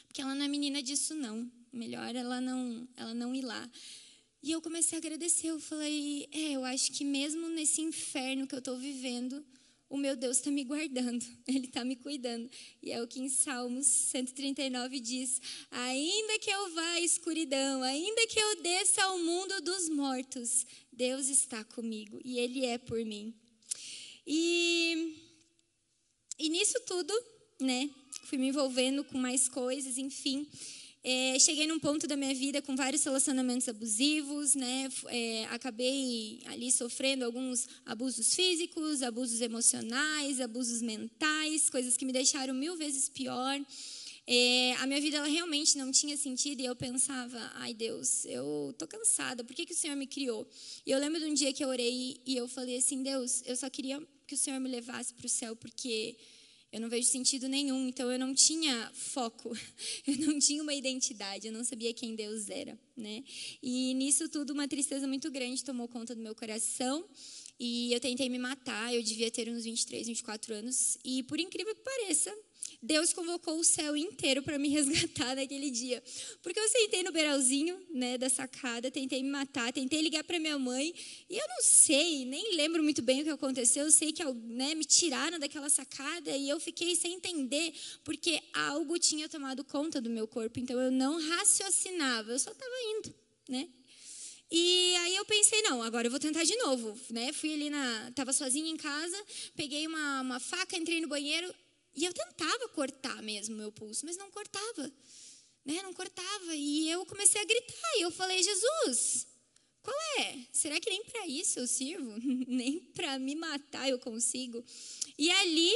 porque 0.06 0.20
ela 0.22 0.34
não 0.34 0.44
é 0.44 0.48
menina 0.48 0.82
disso, 0.82 1.14
não. 1.14 1.50
Melhor 1.72 2.14
ela 2.16 2.40
não, 2.40 2.88
ela 2.96 3.14
não 3.14 3.34
ir 3.34 3.42
lá. 3.42 3.70
E 4.42 4.50
eu 4.50 4.62
comecei 4.62 4.96
a 4.96 5.00
agradecer. 5.00 5.48
Eu 5.48 5.60
falei: 5.60 6.26
É, 6.32 6.52
eu 6.52 6.64
acho 6.64 6.90
que 6.92 7.04
mesmo 7.04 7.48
nesse 7.48 7.82
inferno 7.82 8.46
que 8.46 8.54
eu 8.54 8.60
estou 8.60 8.78
vivendo, 8.78 9.44
o 9.90 9.96
meu 9.96 10.14
Deus 10.14 10.36
está 10.36 10.52
me 10.52 10.62
guardando, 10.62 11.26
Ele 11.48 11.66
está 11.66 11.84
me 11.84 11.96
cuidando. 11.96 12.48
E 12.80 12.92
é 12.92 13.02
o 13.02 13.08
que 13.08 13.20
em 13.20 13.28
Salmos 13.28 13.86
139 13.86 15.00
diz: 15.00 15.42
Ainda 15.70 16.38
que 16.38 16.48
eu 16.48 16.70
vá 16.72 16.92
à 16.92 17.00
escuridão, 17.00 17.82
ainda 17.82 18.26
que 18.28 18.38
eu 18.38 18.62
desça 18.62 19.02
ao 19.02 19.18
mundo 19.18 19.60
dos 19.60 19.88
mortos, 19.88 20.64
Deus 20.92 21.28
está 21.28 21.64
comigo 21.64 22.20
e 22.24 22.38
Ele 22.38 22.64
é 22.64 22.78
por 22.78 23.04
mim. 23.04 23.34
E, 24.24 25.16
e 26.38 26.48
nisso 26.48 26.78
tudo, 26.86 27.12
né, 27.60 27.90
fui 28.26 28.38
me 28.38 28.46
envolvendo 28.46 29.02
com 29.02 29.18
mais 29.18 29.48
coisas, 29.48 29.98
enfim. 29.98 30.48
É, 31.02 31.38
cheguei 31.38 31.66
num 31.66 31.78
ponto 31.78 32.06
da 32.06 32.14
minha 32.14 32.34
vida 32.34 32.60
com 32.60 32.76
vários 32.76 33.02
relacionamentos 33.02 33.66
abusivos, 33.66 34.54
né? 34.54 34.86
É, 35.06 35.46
acabei 35.46 36.42
ali 36.44 36.70
sofrendo 36.70 37.24
alguns 37.24 37.66
abusos 37.86 38.34
físicos, 38.34 39.02
abusos 39.02 39.40
emocionais, 39.40 40.40
abusos 40.40 40.82
mentais, 40.82 41.70
coisas 41.70 41.96
que 41.96 42.04
me 42.04 42.12
deixaram 42.12 42.52
mil 42.52 42.76
vezes 42.76 43.08
pior. 43.08 43.58
É, 44.26 44.74
a 44.78 44.86
minha 44.86 45.00
vida 45.00 45.16
ela 45.16 45.26
realmente 45.26 45.78
não 45.78 45.90
tinha 45.90 46.16
sentido 46.18 46.60
e 46.60 46.66
eu 46.66 46.76
pensava, 46.76 47.50
ai 47.54 47.72
Deus, 47.72 48.26
eu 48.26 48.74
tô 48.78 48.86
cansada, 48.86 49.42
por 49.42 49.56
que, 49.56 49.64
que 49.64 49.72
o 49.72 49.76
Senhor 49.76 49.96
me 49.96 50.06
criou? 50.06 50.46
E 50.84 50.90
eu 50.90 50.98
lembro 50.98 51.18
de 51.18 51.26
um 51.26 51.34
dia 51.34 51.52
que 51.52 51.64
eu 51.64 51.68
orei 51.68 52.20
e 52.26 52.36
eu 52.36 52.46
falei 52.46 52.76
assim, 52.76 53.02
Deus, 53.02 53.42
eu 53.46 53.56
só 53.56 53.70
queria 53.70 54.00
que 54.26 54.34
o 54.34 54.38
Senhor 54.38 54.60
me 54.60 54.68
levasse 54.68 55.14
para 55.14 55.26
o 55.26 55.28
céu, 55.28 55.56
porque 55.56 56.16
eu 56.72 56.80
não 56.80 56.88
vejo 56.88 57.08
sentido 57.08 57.48
nenhum, 57.48 57.88
então 57.88 58.10
eu 58.10 58.18
não 58.18 58.34
tinha 58.34 58.90
foco, 58.94 59.56
eu 60.06 60.16
não 60.18 60.38
tinha 60.38 60.62
uma 60.62 60.74
identidade, 60.74 61.46
eu 61.46 61.52
não 61.52 61.64
sabia 61.64 61.92
quem 61.92 62.14
Deus 62.14 62.48
era, 62.48 62.78
né? 62.96 63.24
E 63.62 63.94
nisso 63.94 64.28
tudo 64.28 64.52
uma 64.52 64.68
tristeza 64.68 65.06
muito 65.06 65.30
grande 65.30 65.64
tomou 65.64 65.88
conta 65.88 66.14
do 66.14 66.20
meu 66.20 66.34
coração. 66.34 67.04
E 67.62 67.92
eu 67.92 68.00
tentei 68.00 68.26
me 68.30 68.38
matar, 68.38 68.94
eu 68.94 69.02
devia 69.02 69.30
ter 69.30 69.46
uns 69.50 69.64
23, 69.64 70.06
24 70.06 70.54
anos, 70.54 70.96
e 71.04 71.22
por 71.24 71.38
incrível 71.38 71.74
que 71.74 71.82
pareça, 71.82 72.34
Deus 72.82 73.12
convocou 73.12 73.58
o 73.58 73.64
céu 73.64 73.94
inteiro 73.94 74.42
para 74.42 74.58
me 74.58 74.68
resgatar 74.68 75.36
naquele 75.36 75.70
dia. 75.70 76.02
Porque 76.42 76.58
eu 76.58 76.68
sentei 76.68 77.02
no 77.02 77.12
beiralzinho 77.12 77.78
né, 77.90 78.16
da 78.16 78.30
sacada, 78.30 78.90
tentei 78.90 79.22
me 79.22 79.28
matar, 79.28 79.72
tentei 79.72 80.00
ligar 80.00 80.24
para 80.24 80.38
minha 80.38 80.58
mãe, 80.58 80.94
e 81.28 81.36
eu 81.36 81.46
não 81.48 81.62
sei, 81.62 82.24
nem 82.24 82.56
lembro 82.56 82.82
muito 82.82 83.02
bem 83.02 83.20
o 83.20 83.24
que 83.24 83.30
aconteceu. 83.30 83.84
Eu 83.84 83.90
sei 83.90 84.12
que 84.12 84.24
né, 84.24 84.74
me 84.74 84.84
tiraram 84.84 85.38
daquela 85.38 85.68
sacada 85.68 86.34
e 86.34 86.48
eu 86.48 86.58
fiquei 86.58 86.96
sem 86.96 87.14
entender, 87.14 87.74
porque 88.02 88.40
algo 88.54 88.98
tinha 88.98 89.28
tomado 89.28 89.62
conta 89.62 90.00
do 90.00 90.08
meu 90.08 90.26
corpo, 90.26 90.58
então 90.58 90.80
eu 90.80 90.90
não 90.90 91.20
raciocinava, 91.28 92.32
eu 92.32 92.38
só 92.38 92.50
estava 92.50 92.74
indo. 92.96 93.14
Né? 93.48 93.68
E 94.50 94.96
aí 94.96 95.14
eu 95.14 95.24
pensei, 95.26 95.62
não, 95.62 95.82
agora 95.82 96.08
eu 96.08 96.10
vou 96.10 96.18
tentar 96.18 96.42
de 96.42 96.56
novo, 96.56 96.98
né? 97.10 97.32
Fui 97.32 97.52
ali 97.52 97.70
na, 97.70 98.10
tava 98.16 98.32
sozinha 98.32 98.68
em 98.68 98.76
casa, 98.76 99.16
peguei 99.54 99.86
uma, 99.86 100.22
uma 100.22 100.40
faca, 100.40 100.76
entrei 100.76 101.00
no 101.00 101.06
banheiro, 101.06 101.54
e 102.00 102.04
eu 102.06 102.12
tentava 102.14 102.68
cortar 102.70 103.22
mesmo 103.22 103.56
meu 103.56 103.70
pulso, 103.70 104.06
mas 104.06 104.16
não 104.16 104.30
cortava. 104.30 104.90
Né? 105.64 105.82
Não 105.82 105.92
cortava. 105.92 106.54
E 106.54 106.88
eu 106.88 107.04
comecei 107.04 107.40
a 107.40 107.44
gritar. 107.44 107.98
E 107.98 108.02
eu 108.02 108.10
falei, 108.10 108.42
Jesus, 108.42 109.26
qual 109.82 109.96
é? 110.18 110.38
Será 110.50 110.80
que 110.80 110.88
nem 110.88 111.04
para 111.04 111.26
isso 111.26 111.58
eu 111.58 111.66
sirvo? 111.66 112.12
nem 112.48 112.80
para 112.80 113.18
me 113.18 113.34
matar 113.34 113.88
eu 113.88 113.98
consigo? 113.98 114.64
E 115.18 115.30
ali 115.30 115.72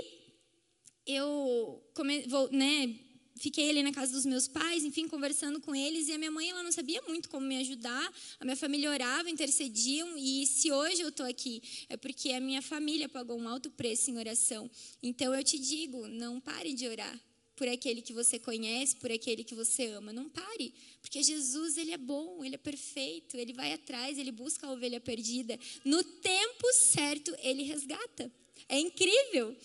eu 1.06 1.82
come, 1.92 2.22
vou, 2.22 2.50
né, 2.50 2.98
fiquei 3.36 3.70
ali 3.70 3.82
na 3.82 3.92
casa 3.92 4.12
dos 4.12 4.24
meus 4.24 4.46
pais, 4.46 4.84
enfim, 4.84 5.08
conversando 5.08 5.60
com 5.60 5.74
eles, 5.74 6.08
e 6.08 6.12
a 6.12 6.18
minha 6.18 6.30
mãe 6.30 6.50
ela 6.50 6.62
não 6.62 6.72
sabia 6.72 7.02
muito 7.02 7.28
como 7.28 7.46
me 7.46 7.56
ajudar. 7.58 8.12
A 8.38 8.44
minha 8.44 8.56
família 8.56 8.90
orava, 8.90 9.28
intercediam, 9.28 10.16
e 10.16 10.46
se 10.46 10.70
hoje 10.70 11.02
eu 11.02 11.08
estou 11.08 11.26
aqui 11.26 11.62
é 11.88 11.96
porque 11.96 12.30
a 12.30 12.40
minha 12.40 12.62
família 12.62 13.08
pagou 13.08 13.38
um 13.38 13.48
alto 13.48 13.70
preço 13.70 14.10
em 14.10 14.18
oração. 14.18 14.70
Então 15.02 15.34
eu 15.34 15.42
te 15.42 15.58
digo, 15.58 16.06
não 16.08 16.40
pare 16.40 16.72
de 16.72 16.86
orar 16.88 17.20
por 17.56 17.68
aquele 17.68 18.02
que 18.02 18.12
você 18.12 18.38
conhece, 18.38 18.96
por 18.96 19.10
aquele 19.10 19.44
que 19.44 19.54
você 19.54 19.86
ama. 19.86 20.12
Não 20.12 20.28
pare, 20.28 20.74
porque 21.00 21.22
Jesus 21.22 21.76
ele 21.76 21.92
é 21.92 21.98
bom, 21.98 22.44
ele 22.44 22.56
é 22.56 22.58
perfeito, 22.58 23.36
ele 23.36 23.52
vai 23.52 23.72
atrás, 23.72 24.18
ele 24.18 24.32
busca 24.32 24.66
a 24.66 24.72
ovelha 24.72 25.00
perdida. 25.00 25.58
No 25.84 26.02
tempo 26.02 26.72
certo 26.72 27.34
ele 27.40 27.62
resgata. 27.62 28.30
É 28.68 28.78
incrível. 28.78 29.56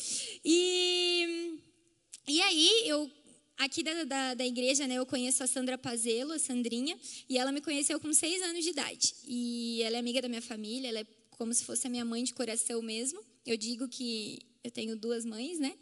E 0.44 1.60
e 2.28 2.42
aí 2.42 2.84
eu 2.86 3.10
Aqui 3.60 3.84
da, 3.84 4.06
da, 4.06 4.34
da, 4.36 4.46
igreja, 4.46 4.88
né, 4.88 4.96
eu 4.96 5.06
conheço 5.06 5.44
a 5.44 5.48
Sandra 5.48 5.78
Pazelo, 5.78 6.32
a 6.32 6.40
Sandrinha, 6.40 6.98
e 7.28 7.38
ela 7.38 7.52
me 7.52 7.60
conheceu 7.60 8.00
com 8.00 8.14
seis 8.14 8.42
anos 8.42 8.64
de 8.64 8.70
idade. 8.70 9.14
E 9.28 9.82
ela 9.84 9.98
é 9.98 10.00
amiga 10.00 10.22
da 10.22 10.30
minha 10.30 10.42
família, 10.42 10.88
ela 10.88 11.00
é 11.00 11.06
como 11.32 11.54
se 11.54 11.66
fosse 11.66 11.86
a 11.86 11.90
minha 11.90 12.06
mãe 12.06 12.24
de 12.24 12.34
coração 12.34 12.82
mesmo. 12.82 13.20
Eu 13.46 13.58
digo 13.58 13.90
que 13.90 14.40
eu 14.64 14.72
tenho 14.72 14.96
duas 14.96 15.26
mães, 15.26 15.60
né? 15.60 15.74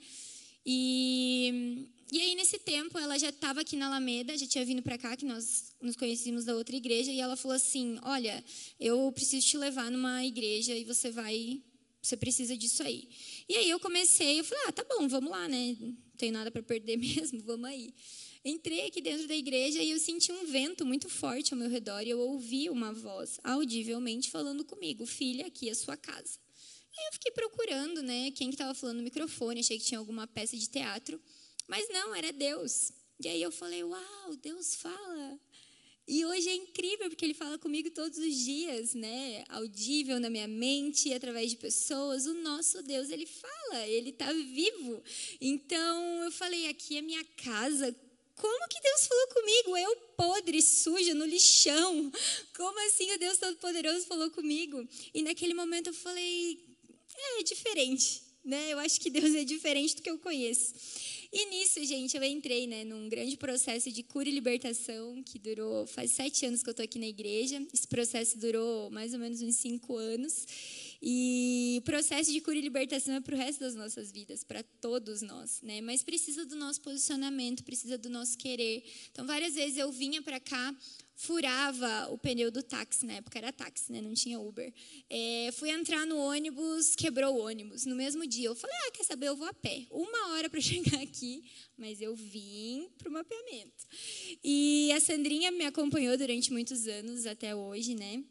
E, 0.65 1.88
e 2.11 2.19
aí, 2.19 2.34
nesse 2.34 2.57
tempo, 2.57 2.97
ela 2.97 3.15
já 3.19 3.30
estava 3.30 3.61
aqui 3.61 3.75
na 3.75 3.86
Alameda, 3.86 4.36
já 4.36 4.47
tinha 4.47 4.65
vindo 4.65 4.82
para 4.82 4.97
cá, 4.97 5.15
que 5.15 5.23
nós 5.23 5.71
nos 5.80 5.95
conhecíamos 5.95 6.45
da 6.45 6.55
outra 6.55 6.75
igreja, 6.75 7.11
e 7.11 7.19
ela 7.19 7.36
falou 7.36 7.55
assim: 7.55 7.99
Olha, 8.01 8.43
eu 8.80 9.11
preciso 9.11 9.45
te 9.45 9.55
levar 9.55 9.91
numa 9.91 10.25
igreja 10.25 10.75
e 10.75 10.84
você 10.84 11.11
vai, 11.11 11.61
você 12.01 12.17
precisa 12.17 12.57
disso 12.57 12.82
aí. 12.82 13.07
E 13.47 13.55
aí 13.55 13.69
eu 13.69 13.80
comecei, 13.80 14.39
eu 14.39 14.43
falei: 14.43 14.63
Ah, 14.65 14.71
tá 14.71 14.84
bom, 14.84 15.07
vamos 15.07 15.30
lá, 15.30 15.47
né? 15.47 15.78
Tenho 16.18 16.34
nada 16.34 16.51
para 16.51 16.61
perder 16.63 16.97
mesmo, 16.97 17.41
vamos 17.43 17.70
aí. 17.70 17.93
Entrei 18.43 18.88
aqui 18.88 19.01
dentro 19.01 19.28
da 19.28 19.36
igreja 19.36 19.82
e 19.82 19.91
eu 19.91 19.99
senti 19.99 20.32
um 20.32 20.45
vento 20.45 20.86
muito 20.86 21.09
forte 21.09 21.53
ao 21.53 21.59
meu 21.59 21.70
redor 21.70 22.01
e 22.01 22.09
eu 22.09 22.20
ouvi 22.20 22.70
uma 22.70 22.93
voz 22.93 23.39
audivelmente 23.43 24.30
falando 24.30 24.63
comigo: 24.65 25.05
"Filha, 25.05 25.47
aqui 25.47 25.70
é 25.70 25.72
a 25.72 25.76
sua 25.76 25.97
casa". 25.97 26.39
Aí 26.97 27.05
eu 27.07 27.13
fiquei 27.13 27.32
procurando, 27.32 28.01
né, 28.01 28.32
quem 28.32 28.49
que 28.49 28.55
estava 28.55 28.74
falando 28.74 28.97
no 28.97 29.03
microfone, 29.03 29.59
achei 29.59 29.78
que 29.78 29.86
tinha 29.86 29.99
alguma 29.99 30.26
peça 30.26 30.57
de 30.57 30.68
teatro, 30.68 31.22
mas 31.68 31.88
não, 31.89 32.15
era 32.15 32.32
Deus. 32.32 32.91
E 33.20 33.28
aí 33.28 33.41
eu 33.41 33.51
falei: 33.51 33.84
"Uau, 33.84 34.36
Deus 34.41 34.76
fala". 34.76 35.39
E 36.08 36.24
hoje 36.24 36.47
é 36.47 36.55
incrível 36.55 37.10
porque 37.10 37.26
ele 37.26 37.34
fala 37.34 37.58
comigo 37.58 37.91
todos 37.91 38.18
os 38.18 38.34
dias, 38.34 38.93
né? 38.93 39.43
Audível 39.49 40.22
na 40.22 40.30
minha 40.30 40.47
mente, 40.47 41.14
através 41.14 41.51
de 41.51 41.58
pessoas. 41.58 42.26
O 42.26 42.34
nosso 42.36 42.82
Deus, 42.82 43.10
ele 43.10 43.26
fala, 43.26 43.86
ele 43.88 44.12
está 44.12 44.32
vivo. 44.32 45.03
Então 45.41 46.24
eu 46.24 46.32
falei: 46.32 46.70
aqui 46.70 46.97
é 46.97 47.01
minha 47.01 47.24
casa. 47.43 47.93
Como 48.38 48.70
que 48.70 48.80
Deus 48.80 49.08
falou 49.08 49.28
comigo? 49.28 49.78
Eu 49.78 49.95
podre, 50.16 50.62
suja, 50.62 51.14
no 51.14 51.26
lixão. 51.26 52.10
Como 52.55 52.88
assim 52.88 53.12
o 53.12 53.20
Deus 53.20 53.38
Todo-Poderoso 53.38 54.05
falou 54.05 54.30
comigo? 54.32 54.88
E 55.14 55.22
naquele 55.22 55.53
momento 55.53 55.88
eu 55.88 55.93
falei: 55.93 56.58
é, 57.18 57.41
é 57.41 57.43
diferente, 57.43 58.22
né? 58.45 58.72
Eu 58.72 58.80
acho 58.80 59.01
que 59.01 59.10
Deus 59.10 59.36
é 59.36 59.43
diferente 59.43 59.97
do 59.97 60.01
que 60.01 60.10
eu 60.10 60.20
conheço. 60.20 60.74
E 61.32 61.45
nisso, 61.49 61.84
gente, 61.84 62.15
eu 62.15 62.23
entrei 62.23 62.67
né, 62.67 62.84
num 62.84 63.09
grande 63.09 63.36
processo 63.38 63.91
de 63.91 64.03
cura 64.03 64.30
e 64.30 64.32
libertação 64.32 65.21
que 65.23 65.38
durou, 65.38 65.86
faz 65.86 66.11
sete 66.11 66.45
anos 66.45 66.63
que 66.63 66.69
eu 66.69 66.71
estou 66.71 66.84
aqui 66.84 66.97
na 66.99 67.07
igreja. 67.07 67.61
Esse 67.73 67.88
processo 67.88 68.38
durou 68.38 68.89
mais 68.89 69.13
ou 69.13 69.19
menos 69.19 69.41
uns 69.41 69.55
cinco 69.55 69.97
anos. 69.97 70.45
E 71.01 71.78
o 71.80 71.82
processo 71.84 72.32
de 72.32 72.41
cura 72.41 72.57
e 72.57 72.61
libertação 72.61 73.15
é 73.15 73.21
para 73.21 73.36
o 73.36 73.38
resto 73.38 73.59
das 73.59 73.75
nossas 73.75 74.11
vidas, 74.11 74.43
para 74.43 74.63
todos 74.63 75.21
nós, 75.21 75.61
né? 75.61 75.82
Mas 75.82 76.01
precisa 76.01 76.45
do 76.45 76.55
nosso 76.55 76.82
posicionamento, 76.82 77.63
precisa 77.63 77.97
do 77.97 78.09
nosso 78.09 78.38
querer. 78.38 78.84
Então, 79.11 79.25
várias 79.25 79.53
vezes 79.53 79.78
eu 79.78 79.91
vinha 79.91 80.21
para 80.21 80.39
cá 80.39 80.75
furava 81.18 82.09
o 82.11 82.18
pneu 82.18 82.51
do 82.51 82.61
táxi, 82.61 83.03
na 83.03 83.13
época 83.13 83.39
era 83.39 83.51
táxi, 83.51 83.91
né? 83.91 84.01
não 84.01 84.13
tinha 84.13 84.39
Uber. 84.39 84.72
É, 85.09 85.49
fui 85.53 85.72
entrar 85.72 86.05
no 86.05 86.15
ônibus, 86.15 86.95
quebrou 86.95 87.36
o 87.36 87.39
ônibus. 87.39 87.88
No 87.88 87.95
mesmo 87.95 88.26
dia, 88.28 88.47
eu 88.47 88.55
falei, 88.55 88.76
ah, 88.88 88.91
quer 88.91 89.03
saber, 89.03 89.28
eu 89.28 89.36
vou 89.36 89.47
a 89.47 89.53
pé. 89.53 89.88
Uma 89.89 90.34
hora 90.34 90.47
para 90.47 90.61
chegar 90.61 91.01
aqui, 91.01 91.43
mas 91.76 91.99
eu 91.99 92.15
vim 92.15 92.88
para 92.99 93.09
o 93.09 93.11
mapeamento. 93.11 93.88
E 94.43 94.91
a 94.95 94.99
Sandrinha 94.99 95.51
me 95.51 95.65
acompanhou 95.65 96.15
durante 96.15 96.53
muitos 96.53 96.88
anos, 96.88 97.26
até 97.26 97.55
hoje, 97.55 97.95
né? 97.95 98.24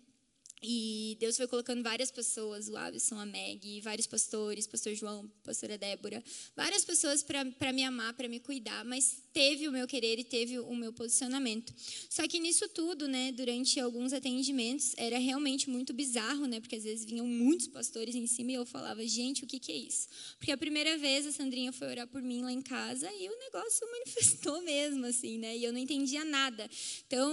E 0.68 1.16
Deus 1.20 1.36
foi 1.36 1.46
colocando 1.46 1.80
várias 1.80 2.10
pessoas, 2.10 2.68
o 2.68 2.76
Alisson, 2.76 3.20
a 3.20 3.24
Meg, 3.24 3.80
vários 3.82 4.08
pastores, 4.08 4.66
pastor 4.66 4.96
João, 4.96 5.30
pastora 5.44 5.78
Débora, 5.78 6.20
várias 6.56 6.84
pessoas 6.84 7.22
para 7.22 7.72
me 7.72 7.84
amar, 7.84 8.14
para 8.14 8.26
me 8.26 8.40
cuidar, 8.40 8.84
mas 8.84 9.16
teve 9.32 9.68
o 9.68 9.70
meu 9.70 9.86
querer 9.86 10.18
e 10.18 10.24
teve 10.24 10.58
o 10.58 10.74
meu 10.74 10.92
posicionamento. 10.92 11.72
Só 12.10 12.26
que 12.26 12.40
nisso 12.40 12.68
tudo, 12.70 13.06
né, 13.06 13.30
durante 13.30 13.78
alguns 13.78 14.12
atendimentos, 14.12 14.92
era 14.96 15.18
realmente 15.18 15.70
muito 15.70 15.92
bizarro, 15.92 16.46
né, 16.46 16.58
porque 16.58 16.74
às 16.74 16.82
vezes 16.82 17.04
vinham 17.04 17.28
muitos 17.28 17.68
pastores 17.68 18.16
em 18.16 18.26
cima 18.26 18.50
e 18.50 18.54
eu 18.54 18.66
falava, 18.66 19.06
gente, 19.06 19.44
o 19.44 19.46
que, 19.46 19.60
que 19.60 19.70
é 19.70 19.76
isso? 19.76 20.08
Porque 20.36 20.50
a 20.50 20.56
primeira 20.56 20.98
vez 20.98 21.28
a 21.28 21.32
Sandrinha 21.32 21.70
foi 21.70 21.86
orar 21.86 22.08
por 22.08 22.20
mim 22.20 22.42
lá 22.42 22.50
em 22.50 22.62
casa 22.62 23.08
e 23.12 23.28
o 23.28 23.38
negócio 23.38 23.86
manifestou 23.92 24.60
mesmo, 24.62 25.06
assim, 25.06 25.38
né, 25.38 25.56
e 25.56 25.62
eu 25.62 25.72
não 25.72 25.78
entendia 25.78 26.24
nada. 26.24 26.68
Então, 27.06 27.32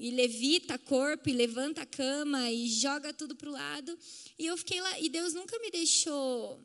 e 0.00 0.10
levita 0.10 0.76
corpo, 0.78 1.28
e 1.28 1.32
levanta 1.32 1.82
a 1.82 1.86
cama, 1.86 2.50
e 2.50 2.71
joga 2.72 3.12
tudo 3.12 3.36
para 3.36 3.48
o 3.48 3.52
lado. 3.52 3.98
E 4.38 4.46
eu 4.46 4.56
fiquei 4.56 4.80
lá, 4.80 4.98
e 5.00 5.08
Deus 5.08 5.34
nunca 5.34 5.58
me 5.58 5.70
deixou 5.70 6.60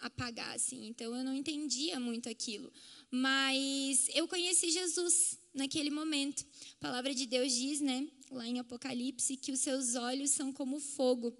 apagar, 0.00 0.54
assim, 0.54 0.88
então 0.88 1.14
eu 1.14 1.24
não 1.24 1.34
entendia 1.34 1.98
muito 1.98 2.28
aquilo. 2.28 2.72
Mas 3.10 4.08
eu 4.14 4.28
conheci 4.28 4.70
Jesus 4.70 5.38
naquele 5.54 5.90
momento. 5.90 6.44
A 6.80 6.88
palavra 6.88 7.14
de 7.14 7.26
Deus 7.26 7.52
diz, 7.52 7.80
né, 7.80 8.06
lá 8.30 8.46
em 8.46 8.58
Apocalipse, 8.58 9.36
que 9.36 9.52
os 9.52 9.60
seus 9.60 9.94
olhos 9.94 10.30
são 10.30 10.52
como 10.52 10.78
fogo. 10.80 11.36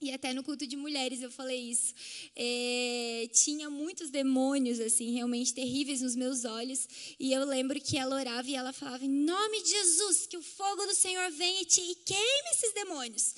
E 0.00 0.12
até 0.12 0.32
no 0.32 0.44
culto 0.44 0.66
de 0.66 0.76
mulheres 0.76 1.22
eu 1.22 1.30
falei 1.30 1.58
isso. 1.58 1.92
É, 2.36 3.28
tinha 3.32 3.68
muitos 3.68 4.10
demônios, 4.10 4.78
assim, 4.78 5.12
realmente 5.12 5.52
terríveis 5.52 6.00
nos 6.00 6.14
meus 6.14 6.44
olhos. 6.44 6.88
E 7.18 7.32
eu 7.32 7.44
lembro 7.44 7.80
que 7.80 7.98
ela 7.98 8.14
orava 8.14 8.48
e 8.48 8.54
ela 8.54 8.72
falava: 8.72 9.04
Em 9.04 9.08
nome 9.08 9.62
de 9.62 9.70
Jesus, 9.70 10.26
que 10.26 10.36
o 10.36 10.42
fogo 10.42 10.86
do 10.86 10.94
Senhor 10.94 11.30
venha 11.32 11.62
e, 11.62 11.64
te, 11.64 11.80
e 11.80 11.94
queime 11.96 12.50
esses 12.52 12.72
demônios. 12.74 13.34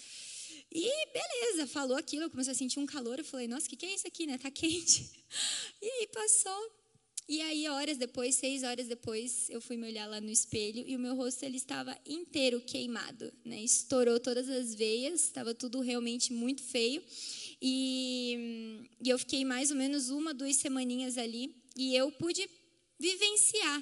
E 0.72 1.06
beleza, 1.12 1.66
falou 1.66 1.96
aquilo, 1.96 2.24
eu 2.24 2.30
comecei 2.30 2.52
a 2.52 2.56
sentir 2.56 2.78
um 2.78 2.86
calor. 2.86 3.18
Eu 3.18 3.24
falei: 3.24 3.48
Nossa, 3.48 3.66
o 3.66 3.70
que, 3.70 3.76
que 3.76 3.86
é 3.86 3.94
isso 3.94 4.06
aqui, 4.06 4.26
né? 4.26 4.38
Tá 4.38 4.50
quente. 4.50 5.10
E 5.80 5.86
aí 5.86 6.08
passou. 6.08 6.79
E 7.30 7.40
aí, 7.42 7.68
horas 7.68 7.96
depois, 7.96 8.34
seis 8.34 8.64
horas 8.64 8.88
depois, 8.88 9.48
eu 9.50 9.60
fui 9.60 9.76
me 9.76 9.86
olhar 9.86 10.04
lá 10.08 10.20
no 10.20 10.32
espelho 10.32 10.82
e 10.84 10.96
o 10.96 10.98
meu 10.98 11.14
rosto 11.14 11.44
ele 11.44 11.58
estava 11.58 11.96
inteiro 12.04 12.60
queimado, 12.60 13.32
né? 13.44 13.62
Estourou 13.62 14.18
todas 14.18 14.48
as 14.48 14.74
veias, 14.74 15.26
estava 15.26 15.54
tudo 15.54 15.78
realmente 15.78 16.32
muito 16.32 16.60
feio. 16.60 17.00
E, 17.62 18.84
e 19.00 19.08
eu 19.08 19.16
fiquei 19.16 19.44
mais 19.44 19.70
ou 19.70 19.76
menos 19.76 20.10
uma, 20.10 20.34
duas 20.34 20.56
semaninhas 20.56 21.16
ali 21.16 21.54
e 21.76 21.94
eu 21.94 22.10
pude 22.10 22.50
vivenciar 22.98 23.80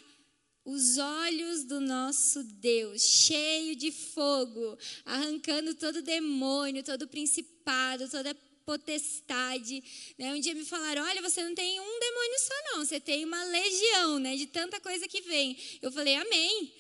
os 0.63 0.99
olhos 0.99 1.65
do 1.65 1.81
nosso 1.81 2.45
Deus, 2.45 3.01
cheio 3.01 3.75
de 3.75 3.91
fogo, 3.91 4.77
arrancando 5.07 5.75
todo 5.75 6.03
demônio, 6.03 6.83
todo 6.83 7.09
principado, 7.09 8.11
toda 8.11 8.35
potestade. 8.69 9.83
Né? 10.19 10.35
Um 10.35 10.41
dia 10.41 10.55
me 10.55 10.65
falaram: 10.65 11.03
olha, 11.03 11.23
você 11.23 11.43
não 11.43 11.55
tem 11.55 11.81
um 11.81 11.99
demônio 11.99 12.39
só, 12.39 12.55
não, 12.65 12.85
você 12.85 13.01
tem 13.01 13.25
uma 13.25 13.43
legião 13.45 14.19
né, 14.19 14.37
de 14.37 14.47
tanta 14.47 14.79
coisa 14.79 15.09
que 15.09 15.23
vem. 15.23 15.57
Eu 15.81 15.91
falei: 15.91 16.15
Amém. 16.17 16.75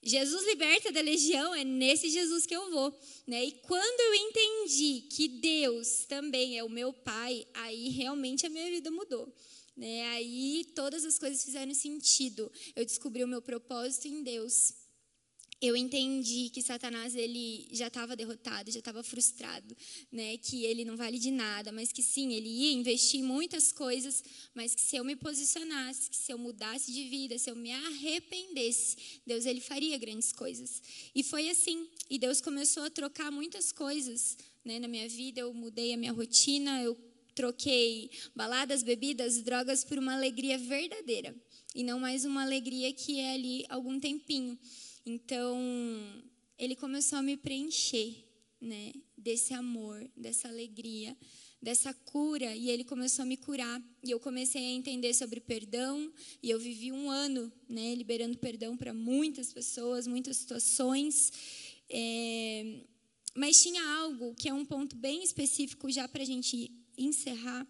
Jesus 0.00 0.46
liberta 0.46 0.92
da 0.92 1.00
legião, 1.00 1.52
é 1.52 1.64
nesse 1.64 2.08
Jesus 2.08 2.46
que 2.46 2.54
eu 2.54 2.70
vou. 2.70 2.96
Né? 3.26 3.46
E 3.46 3.52
quando 3.52 4.00
eu 4.00 4.14
entendi 4.14 5.02
que 5.10 5.26
Deus 5.26 6.06
também 6.08 6.56
é 6.56 6.62
o 6.62 6.70
meu 6.70 6.92
Pai, 6.92 7.44
aí 7.52 7.88
realmente 7.88 8.46
a 8.46 8.48
minha 8.48 8.70
vida 8.70 8.92
mudou. 8.92 9.32
Né? 9.76 10.08
Aí 10.10 10.64
todas 10.74 11.04
as 11.04 11.18
coisas 11.18 11.44
fizeram 11.44 11.74
sentido. 11.74 12.50
Eu 12.76 12.84
descobri 12.84 13.24
o 13.24 13.28
meu 13.28 13.42
propósito 13.42 14.06
em 14.06 14.22
Deus 14.22 14.72
eu 15.60 15.76
entendi 15.76 16.50
que 16.50 16.62
Satanás 16.62 17.16
ele 17.16 17.68
já 17.72 17.88
estava 17.88 18.14
derrotado, 18.14 18.70
já 18.70 18.78
estava 18.78 19.02
frustrado, 19.02 19.76
né? 20.10 20.36
Que 20.36 20.64
ele 20.64 20.84
não 20.84 20.96
vale 20.96 21.18
de 21.18 21.32
nada, 21.32 21.72
mas 21.72 21.90
que 21.90 22.02
sim, 22.02 22.32
ele 22.32 22.48
ia 22.48 22.72
investir 22.72 23.20
em 23.20 23.24
muitas 23.24 23.72
coisas, 23.72 24.22
mas 24.54 24.74
que 24.74 24.80
se 24.80 24.96
eu 24.96 25.04
me 25.04 25.16
posicionasse, 25.16 26.10
que 26.10 26.16
se 26.16 26.32
eu 26.32 26.38
mudasse 26.38 26.92
de 26.92 27.04
vida, 27.08 27.36
se 27.38 27.50
eu 27.50 27.56
me 27.56 27.72
arrependesse, 27.72 29.20
Deus 29.26 29.46
ele 29.46 29.60
faria 29.60 29.98
grandes 29.98 30.32
coisas. 30.32 30.80
E 31.12 31.24
foi 31.24 31.50
assim. 31.50 31.88
E 32.08 32.18
Deus 32.18 32.40
começou 32.40 32.84
a 32.84 32.90
trocar 32.90 33.32
muitas 33.32 33.72
coisas, 33.72 34.38
né? 34.64 34.78
Na 34.78 34.86
minha 34.86 35.08
vida, 35.08 35.40
eu 35.40 35.52
mudei 35.52 35.92
a 35.92 35.96
minha 35.96 36.12
rotina, 36.12 36.82
eu 36.82 36.96
troquei 37.34 38.10
baladas, 38.34 38.84
bebidas, 38.84 39.42
drogas 39.42 39.84
por 39.84 39.98
uma 39.98 40.14
alegria 40.14 40.56
verdadeira 40.56 41.34
e 41.74 41.84
não 41.84 42.00
mais 42.00 42.24
uma 42.24 42.42
alegria 42.42 42.92
que 42.92 43.20
é 43.20 43.34
ali 43.34 43.64
algum 43.68 44.00
tempinho. 44.00 44.58
Então, 45.08 45.58
ele 46.58 46.76
começou 46.76 47.18
a 47.18 47.22
me 47.22 47.34
preencher, 47.34 48.14
né, 48.60 48.92
desse 49.16 49.54
amor, 49.54 50.06
dessa 50.14 50.48
alegria, 50.48 51.16
dessa 51.62 51.94
cura, 51.94 52.54
e 52.54 52.68
ele 52.68 52.84
começou 52.84 53.22
a 53.22 53.26
me 53.26 53.38
curar. 53.38 53.82
E 54.04 54.10
eu 54.10 54.20
comecei 54.20 54.62
a 54.62 54.70
entender 54.70 55.14
sobre 55.14 55.40
perdão, 55.40 56.12
e 56.42 56.50
eu 56.50 56.60
vivi 56.60 56.92
um 56.92 57.10
ano, 57.10 57.50
né, 57.66 57.94
liberando 57.94 58.36
perdão 58.36 58.76
para 58.76 58.92
muitas 58.92 59.50
pessoas, 59.50 60.06
muitas 60.06 60.36
situações. 60.36 61.32
É, 61.88 62.80
mas 63.34 63.62
tinha 63.62 63.82
algo 64.00 64.34
que 64.34 64.46
é 64.46 64.52
um 64.52 64.64
ponto 64.64 64.94
bem 64.94 65.24
específico 65.24 65.90
já 65.90 66.06
para 66.06 66.22
a 66.22 66.26
gente 66.26 66.70
encerrar, 66.98 67.66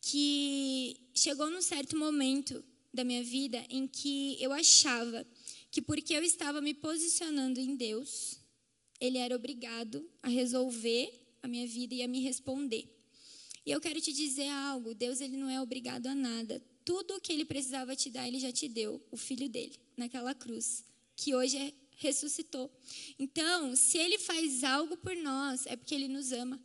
que 0.00 0.96
chegou 1.12 1.50
num 1.50 1.62
certo 1.62 1.96
momento 1.96 2.64
da 2.94 3.02
minha 3.02 3.24
vida 3.24 3.62
em 3.68 3.88
que 3.88 4.36
eu 4.40 4.52
achava 4.52 5.26
que 5.76 5.82
porque 5.82 6.14
eu 6.14 6.24
estava 6.24 6.62
me 6.62 6.72
posicionando 6.72 7.60
em 7.60 7.76
Deus, 7.76 8.38
ele 8.98 9.18
era 9.18 9.36
obrigado 9.36 10.10
a 10.22 10.28
resolver 10.30 11.12
a 11.42 11.46
minha 11.46 11.66
vida 11.66 11.94
e 11.94 12.02
a 12.02 12.08
me 12.08 12.22
responder. 12.22 12.88
E 13.66 13.72
eu 13.72 13.78
quero 13.78 14.00
te 14.00 14.10
dizer 14.10 14.48
algo, 14.48 14.94
Deus 14.94 15.20
ele 15.20 15.36
não 15.36 15.50
é 15.50 15.60
obrigado 15.60 16.06
a 16.06 16.14
nada. 16.14 16.62
Tudo 16.82 17.16
o 17.16 17.20
que 17.20 17.30
ele 17.30 17.44
precisava 17.44 17.94
te 17.94 18.08
dar, 18.08 18.26
ele 18.26 18.40
já 18.40 18.50
te 18.50 18.68
deu, 18.68 19.04
o 19.10 19.18
filho 19.18 19.50
dele, 19.50 19.78
naquela 19.98 20.34
cruz, 20.34 20.82
que 21.14 21.34
hoje 21.34 21.58
é, 21.58 21.74
ressuscitou. 21.98 22.72
Então, 23.18 23.76
se 23.76 23.98
ele 23.98 24.16
faz 24.16 24.64
algo 24.64 24.96
por 24.96 25.14
nós, 25.14 25.66
é 25.66 25.76
porque 25.76 25.94
ele 25.94 26.08
nos 26.08 26.32
ama. 26.32 26.58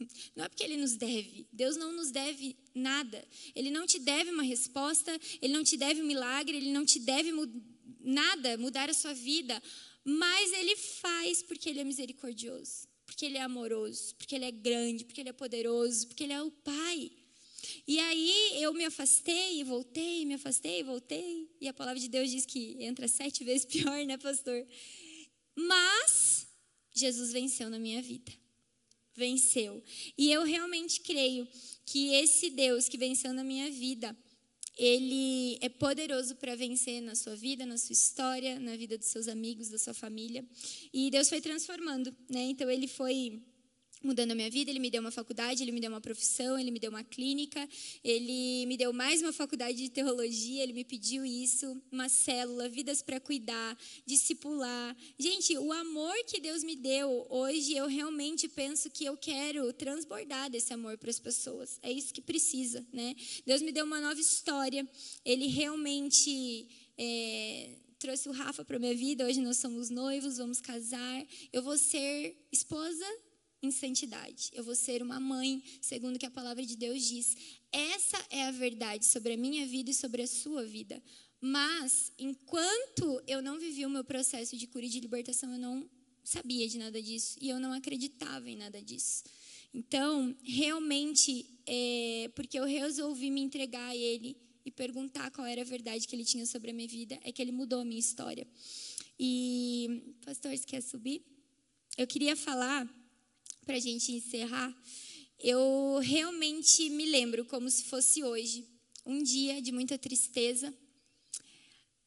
Não 0.34 0.46
é 0.46 0.48
porque 0.48 0.64
ele 0.64 0.78
nos 0.78 0.96
deve. 0.96 1.46
Deus 1.52 1.76
não 1.76 1.92
nos 1.92 2.10
deve 2.10 2.56
nada. 2.74 3.22
Ele 3.54 3.70
não 3.70 3.86
te 3.86 3.98
deve 3.98 4.30
uma 4.30 4.42
resposta, 4.42 5.20
ele 5.40 5.52
não 5.52 5.62
te 5.62 5.76
deve 5.76 6.02
um 6.02 6.06
milagre, 6.06 6.56
ele 6.56 6.72
não 6.72 6.84
te 6.84 6.98
deve 6.98 7.30
nada, 8.04 8.56
mudar 8.58 8.90
a 8.90 8.94
sua 8.94 9.14
vida, 9.14 9.60
mas 10.04 10.52
ele 10.52 10.76
faz 10.76 11.42
porque 11.42 11.68
ele 11.68 11.80
é 11.80 11.84
misericordioso, 11.84 12.86
porque 13.06 13.24
ele 13.24 13.38
é 13.38 13.42
amoroso, 13.42 14.14
porque 14.16 14.34
ele 14.34 14.44
é 14.44 14.50
grande, 14.50 15.04
porque 15.04 15.20
ele 15.20 15.30
é 15.30 15.32
poderoso, 15.32 16.06
porque 16.06 16.24
ele 16.24 16.32
é 16.32 16.42
o 16.42 16.50
Pai. 16.50 17.10
E 17.86 17.98
aí 17.98 18.62
eu 18.62 18.72
me 18.74 18.84
afastei 18.84 19.60
e 19.60 19.64
voltei, 19.64 20.24
me 20.24 20.34
afastei 20.34 20.80
e 20.80 20.82
voltei. 20.82 21.48
E 21.60 21.68
a 21.68 21.72
palavra 21.72 21.98
de 21.98 22.08
Deus 22.08 22.30
diz 22.30 22.44
que 22.44 22.76
entra 22.80 23.08
sete 23.08 23.42
vezes 23.44 23.64
pior, 23.64 24.04
né, 24.04 24.16
pastor? 24.18 24.66
Mas 25.56 26.46
Jesus 26.92 27.32
venceu 27.32 27.70
na 27.70 27.78
minha 27.78 28.02
vida. 28.02 28.32
Venceu. 29.16 29.82
E 30.18 30.30
eu 30.30 30.42
realmente 30.42 31.00
creio 31.00 31.46
que 31.86 32.14
esse 32.14 32.50
Deus 32.50 32.88
que 32.88 32.98
venceu 32.98 33.32
na 33.32 33.44
minha 33.44 33.70
vida, 33.70 34.16
ele 34.76 35.58
é 35.60 35.68
poderoso 35.68 36.34
para 36.36 36.56
vencer 36.56 37.00
na 37.00 37.14
sua 37.14 37.36
vida, 37.36 37.64
na 37.64 37.78
sua 37.78 37.92
história, 37.92 38.58
na 38.58 38.76
vida 38.76 38.98
dos 38.98 39.06
seus 39.06 39.28
amigos, 39.28 39.68
da 39.68 39.78
sua 39.78 39.94
família. 39.94 40.44
E 40.92 41.10
Deus 41.10 41.28
foi 41.28 41.40
transformando, 41.40 42.14
né? 42.28 42.42
Então 42.42 42.68
ele 42.68 42.88
foi 42.88 43.40
mudando 44.06 44.32
a 44.32 44.34
minha 44.34 44.50
vida, 44.50 44.70
ele 44.70 44.78
me 44.78 44.90
deu 44.90 45.00
uma 45.00 45.10
faculdade, 45.10 45.62
ele 45.62 45.72
me 45.72 45.80
deu 45.80 45.90
uma 45.90 46.00
profissão, 46.00 46.58
ele 46.58 46.70
me 46.70 46.78
deu 46.78 46.90
uma 46.90 47.02
clínica, 47.02 47.68
ele 48.02 48.66
me 48.66 48.76
deu 48.76 48.92
mais 48.92 49.22
uma 49.22 49.32
faculdade 49.32 49.76
de 49.76 49.88
teologia, 49.88 50.62
ele 50.62 50.72
me 50.72 50.84
pediu 50.84 51.24
isso, 51.24 51.80
uma 51.90 52.08
célula, 52.08 52.68
vidas 52.68 53.02
para 53.02 53.18
cuidar, 53.18 53.76
discipular. 54.06 54.96
Gente, 55.18 55.56
o 55.58 55.72
amor 55.72 56.14
que 56.26 56.40
Deus 56.40 56.62
me 56.62 56.76
deu, 56.76 57.26
hoje 57.30 57.74
eu 57.74 57.86
realmente 57.86 58.48
penso 58.48 58.90
que 58.90 59.04
eu 59.04 59.16
quero 59.16 59.72
transbordar 59.72 60.50
desse 60.50 60.72
amor 60.72 60.98
para 60.98 61.10
as 61.10 61.18
pessoas. 61.18 61.78
É 61.82 61.90
isso 61.90 62.12
que 62.12 62.20
precisa, 62.20 62.86
né? 62.92 63.14
Deus 63.46 63.62
me 63.62 63.72
deu 63.72 63.84
uma 63.84 64.00
nova 64.00 64.20
história, 64.20 64.86
ele 65.24 65.46
realmente 65.46 66.68
é, 66.98 67.70
trouxe 67.98 68.28
o 68.28 68.32
Rafa 68.32 68.64
para 68.64 68.78
minha 68.78 68.94
vida. 68.94 69.26
Hoje 69.26 69.40
nós 69.40 69.56
somos 69.56 69.88
noivos, 69.90 70.36
vamos 70.36 70.60
casar. 70.60 71.26
Eu 71.52 71.62
vou 71.62 71.78
ser 71.78 72.36
esposa 72.52 73.04
em 73.64 73.70
santidade. 73.70 74.50
Eu 74.52 74.62
vou 74.62 74.74
ser 74.74 75.02
uma 75.02 75.18
mãe, 75.18 75.62
segundo 75.80 76.18
que 76.18 76.26
a 76.26 76.30
palavra 76.30 76.64
de 76.64 76.76
Deus 76.76 77.02
diz. 77.02 77.36
Essa 77.72 78.24
é 78.30 78.44
a 78.44 78.50
verdade 78.50 79.04
sobre 79.06 79.32
a 79.32 79.36
minha 79.36 79.66
vida 79.66 79.90
e 79.90 79.94
sobre 79.94 80.22
a 80.22 80.26
sua 80.26 80.64
vida. 80.64 81.02
Mas, 81.40 82.12
enquanto 82.18 83.22
eu 83.26 83.42
não 83.42 83.58
vivi 83.58 83.84
o 83.84 83.90
meu 83.90 84.04
processo 84.04 84.56
de 84.56 84.66
cura 84.66 84.86
e 84.86 84.88
de 84.88 85.00
libertação, 85.00 85.52
eu 85.52 85.58
não 85.58 85.88
sabia 86.22 86.66
de 86.68 86.78
nada 86.78 87.02
disso 87.02 87.36
e 87.40 87.50
eu 87.50 87.60
não 87.60 87.72
acreditava 87.72 88.48
em 88.48 88.56
nada 88.56 88.80
disso. 88.80 89.24
Então, 89.74 90.34
realmente, 90.42 91.46
é, 91.66 92.30
porque 92.34 92.58
eu 92.58 92.64
resolvi 92.64 93.30
me 93.30 93.40
entregar 93.40 93.88
a 93.88 93.96
Ele 93.96 94.36
e 94.64 94.70
perguntar 94.70 95.30
qual 95.32 95.46
era 95.46 95.60
a 95.60 95.64
verdade 95.64 96.06
que 96.06 96.16
Ele 96.16 96.24
tinha 96.24 96.46
sobre 96.46 96.70
a 96.70 96.74
minha 96.74 96.88
vida, 96.88 97.18
é 97.22 97.30
que 97.30 97.42
Ele 97.42 97.52
mudou 97.52 97.80
a 97.80 97.84
minha 97.84 98.00
história. 98.00 98.46
E, 99.18 100.16
pastor, 100.24 100.56
você 100.56 100.64
quer 100.64 100.80
subir? 100.80 101.22
Eu 101.96 102.06
queria 102.06 102.34
falar, 102.34 102.88
para 103.64 103.76
a 103.76 103.80
gente 103.80 104.12
encerrar, 104.12 104.74
eu 105.38 105.98
realmente 106.02 106.88
me 106.90 107.06
lembro 107.06 107.44
como 107.44 107.68
se 107.70 107.84
fosse 107.84 108.22
hoje, 108.22 108.64
um 109.04 109.22
dia 109.22 109.60
de 109.60 109.72
muita 109.72 109.98
tristeza, 109.98 110.72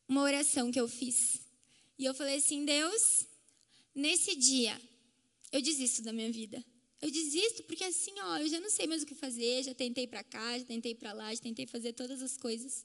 uma 0.08 0.22
oração 0.22 0.72
que 0.72 0.80
eu 0.80 0.88
fiz. 0.88 1.39
E 1.99 2.05
eu 2.05 2.14
falei 2.14 2.38
assim: 2.38 2.66
Deus, 2.66 3.26
nesse 3.93 4.36
dia, 4.36 4.80
eu 5.51 5.62
desisto 5.62 6.01
da 6.01 6.14
minha 6.14 6.32
vida. 6.32 6.64
Eu 6.99 7.12
desisto 7.12 7.64
porque 7.64 7.84
assim, 7.84 8.12
ó, 8.22 8.38
eu 8.38 8.49
já 8.49 8.60
não 8.60 8.72
sei 8.72 8.88
mais 8.88 9.03
o 9.03 9.05
que 9.05 9.14
fazer, 9.14 9.64
já 9.64 9.74
tentei 9.74 10.08
para 10.08 10.24
cá, 10.24 10.58
já 10.58 10.66
tentei 10.66 10.95
para 10.95 11.14
lá, 11.14 11.34
já 11.34 11.41
tentei 11.41 11.68
fazer 11.68 11.93
todas 11.93 12.22
as 12.24 12.38
coisas. 12.38 12.84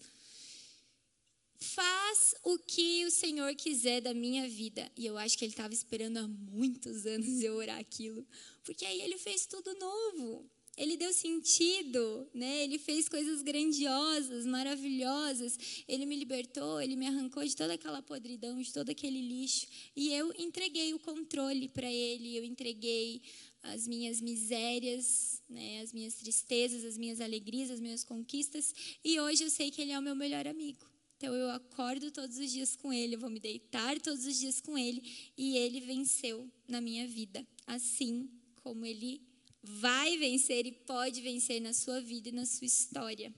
Faz 1.63 2.35
o 2.43 2.59
que 2.59 3.05
o 3.07 3.11
Senhor 3.11 3.55
quiser 3.55 4.01
da 4.01 4.13
minha 4.13 4.49
vida. 4.49 4.91
E 4.97 5.07
eu 5.07 5.17
acho 5.17 5.39
que 5.39 5.45
ele 5.45 5.53
estava 5.53 5.73
esperando 5.73 6.19
há 6.19 6.29
muitos 6.29 7.07
anos 7.07 7.43
eu 7.43 7.55
orar 7.55 7.79
aquilo, 7.79 8.27
porque 8.65 8.85
aí 8.85 9.01
ele 9.01 9.17
fez 9.17 9.47
tudo 9.47 9.73
novo. 9.79 10.51
Ele 10.75 10.97
deu 10.97 11.13
sentido, 11.13 12.27
né? 12.33 12.65
Ele 12.65 12.79
fez 12.79 13.07
coisas 13.07 13.43
grandiosas, 13.43 14.47
maravilhosas. 14.47 15.59
Ele 15.87 16.07
me 16.07 16.17
libertou, 16.17 16.81
ele 16.81 16.97
me 16.97 17.07
arrancou 17.07 17.45
de 17.45 17.55
toda 17.55 17.75
aquela 17.75 18.01
podridão, 18.01 18.61
de 18.61 18.73
todo 18.73 18.89
aquele 18.89 19.21
lixo. 19.21 19.67
E 19.95 20.13
eu 20.15 20.33
entreguei 20.39 20.95
o 20.95 20.99
controle 20.99 21.69
para 21.69 21.93
ele, 21.93 22.37
eu 22.37 22.43
entreguei 22.43 23.21
as 23.63 23.87
minhas 23.87 24.21
misérias, 24.21 25.43
né, 25.49 25.83
as 25.83 25.93
minhas 25.93 26.15
tristezas, 26.15 26.85
as 26.85 26.97
minhas 26.97 27.21
alegrias, 27.21 27.71
as 27.71 27.79
minhas 27.79 28.03
conquistas. 28.03 28.75
E 29.05 29.21
hoje 29.21 29.45
eu 29.45 29.51
sei 29.51 29.71
que 29.71 29.81
ele 29.81 29.93
é 29.93 29.99
o 29.99 30.03
meu 30.03 30.17
melhor 30.17 30.47
amigo. 30.49 30.92
Então 31.23 31.37
eu 31.37 31.51
acordo 31.51 32.11
todos 32.11 32.37
os 32.37 32.51
dias 32.51 32.75
com 32.75 32.93
ele, 32.93 33.15
eu 33.15 33.21
vou 33.21 33.31
me 33.31 33.39
deitar 33.39 34.01
todos 34.01 34.27
os 34.27 34.41
dias 34.41 34.61
com 34.61 34.77
ele 34.77 35.01
e 35.39 35.57
ele 35.57 35.81
venceu 35.81 36.51
na 36.67 36.81
minha 36.81 37.07
vida, 37.07 37.47
assim 37.65 38.29
como 38.57 38.85
ele 38.85 39.23
vai 39.63 40.19
vencer 40.19 40.67
e 40.67 40.73
pode 40.73 41.21
vencer 41.21 41.61
na 41.61 41.73
sua 41.73 42.01
vida 42.01 42.31
e 42.31 42.33
na 42.33 42.45
sua 42.45 42.67
história. 42.67 43.33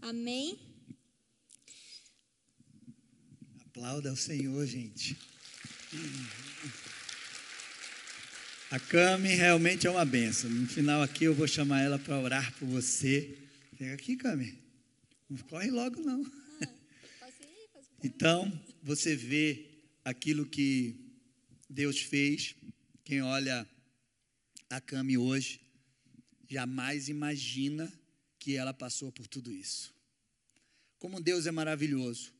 Amém? 0.00 0.58
Aplauda 3.66 4.08
ao 4.08 4.16
Senhor, 4.16 4.66
gente. 4.66 5.14
A 8.70 8.80
Cami 8.80 9.28
realmente 9.28 9.86
é 9.86 9.90
uma 9.90 10.06
benção. 10.06 10.48
No 10.48 10.66
final 10.66 11.02
aqui 11.02 11.24
eu 11.24 11.34
vou 11.34 11.46
chamar 11.46 11.82
ela 11.82 11.98
para 11.98 12.18
orar 12.18 12.50
por 12.54 12.66
você. 12.66 13.36
Pega 13.78 13.92
aqui, 13.92 14.16
Cami. 14.16 14.58
Não 15.28 15.36
corre 15.36 15.70
logo, 15.70 16.00
não. 16.00 16.45
Então, 18.06 18.52
você 18.80 19.16
vê 19.16 19.66
aquilo 20.04 20.46
que 20.46 20.94
Deus 21.68 22.00
fez. 22.00 22.54
Quem 23.02 23.20
olha 23.20 23.68
a 24.70 24.80
Cami 24.80 25.18
hoje, 25.18 25.60
jamais 26.48 27.08
imagina 27.08 27.92
que 28.38 28.54
ela 28.54 28.72
passou 28.72 29.10
por 29.10 29.26
tudo 29.26 29.52
isso. 29.52 29.92
Como 31.00 31.20
Deus 31.20 31.46
é 31.46 31.50
maravilhoso. 31.50 32.32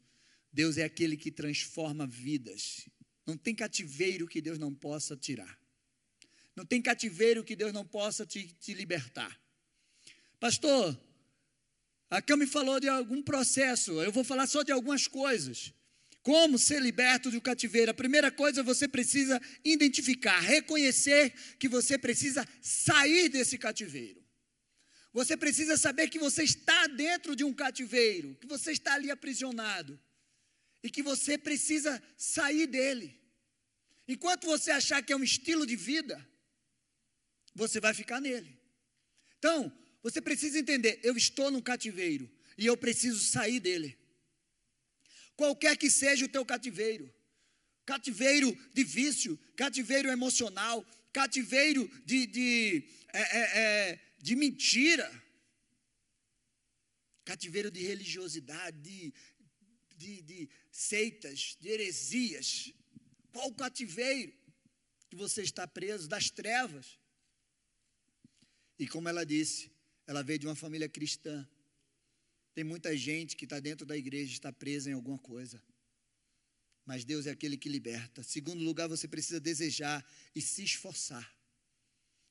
Deus 0.53 0.79
é 0.79 0.85
aquele 0.85 1.17
que 1.17 1.33
transforma 1.33 2.07
vidas. 2.07 2.89
Não 3.27 3.37
tem 3.37 3.53
cativeiro 3.53 4.29
que 4.29 4.41
Deus 4.41 4.61
não 4.61 4.73
possa 4.73 5.17
tirar. 5.17 5.59
Não 6.55 6.64
tem 6.64 6.81
cativeiro 6.81 7.43
que 7.43 7.57
Deus 7.57 7.73
não 7.73 7.85
possa 7.85 8.25
te, 8.25 8.47
te 8.61 8.73
libertar. 8.73 9.37
Pastor, 10.39 10.97
a 12.09 12.22
Cami 12.22 12.46
falou 12.46 12.78
de 12.78 12.88
algum 12.88 13.22
processo, 13.22 14.00
eu 14.02 14.12
vou 14.12 14.22
falar 14.22 14.46
só 14.46 14.62
de 14.62 14.72
algumas 14.72 15.07
coisas. 15.07 15.72
Como 16.22 16.59
ser 16.59 16.82
liberto 16.82 17.30
do 17.30 17.40
cativeiro? 17.40 17.90
A 17.90 17.94
primeira 17.94 18.30
coisa 18.32 18.62
você 18.62 18.88
precisa 18.88 19.40
identificar, 19.64 20.40
reconhecer 20.40 21.32
que 21.59 21.68
você 21.68 21.96
precisa 21.96 22.46
sair 22.61 23.28
desse 23.28 23.57
cativeiro. 23.57 24.24
Você 25.12 25.36
precisa 25.36 25.76
saber 25.76 26.09
que 26.09 26.18
você 26.18 26.42
está 26.42 26.88
dentro 26.88 27.34
de 27.34 27.44
um 27.44 27.52
cativeiro, 27.52 28.34
que 28.40 28.46
você 28.46 28.72
está 28.72 28.94
ali 28.94 29.11
aprisionado 29.11 29.98
e 30.82 30.90
que 30.90 31.02
você 31.02 31.38
precisa 31.38 32.02
sair 32.16 32.66
dele. 32.66 33.18
Enquanto 34.07 34.46
você 34.46 34.70
achar 34.70 35.02
que 35.02 35.12
é 35.12 35.16
um 35.16 35.24
estilo 35.24 35.66
de 35.66 35.74
vida, 35.74 36.24
você 37.54 37.80
vai 37.80 37.94
ficar 37.94 38.20
nele. 38.20 38.61
Então, 39.38 39.72
você 40.07 40.20
precisa 40.20 40.57
entender: 40.57 41.00
eu 41.02 41.16
estou 41.16 41.50
no 41.50 41.61
cativeiro 41.61 42.30
e 42.57 42.64
eu 42.64 42.76
preciso 42.76 43.18
sair 43.24 43.59
dele. 43.59 43.98
Qualquer 45.34 45.76
que 45.76 45.90
seja 45.90 46.24
o 46.24 46.28
teu 46.28 46.46
cativeiro, 46.46 47.12
cativeiro 47.84 48.57
de 48.72 48.84
vício, 48.84 49.36
cativeiro 49.57 50.09
emocional, 50.09 50.86
cativeiro 51.12 51.88
de, 52.04 52.24
de, 52.24 52.88
é, 53.12 53.20
é, 53.20 53.61
é, 53.62 54.00
de 54.18 54.36
mentira, 54.36 55.11
cativeiro 57.24 57.68
de 57.68 57.82
religiosidade, 57.82 58.80
de, 58.80 59.12
de, 59.96 60.22
de 60.22 60.50
seitas, 60.70 61.57
de 61.61 61.68
heresias. 61.68 62.72
Qual 63.32 63.52
cativeiro 63.52 64.32
que 65.11 65.16
você 65.16 65.42
está 65.42 65.66
preso? 65.66 66.07
Das 66.07 66.30
trevas. 66.30 66.96
E 68.78 68.86
como 68.86 69.09
ela 69.09 69.26
disse, 69.26 69.74
ela 70.07 70.22
veio 70.22 70.38
de 70.38 70.46
uma 70.46 70.54
família 70.54 70.88
cristã. 70.88 71.46
Tem 72.54 72.64
muita 72.64 72.96
gente 72.96 73.36
que 73.36 73.44
está 73.44 73.61
dentro 73.61 73.84
da 73.84 73.96
igreja, 73.96 74.32
está 74.32 74.52
presa 74.52 74.90
em 74.90 74.94
alguma 74.94 75.18
coisa. 75.18 75.62
Mas 76.84 77.04
Deus 77.04 77.26
é 77.26 77.30
aquele 77.30 77.57
que 77.57 77.68
liberta. 77.68 78.22
Segundo 78.22 78.62
lugar, 78.62 78.88
você 78.88 79.09
precisa 79.09 79.40
desejar 79.40 80.07
e 80.34 80.40
se 80.40 80.62
esforçar. 80.62 81.36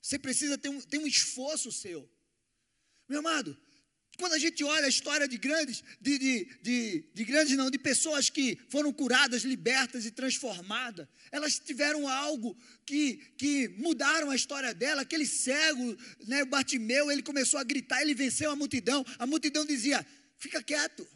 Você 0.02 0.18
precisa 0.18 0.58
ter 0.58 0.70
um, 0.70 0.80
ter 0.82 0.98
um 0.98 1.06
esforço 1.08 1.72
seu. 1.72 2.10
Meu 3.08 3.20
amado, 3.20 3.58
quando 4.18 4.34
a 4.34 4.40
gente 4.40 4.64
olha 4.64 4.86
a 4.86 4.90
história 4.90 5.28
de 5.28 5.38
grandes, 5.38 5.84
de, 6.00 6.18
de, 6.18 6.48
de, 6.62 7.06
de, 7.14 7.24
grandes 7.26 7.58
não, 7.58 7.70
de 7.70 7.78
pessoas 7.78 8.30
que 8.30 8.58
foram 8.70 8.92
curadas, 8.94 9.44
libertas 9.44 10.06
e 10.06 10.12
transformadas, 10.12 11.08
elas 11.32 11.60
tiveram 11.60 12.08
algo 12.08 12.58
que, 12.86 13.18
que 13.38 13.68
mudaram 13.78 14.30
a 14.30 14.36
história 14.36 14.74
dela. 14.74 15.02
Aquele 15.02 15.26
cego, 15.26 15.98
né, 16.28 16.44
o 16.44 16.48
Bartimeu, 16.48 17.12
ele 17.12 17.22
começou 17.22 17.60
a 17.60 17.64
gritar, 17.64 18.02
ele 18.02 18.14
venceu 18.14 18.52
a 18.52 18.56
multidão. 18.56 19.06
A 19.20 19.28
multidão 19.28 19.66
dizia: 19.66 20.06
fica 20.38 20.64
quieto, 20.64 21.08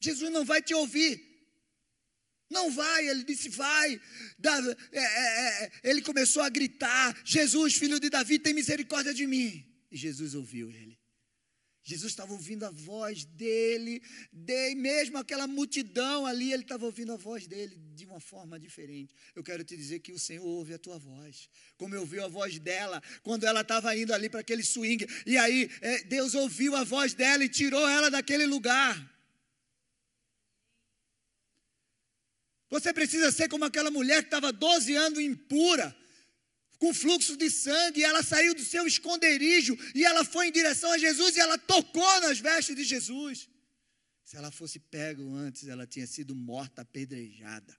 Jesus 0.00 0.30
não 0.30 0.44
vai 0.44 0.60
te 0.60 0.74
ouvir. 0.74 1.34
Não 2.50 2.70
vai, 2.70 3.08
ele 3.08 3.24
disse, 3.24 3.48
vai. 3.48 4.00
É, 4.92 4.98
é, 4.98 5.64
é, 5.64 5.72
ele 5.82 6.02
começou 6.02 6.42
a 6.42 6.48
gritar: 6.48 7.18
Jesus, 7.24 7.74
filho 7.74 7.98
de 7.98 8.10
Davi, 8.10 8.38
tem 8.38 8.52
misericórdia 8.52 9.14
de 9.14 9.26
mim. 9.26 9.64
E 9.90 9.96
Jesus 9.96 10.34
ouviu 10.34 10.70
ele. 10.70 10.98
Jesus 11.86 12.12
estava 12.12 12.32
ouvindo 12.32 12.64
a 12.64 12.70
voz 12.70 13.26
dele, 13.26 14.02
de, 14.32 14.74
mesmo 14.74 15.18
aquela 15.18 15.46
multidão 15.46 16.24
ali, 16.24 16.50
ele 16.50 16.62
estava 16.62 16.86
ouvindo 16.86 17.12
a 17.12 17.16
voz 17.16 17.46
dele 17.46 17.76
de 17.94 18.06
uma 18.06 18.18
forma 18.18 18.58
diferente. 18.58 19.14
Eu 19.34 19.44
quero 19.44 19.62
te 19.62 19.76
dizer 19.76 20.00
que 20.00 20.10
o 20.10 20.18
Senhor 20.18 20.42
ouve 20.46 20.72
a 20.72 20.78
tua 20.78 20.98
voz, 20.98 21.50
como 21.76 21.94
ouviu 21.98 22.24
a 22.24 22.28
voz 22.28 22.58
dela, 22.58 23.02
quando 23.22 23.44
ela 23.44 23.60
estava 23.60 23.94
indo 23.94 24.14
ali 24.14 24.30
para 24.30 24.40
aquele 24.40 24.62
swing, 24.62 25.06
e 25.26 25.36
aí 25.36 25.70
é, 25.82 26.04
Deus 26.04 26.34
ouviu 26.34 26.74
a 26.74 26.84
voz 26.84 27.12
dela 27.12 27.44
e 27.44 27.50
tirou 27.50 27.86
ela 27.86 28.10
daquele 28.10 28.46
lugar. 28.46 29.12
Você 32.70 32.94
precisa 32.94 33.30
ser 33.30 33.48
como 33.50 33.66
aquela 33.66 33.90
mulher 33.90 34.22
que 34.22 34.28
estava 34.28 34.50
12 34.50 34.94
anos 34.96 35.18
impura, 35.18 35.94
com 36.84 36.92
fluxo 36.92 37.34
de 37.34 37.50
sangue, 37.50 38.04
ela 38.04 38.22
saiu 38.22 38.54
do 38.54 38.62
seu 38.62 38.86
esconderijo 38.86 39.74
e 39.94 40.04
ela 40.04 40.22
foi 40.22 40.48
em 40.48 40.52
direção 40.52 40.92
a 40.92 40.98
Jesus 40.98 41.34
e 41.34 41.40
ela 41.40 41.56
tocou 41.56 42.20
nas 42.20 42.38
vestes 42.38 42.76
de 42.76 42.84
Jesus. 42.84 43.48
Se 44.22 44.36
ela 44.36 44.50
fosse 44.50 44.78
pego 44.78 45.34
antes, 45.34 45.66
ela 45.66 45.86
tinha 45.86 46.06
sido 46.06 46.34
morta, 46.34 46.82
apedrejada. 46.82 47.74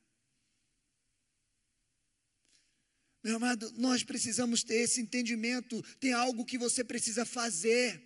Meu 3.24 3.36
amado, 3.36 3.72
nós 3.78 4.04
precisamos 4.04 4.64
ter 4.64 4.78
esse 4.78 5.00
entendimento. 5.02 5.84
Tem 6.00 6.12
algo 6.12 6.44
que 6.44 6.58
você 6.58 6.84
precisa 6.84 7.26
fazer. 7.26 8.02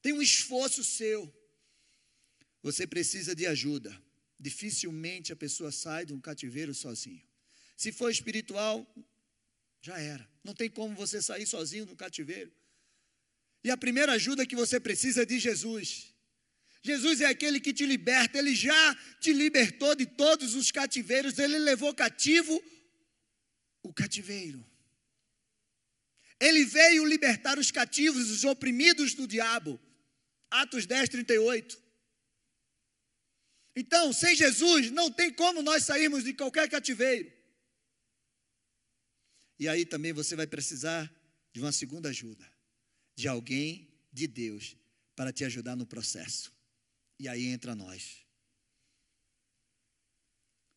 Tem 0.00 0.14
um 0.14 0.22
esforço 0.22 0.82
seu. 0.82 1.30
Você 2.62 2.86
precisa 2.86 3.34
de 3.34 3.46
ajuda. 3.46 3.94
Dificilmente 4.40 5.30
a 5.30 5.36
pessoa 5.36 5.70
sai 5.70 6.06
de 6.06 6.14
um 6.14 6.20
cativeiro 6.20 6.74
sozinho. 6.74 7.31
Se 7.76 7.92
for 7.92 8.10
espiritual, 8.10 8.86
Já 9.84 9.98
era. 9.98 10.26
Não 10.44 10.54
tem 10.54 10.70
como 10.70 10.94
você 10.94 11.20
sair 11.20 11.46
sozinho 11.46 11.84
do 11.84 11.96
cativeiro. 11.96 12.52
E 13.64 13.70
a 13.70 13.76
primeira 13.76 14.12
ajuda 14.12 14.46
que 14.46 14.56
você 14.56 14.78
precisa 14.78 15.22
é 15.22 15.24
de 15.24 15.38
Jesus. 15.38 16.14
Jesus 16.82 17.20
é 17.20 17.26
aquele 17.26 17.60
que 17.60 17.72
te 17.72 17.84
liberta, 17.86 18.38
ele 18.38 18.54
já 18.54 18.94
te 19.20 19.32
libertou 19.32 19.94
de 19.94 20.06
todos 20.06 20.54
os 20.54 20.70
cativeiros, 20.72 21.38
ele 21.38 21.58
levou 21.58 21.94
cativo 21.94 22.60
o 23.82 23.92
cativeiro. 23.92 24.64
Ele 26.40 26.64
veio 26.64 27.04
libertar 27.04 27.56
os 27.56 27.70
cativos, 27.70 28.30
os 28.30 28.44
oprimidos 28.44 29.14
do 29.14 29.28
diabo. 29.28 29.80
Atos 30.50 30.86
10, 30.86 31.08
38. 31.08 31.80
Então, 33.76 34.12
sem 34.12 34.34
Jesus, 34.34 34.90
não 34.90 35.10
tem 35.10 35.32
como 35.32 35.62
nós 35.62 35.84
sairmos 35.84 36.24
de 36.24 36.34
qualquer 36.34 36.68
cativeiro. 36.68 37.32
E 39.62 39.68
aí 39.68 39.86
também 39.86 40.12
você 40.12 40.34
vai 40.34 40.44
precisar 40.44 41.08
de 41.52 41.60
uma 41.60 41.70
segunda 41.70 42.08
ajuda, 42.08 42.44
de 43.14 43.28
alguém 43.28 43.88
de 44.12 44.26
Deus 44.26 44.76
para 45.14 45.32
te 45.32 45.44
ajudar 45.44 45.76
no 45.76 45.86
processo. 45.86 46.52
E 47.16 47.28
aí 47.28 47.46
entra 47.46 47.72
nós. 47.72 48.26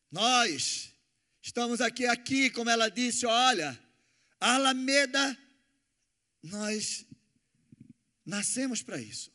Nós 0.08 0.94
estamos 1.42 1.80
aqui, 1.80 2.06
aqui, 2.06 2.48
como 2.48 2.70
ela 2.70 2.88
disse, 2.88 3.26
olha, 3.26 3.76
Alameda, 4.38 5.36
nós 6.40 7.04
nascemos 8.24 8.84
para 8.84 9.00
isso, 9.00 9.32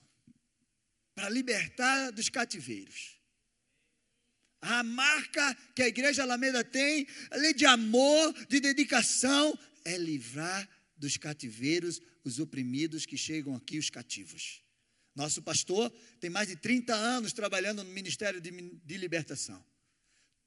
para 1.14 1.28
libertar 1.28 2.12
dos 2.12 2.30
cativeiros. 2.30 3.21
A 4.62 4.84
marca 4.84 5.58
que 5.76 5.82
a 5.82 5.88
igreja 5.88 6.22
Alameda 6.22 6.64
tem, 6.64 7.08
além 7.32 7.54
de 7.54 7.66
amor, 7.66 8.34
de 8.48 8.60
dedicação, 8.60 9.58
é 9.84 9.98
livrar 9.98 10.70
dos 10.96 11.18
cativeiros 11.18 12.00
os 12.24 12.40
oprimidos 12.40 13.06
que 13.06 13.18
chegam 13.18 13.56
aqui, 13.56 13.80
os 13.80 13.90
cativos. 13.90 14.62
Nosso 15.16 15.42
pastor 15.42 15.92
tem 16.20 16.30
mais 16.30 16.48
de 16.48 16.56
30 16.56 16.94
anos 16.94 17.34
trabalhando 17.34 17.84
no 17.84 17.90
Ministério 17.90 18.40
de, 18.40 18.52
de 18.52 18.98
Libertação. 18.98 19.64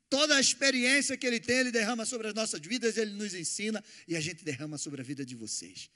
Toda 0.09 0.37
a 0.37 0.41
experiência 0.41 1.17
que 1.17 1.27
ele 1.27 1.41
tem, 1.41 1.59
ele 1.59 1.73
derrama 1.73 2.05
sobre 2.05 2.29
as 2.29 2.35
nossas 2.35 2.61
vidas, 2.61 2.97
ele 2.97 3.13
nos 3.13 3.35
ensina 3.35 3.83
e 4.07 4.17
a 4.17 4.21
gente 4.21 4.45
derrama 4.45 4.79
sobre 4.79 5.01
a 5.01 5.05
vida 5.05 5.27
de 5.27 5.35
vocês. 5.35 5.91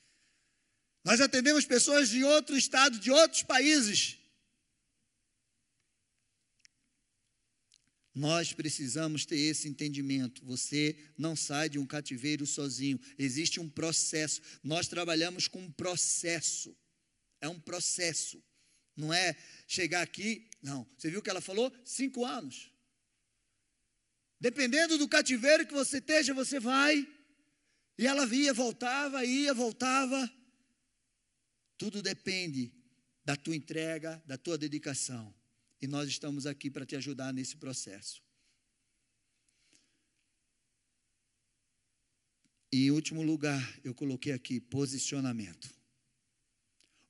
Nós 1.04 1.20
atendemos 1.20 1.64
pessoas 1.64 2.08
de 2.08 2.24
outro 2.24 2.56
estado, 2.56 2.98
de 2.98 3.10
outros 3.10 3.42
países, 3.42 4.18
Nós 8.18 8.52
precisamos 8.52 9.24
ter 9.24 9.38
esse 9.38 9.68
entendimento. 9.68 10.44
Você 10.44 10.98
não 11.16 11.36
sai 11.36 11.68
de 11.68 11.78
um 11.78 11.86
cativeiro 11.86 12.44
sozinho. 12.44 12.98
Existe 13.16 13.60
um 13.60 13.68
processo. 13.68 14.42
Nós 14.60 14.88
trabalhamos 14.88 15.46
com 15.46 15.60
um 15.60 15.70
processo. 15.70 16.76
É 17.40 17.48
um 17.48 17.60
processo. 17.60 18.42
Não 18.96 19.14
é 19.14 19.36
chegar 19.68 20.02
aqui. 20.02 20.50
Não. 20.60 20.84
Você 20.96 21.08
viu 21.08 21.20
o 21.20 21.22
que 21.22 21.30
ela 21.30 21.40
falou? 21.40 21.72
Cinco 21.84 22.24
anos. 22.24 22.72
Dependendo 24.40 24.98
do 24.98 25.06
cativeiro 25.06 25.64
que 25.64 25.72
você 25.72 25.98
esteja, 25.98 26.34
você 26.34 26.58
vai. 26.58 27.06
E 27.96 28.04
ela 28.04 28.26
via, 28.26 28.52
voltava, 28.52 29.24
ia, 29.24 29.54
voltava. 29.54 30.28
Tudo 31.76 32.02
depende 32.02 32.72
da 33.24 33.36
tua 33.36 33.54
entrega, 33.54 34.20
da 34.26 34.36
tua 34.36 34.58
dedicação. 34.58 35.32
E 35.80 35.86
nós 35.86 36.08
estamos 36.08 36.46
aqui 36.46 36.70
para 36.70 36.84
te 36.84 36.96
ajudar 36.96 37.32
nesse 37.32 37.56
processo. 37.56 38.20
E 42.72 42.86
em 42.86 42.90
último 42.90 43.22
lugar, 43.22 43.80
eu 43.84 43.94
coloquei 43.94 44.32
aqui 44.32 44.60
posicionamento. 44.60 45.72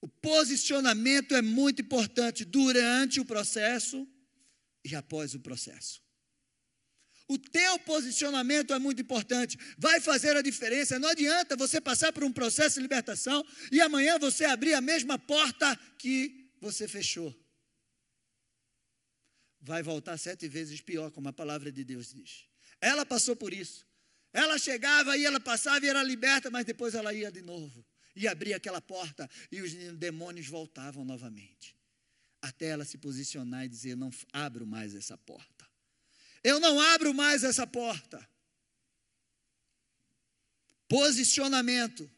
O 0.00 0.06
posicionamento 0.06 1.34
é 1.34 1.42
muito 1.42 1.82
importante 1.82 2.44
durante 2.44 3.18
o 3.18 3.24
processo 3.24 4.06
e 4.84 4.94
após 4.94 5.34
o 5.34 5.40
processo. 5.40 6.00
O 7.26 7.36
teu 7.38 7.78
posicionamento 7.80 8.72
é 8.72 8.78
muito 8.78 9.02
importante, 9.02 9.58
vai 9.76 10.00
fazer 10.00 10.36
a 10.36 10.42
diferença. 10.42 10.98
Não 10.98 11.08
adianta 11.08 11.56
você 11.56 11.80
passar 11.80 12.12
por 12.12 12.22
um 12.22 12.32
processo 12.32 12.76
de 12.76 12.82
libertação 12.82 13.44
e 13.72 13.80
amanhã 13.80 14.18
você 14.18 14.44
abrir 14.44 14.74
a 14.74 14.80
mesma 14.80 15.18
porta 15.18 15.76
que 15.98 16.52
você 16.60 16.86
fechou 16.86 17.34
vai 19.68 19.82
voltar 19.82 20.16
sete 20.18 20.48
vezes 20.48 20.80
pior, 20.80 21.10
como 21.10 21.28
a 21.28 21.32
palavra 21.32 21.70
de 21.70 21.84
Deus 21.84 22.12
diz. 22.12 22.48
Ela 22.80 23.04
passou 23.04 23.36
por 23.36 23.52
isso. 23.52 23.86
Ela 24.32 24.58
chegava 24.58 25.16
e 25.16 25.24
ela 25.24 25.38
passava 25.38 25.84
e 25.84 25.88
era 25.88 26.02
liberta, 26.02 26.50
mas 26.50 26.64
depois 26.64 26.94
ela 26.94 27.12
ia 27.12 27.30
de 27.30 27.42
novo. 27.42 27.84
E 28.16 28.26
abria 28.26 28.56
aquela 28.56 28.80
porta 28.80 29.30
e 29.52 29.60
os 29.60 29.72
demônios 29.96 30.48
voltavam 30.48 31.04
novamente. 31.04 31.76
Até 32.40 32.66
ela 32.66 32.84
se 32.84 32.98
posicionar 32.98 33.64
e 33.64 33.68
dizer: 33.68 33.96
Não 33.96 34.10
abro 34.32 34.66
mais 34.66 34.94
essa 34.94 35.16
porta. 35.18 35.68
Eu 36.42 36.58
não 36.58 36.80
abro 36.80 37.12
mais 37.12 37.44
essa 37.44 37.66
porta. 37.66 38.26
Posicionamento. 40.88 42.10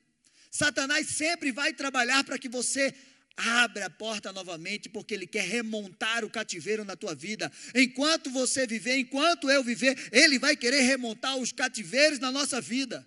Satanás 0.50 1.08
sempre 1.08 1.52
vai 1.52 1.72
trabalhar 1.72 2.22
para 2.24 2.38
que 2.38 2.48
você 2.48 2.94
Abre 3.36 3.82
a 3.82 3.90
porta 3.90 4.32
novamente, 4.32 4.88
porque 4.88 5.14
Ele 5.14 5.26
quer 5.26 5.46
remontar 5.46 6.24
o 6.24 6.30
cativeiro 6.30 6.84
na 6.84 6.96
tua 6.96 7.14
vida. 7.14 7.50
Enquanto 7.74 8.30
você 8.30 8.66
viver, 8.66 8.98
enquanto 8.98 9.48
eu 9.48 9.64
viver, 9.64 9.96
Ele 10.12 10.38
vai 10.38 10.56
querer 10.56 10.82
remontar 10.82 11.36
os 11.38 11.52
cativeiros 11.52 12.18
na 12.18 12.30
nossa 12.30 12.60
vida. 12.60 13.06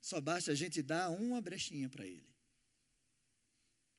Só 0.00 0.20
basta 0.20 0.50
a 0.50 0.54
gente 0.54 0.82
dar 0.82 1.10
uma 1.10 1.40
brechinha 1.40 1.88
para 1.88 2.04
Ele. 2.04 2.26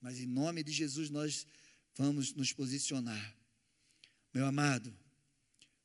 Mas 0.01 0.19
em 0.19 0.25
nome 0.25 0.63
de 0.63 0.71
Jesus 0.71 1.09
nós 1.09 1.47
vamos 1.95 2.33
nos 2.33 2.51
posicionar. 2.51 3.37
Meu 4.33 4.45
amado, 4.45 4.93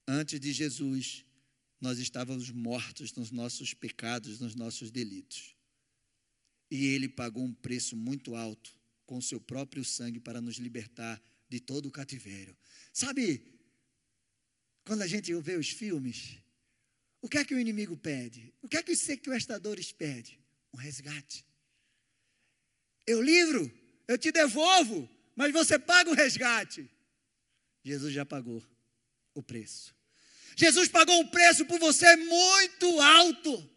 antes 0.06 0.40
de 0.40 0.52
Jesus, 0.52 1.24
nós 1.80 1.98
estávamos 1.98 2.50
mortos 2.50 3.12
nos 3.12 3.30
nossos 3.30 3.72
pecados, 3.72 4.40
nos 4.40 4.56
nossos 4.56 4.90
delitos. 4.90 5.54
E 6.70 6.86
Ele 6.86 7.08
pagou 7.08 7.44
um 7.44 7.54
preço 7.54 7.96
muito 7.96 8.34
alto 8.34 8.77
com 9.08 9.22
seu 9.22 9.40
próprio 9.40 9.82
sangue 9.82 10.20
para 10.20 10.38
nos 10.38 10.58
libertar 10.58 11.20
de 11.48 11.58
todo 11.58 11.86
o 11.86 11.90
cativeiro. 11.90 12.54
Sabe, 12.92 13.42
quando 14.84 15.00
a 15.00 15.06
gente 15.06 15.32
vê 15.40 15.56
os 15.56 15.70
filmes, 15.70 16.36
o 17.22 17.28
que 17.28 17.38
é 17.38 17.44
que 17.44 17.54
o 17.54 17.58
inimigo 17.58 17.96
pede? 17.96 18.52
O 18.60 18.68
que 18.68 18.76
é 18.76 18.82
que 18.82 18.92
os 18.92 19.00
sequestradores 19.00 19.92
pedem? 19.92 20.38
Um 20.74 20.76
resgate. 20.76 21.42
Eu 23.06 23.22
livro, 23.22 23.72
eu 24.06 24.18
te 24.18 24.30
devolvo, 24.30 25.08
mas 25.34 25.54
você 25.54 25.78
paga 25.78 26.10
o 26.10 26.14
resgate. 26.14 26.88
Jesus 27.82 28.12
já 28.12 28.26
pagou 28.26 28.62
o 29.32 29.42
preço. 29.42 29.96
Jesus 30.54 30.86
pagou 30.90 31.18
um 31.18 31.28
preço 31.28 31.64
por 31.64 31.80
você 31.80 32.14
muito 32.14 33.00
alto. 33.00 33.70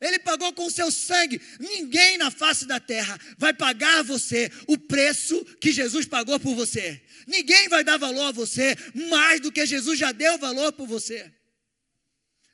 Ele 0.00 0.18
pagou 0.18 0.52
com 0.52 0.68
seu 0.68 0.90
sangue. 0.90 1.40
Ninguém 1.58 2.18
na 2.18 2.30
face 2.30 2.66
da 2.66 2.80
terra 2.80 3.18
vai 3.38 3.54
pagar 3.54 4.02
você 4.02 4.50
o 4.66 4.76
preço 4.76 5.44
que 5.60 5.72
Jesus 5.72 6.06
pagou 6.06 6.38
por 6.40 6.54
você. 6.54 7.00
Ninguém 7.26 7.68
vai 7.68 7.84
dar 7.84 7.96
valor 7.96 8.28
a 8.28 8.32
você 8.32 8.76
mais 9.08 9.40
do 9.40 9.52
que 9.52 9.64
Jesus 9.64 9.98
já 9.98 10.12
deu 10.12 10.36
valor 10.38 10.72
por 10.72 10.86
você. 10.86 11.32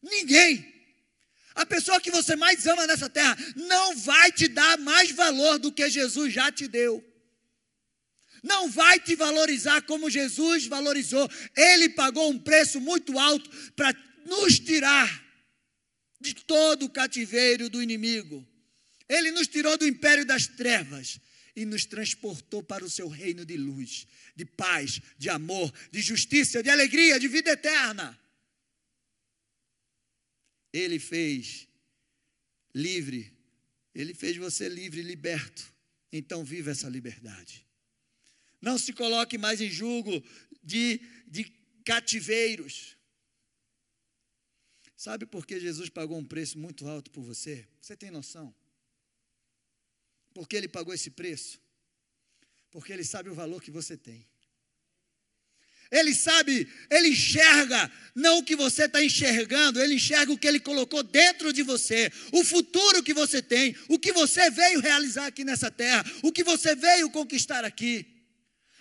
Ninguém. 0.02 0.68
A 1.54 1.66
pessoa 1.66 2.00
que 2.00 2.10
você 2.10 2.36
mais 2.36 2.66
ama 2.66 2.86
nessa 2.86 3.08
terra 3.08 3.36
não 3.56 3.96
vai 3.96 4.30
te 4.30 4.46
dar 4.46 4.78
mais 4.78 5.10
valor 5.10 5.58
do 5.58 5.72
que 5.72 5.88
Jesus 5.90 6.32
já 6.32 6.52
te 6.52 6.68
deu. 6.68 7.04
Não 8.42 8.70
vai 8.70 8.98
te 8.98 9.14
valorizar 9.14 9.82
como 9.82 10.08
Jesus 10.08 10.66
valorizou. 10.66 11.28
Ele 11.56 11.88
pagou 11.88 12.30
um 12.30 12.38
preço 12.38 12.80
muito 12.80 13.18
alto 13.18 13.50
para 13.74 13.94
nos 14.26 14.58
tirar 14.58 15.29
de 16.20 16.34
todo 16.34 16.84
o 16.84 16.90
cativeiro 16.90 17.70
do 17.70 17.82
inimigo. 17.82 18.46
Ele 19.08 19.30
nos 19.30 19.48
tirou 19.48 19.76
do 19.76 19.86
império 19.86 20.24
das 20.24 20.46
trevas 20.46 21.18
e 21.56 21.64
nos 21.64 21.84
transportou 21.84 22.62
para 22.62 22.84
o 22.84 22.90
seu 22.90 23.08
reino 23.08 23.44
de 23.44 23.56
luz, 23.56 24.06
de 24.36 24.44
paz, 24.44 25.00
de 25.18 25.28
amor, 25.28 25.72
de 25.90 26.00
justiça, 26.00 26.62
de 26.62 26.70
alegria, 26.70 27.18
de 27.18 27.26
vida 27.26 27.50
eterna. 27.50 28.18
Ele 30.72 30.98
fez 30.98 31.66
livre, 32.74 33.32
ele 33.94 34.14
fez 34.14 34.36
você 34.36 34.68
livre, 34.68 35.02
liberto. 35.02 35.70
Então 36.12 36.44
viva 36.44 36.70
essa 36.70 36.88
liberdade. 36.88 37.66
Não 38.60 38.78
se 38.78 38.92
coloque 38.92 39.38
mais 39.38 39.60
em 39.60 39.70
julgo 39.70 40.22
de, 40.62 41.00
de 41.26 41.44
cativeiros. 41.84 42.96
Sabe 45.00 45.24
por 45.24 45.46
que 45.46 45.58
Jesus 45.58 45.88
pagou 45.88 46.18
um 46.18 46.24
preço 46.26 46.58
muito 46.58 46.86
alto 46.86 47.10
por 47.10 47.22
você? 47.22 47.66
Você 47.80 47.96
tem 47.96 48.10
noção? 48.10 48.54
Por 50.34 50.46
que 50.46 50.54
ele 50.54 50.68
pagou 50.68 50.92
esse 50.92 51.10
preço? 51.10 51.58
Porque 52.70 52.92
ele 52.92 53.02
sabe 53.02 53.30
o 53.30 53.34
valor 53.34 53.62
que 53.62 53.70
você 53.70 53.96
tem. 53.96 54.28
Ele 55.90 56.14
sabe, 56.14 56.70
ele 56.90 57.08
enxerga 57.08 57.90
não 58.14 58.40
o 58.40 58.44
que 58.44 58.54
você 58.54 58.84
está 58.84 59.02
enxergando, 59.02 59.80
ele 59.80 59.94
enxerga 59.94 60.34
o 60.34 60.38
que 60.38 60.46
ele 60.46 60.60
colocou 60.60 61.02
dentro 61.02 61.50
de 61.50 61.62
você, 61.62 62.12
o 62.30 62.44
futuro 62.44 63.02
que 63.02 63.14
você 63.14 63.40
tem, 63.40 63.74
o 63.88 63.98
que 63.98 64.12
você 64.12 64.50
veio 64.50 64.80
realizar 64.80 65.28
aqui 65.28 65.44
nessa 65.44 65.70
terra, 65.70 66.04
o 66.22 66.30
que 66.30 66.44
você 66.44 66.76
veio 66.76 67.08
conquistar 67.08 67.64
aqui. 67.64 68.19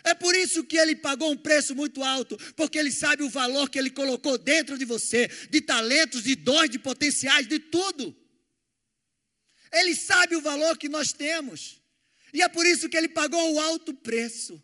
É 0.03 0.13
por 0.13 0.35
isso 0.35 0.63
que 0.63 0.77
ele 0.77 0.95
pagou 0.95 1.31
um 1.31 1.37
preço 1.37 1.75
muito 1.75 2.03
alto, 2.03 2.37
porque 2.55 2.77
ele 2.77 2.91
sabe 2.91 3.23
o 3.23 3.29
valor 3.29 3.69
que 3.69 3.77
ele 3.77 3.89
colocou 3.89 4.37
dentro 4.37 4.77
de 4.77 4.85
você, 4.85 5.27
de 5.49 5.61
talentos, 5.61 6.23
de 6.23 6.35
dons, 6.35 6.69
de 6.69 6.79
potenciais, 6.79 7.47
de 7.47 7.59
tudo. 7.59 8.15
Ele 9.71 9.95
sabe 9.95 10.35
o 10.35 10.41
valor 10.41 10.77
que 10.77 10.89
nós 10.89 11.13
temos, 11.13 11.81
e 12.33 12.41
é 12.41 12.49
por 12.49 12.65
isso 12.65 12.89
que 12.89 12.97
ele 12.97 13.09
pagou 13.09 13.53
o 13.53 13.59
alto 13.59 13.93
preço. 13.93 14.61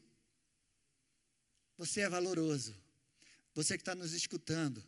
Você 1.78 2.02
é 2.02 2.10
valoroso. 2.10 2.76
Você 3.54 3.78
que 3.78 3.82
está 3.82 3.96
nos 3.96 4.14
escutando. 4.14 4.86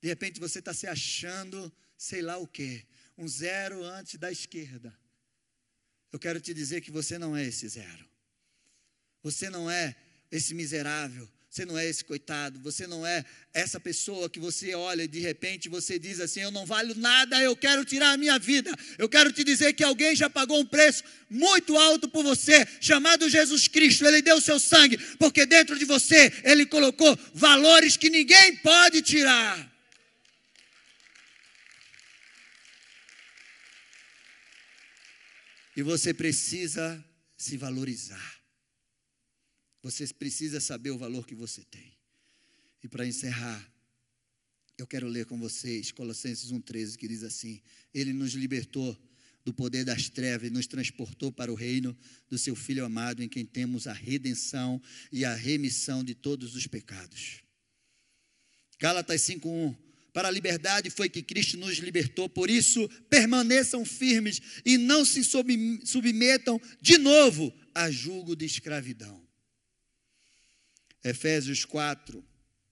De 0.00 0.08
repente 0.08 0.40
você 0.40 0.58
está 0.58 0.74
se 0.74 0.86
achando, 0.86 1.72
sei 1.96 2.22
lá 2.22 2.36
o 2.38 2.46
quê, 2.46 2.84
um 3.16 3.28
zero 3.28 3.84
antes 3.84 4.16
da 4.16 4.30
esquerda. 4.30 4.96
Eu 6.10 6.18
quero 6.18 6.40
te 6.40 6.52
dizer 6.52 6.80
que 6.80 6.90
você 6.90 7.18
não 7.18 7.36
é 7.36 7.44
esse 7.44 7.68
zero. 7.68 8.11
Você 9.22 9.48
não 9.48 9.70
é 9.70 9.94
esse 10.30 10.54
miserável. 10.54 11.28
Você 11.52 11.66
não 11.66 11.76
é 11.76 11.86
esse 11.86 12.02
coitado, 12.02 12.58
você 12.60 12.86
não 12.86 13.06
é 13.06 13.22
essa 13.52 13.78
pessoa 13.78 14.30
que 14.30 14.40
você 14.40 14.74
olha 14.74 15.02
e 15.02 15.06
de 15.06 15.20
repente 15.20 15.68
você 15.68 15.98
diz 15.98 16.18
assim: 16.18 16.40
Eu 16.40 16.50
não 16.50 16.64
valho 16.64 16.94
nada, 16.94 17.38
eu 17.42 17.54
quero 17.54 17.84
tirar 17.84 18.12
a 18.12 18.16
minha 18.16 18.38
vida. 18.38 18.74
Eu 18.96 19.06
quero 19.06 19.30
te 19.30 19.44
dizer 19.44 19.74
que 19.74 19.84
alguém 19.84 20.16
já 20.16 20.30
pagou 20.30 20.58
um 20.58 20.64
preço 20.64 21.04
muito 21.28 21.76
alto 21.76 22.08
por 22.08 22.24
você, 22.24 22.66
chamado 22.80 23.28
Jesus 23.28 23.68
Cristo. 23.68 24.06
Ele 24.06 24.22
deu 24.22 24.38
o 24.38 24.40
seu 24.40 24.58
sangue, 24.58 24.96
porque 25.18 25.44
dentro 25.44 25.78
de 25.78 25.84
você 25.84 26.32
ele 26.42 26.64
colocou 26.64 27.14
valores 27.34 27.98
que 27.98 28.08
ninguém 28.08 28.56
pode 28.56 29.02
tirar. 29.02 29.70
E 35.76 35.82
você 35.82 36.14
precisa 36.14 37.04
se 37.36 37.58
valorizar. 37.58 38.41
Você 39.82 40.06
precisa 40.14 40.60
saber 40.60 40.90
o 40.90 40.98
valor 40.98 41.26
que 41.26 41.34
você 41.34 41.62
tem. 41.64 41.92
E 42.82 42.88
para 42.88 43.06
encerrar, 43.06 43.70
eu 44.78 44.86
quero 44.86 45.06
ler 45.06 45.26
com 45.26 45.38
vocês 45.38 45.90
Colossenses 45.92 46.52
1,13, 46.52 46.96
que 46.96 47.08
diz 47.08 47.22
assim: 47.22 47.60
Ele 47.92 48.12
nos 48.12 48.32
libertou 48.32 48.96
do 49.44 49.52
poder 49.52 49.84
das 49.84 50.08
trevas 50.08 50.48
e 50.48 50.52
nos 50.52 50.66
transportou 50.66 51.32
para 51.32 51.52
o 51.52 51.56
reino 51.56 51.96
do 52.30 52.38
seu 52.38 52.54
Filho 52.54 52.84
amado, 52.84 53.22
em 53.22 53.28
quem 53.28 53.44
temos 53.44 53.86
a 53.86 53.92
redenção 53.92 54.80
e 55.10 55.24
a 55.24 55.34
remissão 55.34 56.04
de 56.04 56.14
todos 56.14 56.54
os 56.54 56.66
pecados. 56.66 57.42
Gálatas 58.78 59.20
5,1 59.22 59.76
para 60.12 60.28
a 60.28 60.30
liberdade 60.30 60.90
foi 60.90 61.08
que 61.08 61.22
Cristo 61.22 61.56
nos 61.56 61.78
libertou, 61.78 62.28
por 62.28 62.50
isso 62.50 62.88
permaneçam 63.08 63.84
firmes 63.84 64.40
e 64.64 64.76
não 64.76 65.04
se 65.04 65.22
submetam 65.24 66.60
de 66.80 66.98
novo 66.98 67.52
a 67.74 67.90
julgo 67.90 68.36
de 68.36 68.44
escravidão. 68.44 69.21
Efésios 71.04 71.64
4, 71.64 72.24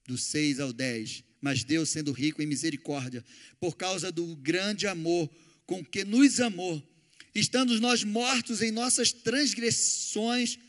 do 0.07 0.17
6 0.17 0.59
ao 0.59 0.71
10. 0.71 1.23
Mas 1.41 1.63
Deus, 1.63 1.89
sendo 1.89 2.11
rico 2.11 2.41
em 2.41 2.45
misericórdia, 2.45 3.25
por 3.59 3.75
causa 3.75 4.11
do 4.11 4.35
grande 4.35 4.87
amor 4.87 5.29
com 5.65 5.83
que 5.83 6.03
nos 6.03 6.39
amou, 6.39 6.81
estando 7.33 7.79
nós 7.79 8.03
mortos 8.03 8.61
em 8.61 8.71
nossas 8.71 9.11
transgressões, 9.11 10.59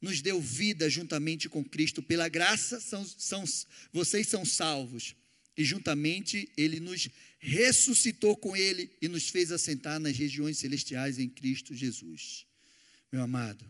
nos 0.00 0.20
deu 0.20 0.40
vida 0.40 0.88
juntamente 0.88 1.48
com 1.48 1.64
Cristo. 1.64 2.02
Pela 2.02 2.28
graça, 2.28 2.80
são, 2.80 3.04
são, 3.04 3.44
vocês 3.92 4.28
são 4.28 4.44
salvos. 4.44 5.14
E 5.56 5.64
juntamente 5.64 6.50
Ele 6.56 6.80
nos 6.80 7.08
ressuscitou 7.38 8.36
com 8.36 8.56
Ele 8.56 8.90
e 9.00 9.08
nos 9.08 9.28
fez 9.28 9.52
assentar 9.52 9.98
nas 9.98 10.16
regiões 10.16 10.58
celestiais 10.58 11.18
em 11.18 11.28
Cristo 11.28 11.74
Jesus. 11.74 12.46
Meu 13.12 13.22
amado, 13.22 13.64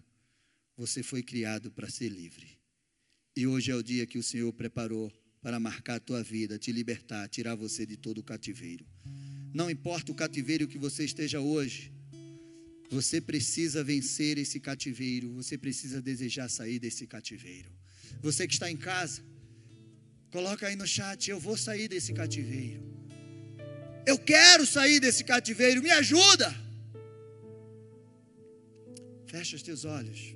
você 0.76 1.03
foi 1.03 1.22
criado 1.22 1.70
para 1.70 1.88
ser 1.88 2.09
livre. 2.09 2.59
E 3.36 3.46
hoje 3.46 3.70
é 3.70 3.74
o 3.74 3.82
dia 3.82 4.06
que 4.06 4.18
o 4.18 4.22
Senhor 4.22 4.52
preparou 4.52 5.12
para 5.40 5.58
marcar 5.58 5.96
a 5.96 6.00
tua 6.00 6.22
vida, 6.22 6.58
te 6.58 6.72
libertar, 6.72 7.28
tirar 7.28 7.54
você 7.54 7.86
de 7.86 7.96
todo 7.96 8.18
o 8.18 8.22
cativeiro. 8.22 8.84
Não 9.54 9.70
importa 9.70 10.12
o 10.12 10.14
cativeiro 10.14 10.68
que 10.68 10.78
você 10.78 11.04
esteja 11.04 11.40
hoje, 11.40 11.92
você 12.90 13.20
precisa 13.20 13.82
vencer 13.82 14.36
esse 14.36 14.58
cativeiro, 14.60 15.32
você 15.32 15.56
precisa 15.56 16.02
desejar 16.02 16.48
sair 16.48 16.78
desse 16.78 17.06
cativeiro. 17.06 17.70
Você 18.20 18.46
que 18.46 18.52
está 18.52 18.70
em 18.70 18.76
casa, 18.76 19.22
coloca 20.30 20.66
aí 20.66 20.76
no 20.76 20.86
chat, 20.86 21.30
eu 21.30 21.38
vou 21.38 21.56
sair 21.56 21.88
desse 21.88 22.12
cativeiro. 22.12 22.82
Eu 24.06 24.18
quero 24.18 24.66
sair 24.66 24.98
desse 24.98 25.22
cativeiro, 25.22 25.82
me 25.82 25.90
ajuda. 25.90 26.54
Fecha 29.26 29.54
os 29.54 29.62
teus 29.62 29.84
olhos. 29.84 30.34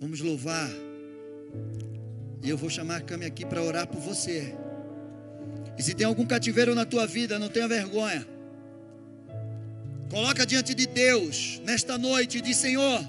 Vamos 0.00 0.20
louvar. 0.20 0.70
E 2.42 2.48
eu 2.48 2.56
vou 2.56 2.68
chamar 2.68 2.96
a 2.96 3.00
Cami 3.00 3.24
aqui 3.24 3.44
para 3.44 3.62
orar 3.62 3.86
por 3.86 4.00
você. 4.00 4.54
E 5.78 5.82
se 5.82 5.94
tem 5.94 6.06
algum 6.06 6.26
cativeiro 6.26 6.74
na 6.74 6.84
tua 6.84 7.06
vida, 7.06 7.38
não 7.38 7.48
tenha 7.48 7.68
vergonha. 7.68 8.26
Coloca 10.10 10.44
diante 10.44 10.74
de 10.74 10.86
Deus 10.86 11.60
nesta 11.64 11.96
noite 11.96 12.38
e 12.38 12.40
diz: 12.40 12.56
Senhor, 12.56 13.04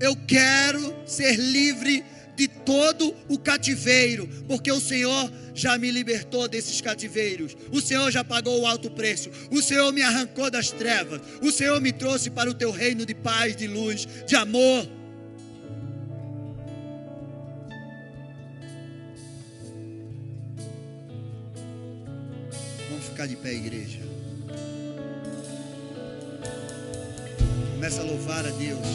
eu 0.00 0.16
quero 0.26 0.94
ser 1.06 1.36
livre 1.36 2.04
de 2.34 2.48
todo 2.48 3.14
o 3.28 3.38
cativeiro, 3.38 4.28
porque 4.46 4.70
o 4.70 4.80
Senhor 4.80 5.32
já 5.54 5.78
me 5.78 5.90
libertou 5.90 6.46
desses 6.46 6.80
cativeiros. 6.80 7.56
O 7.72 7.80
Senhor 7.80 8.10
já 8.10 8.22
pagou 8.22 8.60
o 8.60 8.66
alto 8.66 8.90
preço. 8.90 9.30
O 9.50 9.62
Senhor 9.62 9.90
me 9.92 10.02
arrancou 10.02 10.50
das 10.50 10.70
trevas. 10.70 11.20
O 11.40 11.50
Senhor 11.50 11.80
me 11.80 11.92
trouxe 11.92 12.28
para 12.28 12.50
o 12.50 12.54
teu 12.54 12.70
reino 12.70 13.06
de 13.06 13.14
paz, 13.14 13.56
de 13.56 13.66
luz, 13.66 14.06
de 14.26 14.36
amor. 14.36 14.86
Ficar 23.16 23.26
de 23.26 23.36
pé, 23.36 23.54
igreja. 23.54 23.98
Começa 27.72 28.02
a 28.02 28.04
louvar 28.04 28.44
a 28.44 28.50
Deus. 28.50 28.86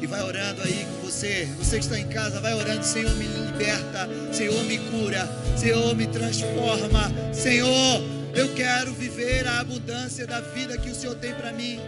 E 0.00 0.06
vai 0.06 0.22
orando 0.22 0.62
aí 0.62 0.86
com 0.86 1.06
você. 1.06 1.48
Você 1.58 1.78
que 1.80 1.84
está 1.84 1.98
em 1.98 2.06
casa, 2.06 2.40
vai 2.40 2.54
orando. 2.54 2.84
Senhor, 2.84 3.12
me 3.16 3.26
liberta. 3.26 4.08
Senhor, 4.32 4.62
me 4.66 4.78
cura. 4.78 5.28
Senhor, 5.56 5.96
me 5.96 6.06
transforma. 6.06 7.10
Senhor, 7.34 8.00
eu 8.36 8.54
quero 8.54 8.92
viver 8.92 9.48
a 9.48 9.58
abundância 9.58 10.24
da 10.28 10.40
vida 10.40 10.78
que 10.78 10.88
o 10.88 10.94
Senhor 10.94 11.16
tem 11.16 11.34
para 11.34 11.52
mim. 11.52 11.80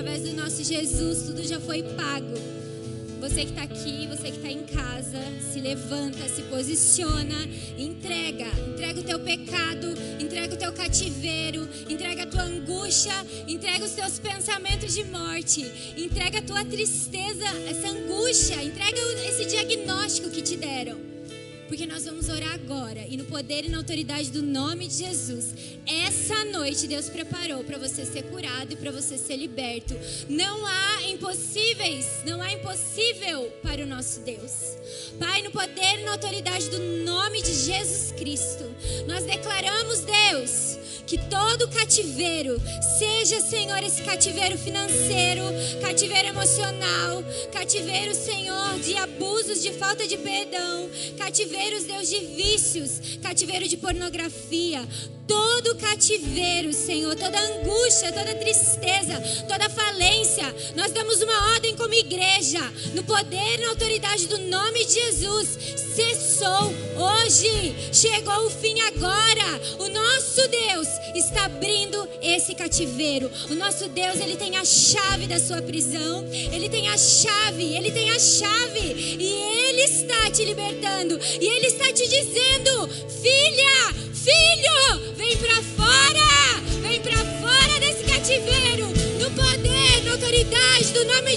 Através 0.00 0.22
do 0.22 0.32
nosso 0.32 0.64
Jesus, 0.64 1.24
tudo 1.26 1.46
já 1.46 1.60
foi 1.60 1.82
pago. 1.82 2.34
Você 3.20 3.44
que 3.44 3.50
está 3.50 3.64
aqui, 3.64 4.06
você 4.06 4.30
que 4.30 4.38
está 4.38 4.50
em 4.50 4.62
casa, 4.62 5.20
se 5.52 5.60
levanta, 5.60 6.26
se 6.26 6.40
posiciona, 6.44 7.36
entrega, 7.76 8.46
entrega 8.66 9.00
o 9.00 9.02
teu 9.02 9.20
pecado, 9.20 9.88
entrega 10.18 10.54
o 10.54 10.56
teu 10.56 10.72
cativeiro, 10.72 11.68
entrega 11.86 12.22
a 12.22 12.26
tua 12.26 12.44
angústia, 12.44 13.12
entrega 13.46 13.84
os 13.84 13.90
teus 13.90 14.18
pensamentos 14.18 14.94
de 14.94 15.04
morte, 15.04 15.70
entrega 15.98 16.38
a 16.38 16.42
tua 16.42 16.64
tristeza, 16.64 17.44
essa 17.68 17.88
angústia, 17.88 18.64
entrega 18.64 18.98
esse 19.28 19.44
diagnóstico 19.44 20.30
que 20.30 20.40
te 20.40 20.56
deram 20.56 21.09
porque 21.70 21.86
nós 21.86 22.04
vamos 22.04 22.28
orar 22.28 22.52
agora 22.52 23.06
e 23.08 23.16
no 23.16 23.24
poder 23.26 23.64
e 23.64 23.68
na 23.68 23.78
autoridade 23.78 24.32
do 24.32 24.42
nome 24.42 24.88
de 24.88 24.94
Jesus. 24.94 25.54
Essa 25.86 26.44
noite 26.46 26.88
Deus 26.88 27.08
preparou 27.08 27.62
para 27.62 27.78
você 27.78 28.04
ser 28.04 28.24
curado 28.24 28.72
e 28.72 28.76
para 28.76 28.90
você 28.90 29.16
ser 29.16 29.36
liberto. 29.36 29.94
Não 30.28 30.66
há 30.66 31.02
impossíveis, 31.08 32.24
não 32.26 32.42
há 32.42 32.52
impossível 32.52 33.52
para 33.62 33.84
o 33.84 33.86
nosso 33.86 34.18
Deus. 34.22 34.50
Pai, 35.16 35.42
no 35.42 35.52
poder 35.52 36.00
e 36.00 36.02
na 36.02 36.10
autoridade 36.10 36.68
do 36.70 36.80
nome 37.04 37.40
de 37.40 37.54
Jesus 37.54 38.10
Cristo, 38.18 38.64
nós 39.06 39.22
declaramos, 39.22 40.00
Deus, 40.00 40.76
que 41.10 41.18
todo 41.18 41.66
cativeiro, 41.66 42.56
seja, 42.96 43.40
Senhor, 43.40 43.82
esse 43.82 44.00
cativeiro 44.00 44.56
financeiro, 44.56 45.42
cativeiro 45.80 46.28
emocional, 46.28 47.24
cativeiro, 47.52 48.14
Senhor, 48.14 48.78
de 48.78 48.96
abusos, 48.96 49.60
de 49.60 49.72
falta 49.72 50.06
de 50.06 50.16
perdão, 50.16 50.88
cativeiros, 51.18 51.82
Deus, 51.82 52.08
de 52.08 52.20
vícios, 52.36 53.18
cativeiro 53.20 53.66
de 53.66 53.76
pornografia, 53.76 54.86
todo 55.30 55.76
cativeiro, 55.76 56.72
Senhor, 56.72 57.14
toda 57.14 57.38
angústia, 57.38 58.10
toda 58.10 58.34
tristeza, 58.34 59.22
toda 59.46 59.70
falência, 59.70 60.52
Nós 60.74 60.90
damos 60.90 61.22
uma 61.22 61.52
ordem 61.52 61.76
como 61.76 61.94
igreja, 61.94 62.60
no 62.94 63.04
poder 63.04 63.54
e 63.54 63.58
na 63.58 63.68
autoridade 63.68 64.26
do 64.26 64.38
nome 64.38 64.84
de 64.84 64.94
Jesus. 64.94 65.48
Cessou 65.94 66.72
hoje, 66.96 67.74
chegou 67.92 68.46
o 68.46 68.50
fim 68.50 68.80
agora. 68.80 69.60
O 69.78 69.88
nosso 69.88 70.48
Deus 70.48 70.88
está 71.14 71.44
abrindo 71.44 72.08
esse 72.22 72.54
cativeiro. 72.54 73.30
O 73.50 73.54
nosso 73.54 73.88
Deus, 73.88 74.18
ele 74.20 74.36
tem 74.36 74.56
a 74.56 74.64
chave 74.64 75.26
da 75.26 75.38
sua 75.38 75.60
prisão. 75.60 76.26
Ele 76.32 76.68
tem 76.68 76.88
a 76.88 76.96
chave, 76.96 77.74
ele 77.74 77.90
tem 77.90 78.10
a 78.10 78.18
chave 78.18 79.16
e 79.18 79.32
ele 79.68 79.82
está 79.82 80.30
te 80.30 80.44
libertando. 80.44 81.18
E 81.40 81.46
ele 81.46 81.66
está 81.66 81.92
te 81.92 82.08
dizendo: 82.08 82.89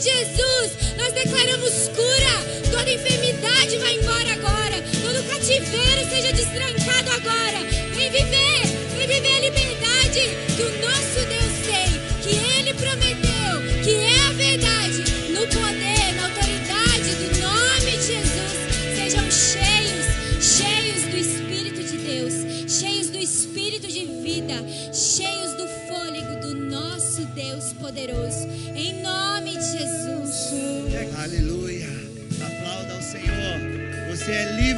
de 0.04 0.10
Jesus, 0.10 0.72
nós 0.98 1.14
declaramos 1.14 1.88
cura. 1.96 2.72
Toda 2.72 2.92
enfermidade 2.92 3.78
vai 3.78 3.96
embora 3.96 4.34
agora. 4.34 4.84
Todo 5.02 5.24
cativeiro 5.30 6.10
seja 6.10 6.34
destrancado 6.34 7.10
agora. 7.12 7.60
Vem 7.96 8.12
viver, 8.12 8.62
vem 8.98 9.08
viver 9.08 9.36
a 9.36 9.40
liberdade 9.40 10.22
que 10.56 10.62
o 10.62 10.82
nosso 10.82 11.26
Deus 11.28 11.33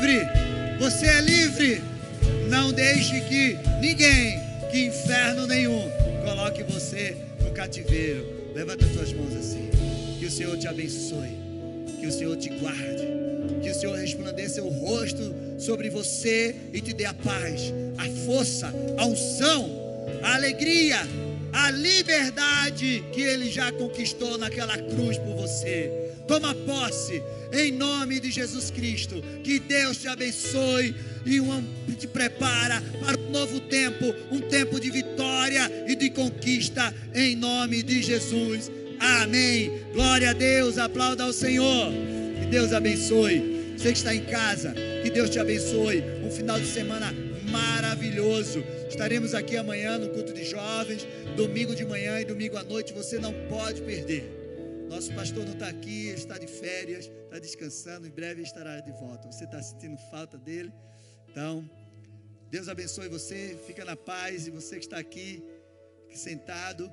livre. 0.05 0.27
Você 0.79 1.07
é 1.07 1.21
livre. 1.21 1.81
Não 2.47 2.71
deixe 2.71 3.19
que 3.21 3.57
ninguém, 3.81 4.39
que 4.71 4.85
inferno 4.85 5.47
nenhum, 5.47 5.89
coloque 6.23 6.63
você 6.63 7.17
no 7.43 7.51
cativeiro. 7.51 8.51
Levanta 8.53 8.85
as 8.85 8.93
suas 8.93 9.13
mãos 9.13 9.35
assim. 9.35 9.69
Que 10.19 10.25
o 10.25 10.31
Senhor 10.31 10.57
te 10.57 10.67
abençoe. 10.67 11.35
Que 11.99 12.07
o 12.07 12.11
Senhor 12.11 12.37
te 12.37 12.49
guarde. 12.49 13.07
Que 13.61 13.71
o 13.71 13.73
Senhor 13.73 13.97
resplandeça 13.97 14.61
o 14.61 14.69
rosto 14.69 15.33
sobre 15.57 15.89
você 15.89 16.55
e 16.71 16.79
te 16.79 16.93
dê 16.93 17.05
a 17.05 17.13
paz, 17.13 17.73
a 17.97 18.25
força, 18.25 18.71
a 18.97 19.05
unção, 19.05 19.69
a 20.21 20.35
alegria, 20.35 20.99
a 21.51 21.71
liberdade 21.71 23.03
que 23.11 23.21
Ele 23.21 23.49
já 23.49 23.71
conquistou 23.71 24.37
naquela 24.37 24.77
cruz 24.77 25.17
por 25.17 25.35
você. 25.35 26.04
Toma 26.27 26.55
posse 26.55 27.21
em 27.51 27.71
nome 27.71 28.19
de 28.19 28.31
Jesus 28.31 28.71
Cristo. 28.71 29.21
Que 29.43 29.59
Deus 29.59 29.97
te 29.97 30.07
abençoe 30.07 30.95
e 31.25 31.93
te 31.93 32.07
prepara 32.07 32.81
para 32.99 33.17
um 33.19 33.31
novo 33.31 33.59
tempo, 33.59 34.13
um 34.31 34.39
tempo 34.39 34.79
de 34.79 34.89
vitória 34.89 35.71
e 35.87 35.95
de 35.95 36.09
conquista 36.09 36.93
em 37.13 37.35
nome 37.35 37.83
de 37.83 38.01
Jesus. 38.01 38.71
Amém. 38.99 39.81
Glória 39.93 40.31
a 40.31 40.33
Deus. 40.33 40.77
Aplauda 40.77 41.23
ao 41.23 41.33
Senhor. 41.33 41.91
Que 42.39 42.47
Deus 42.47 42.73
abençoe. 42.73 43.75
Você 43.77 43.91
que 43.91 43.97
está 43.97 44.15
em 44.15 44.23
casa, 44.23 44.73
que 45.03 45.09
Deus 45.09 45.29
te 45.29 45.39
abençoe. 45.39 46.03
Um 46.23 46.31
final 46.31 46.59
de 46.59 46.67
semana 46.67 47.13
maravilhoso. 47.51 48.63
Estaremos 48.89 49.33
aqui 49.33 49.57
amanhã 49.57 49.97
no 49.97 50.09
culto 50.09 50.33
de 50.33 50.43
jovens, 50.43 51.07
domingo 51.35 51.75
de 51.75 51.85
manhã 51.85 52.19
e 52.19 52.25
domingo 52.25 52.57
à 52.57 52.63
noite. 52.63 52.93
Você 52.93 53.19
não 53.19 53.33
pode 53.49 53.81
perder. 53.81 54.44
Nosso 54.89 55.13
pastor 55.13 55.45
não 55.45 55.53
está 55.53 55.67
aqui, 55.67 56.07
está 56.09 56.37
de 56.37 56.47
férias, 56.47 57.05
está 57.05 57.39
descansando. 57.39 58.07
Em 58.07 58.11
breve 58.11 58.41
estará 58.41 58.79
de 58.79 58.91
volta. 58.91 59.31
Você 59.31 59.45
está 59.45 59.61
sentindo 59.61 59.97
falta 60.09 60.37
dele? 60.37 60.71
Então, 61.29 61.69
Deus 62.49 62.69
abençoe 62.69 63.09
você. 63.09 63.57
Fica 63.67 63.83
na 63.83 63.95
paz. 63.95 64.47
E 64.47 64.51
você 64.51 64.77
que 64.77 64.85
está 64.85 64.97
aqui, 64.97 65.43
sentado, 66.13 66.91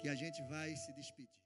que 0.00 0.08
a 0.08 0.14
gente 0.14 0.42
vai 0.42 0.74
se 0.76 0.92
despedir. 0.92 1.37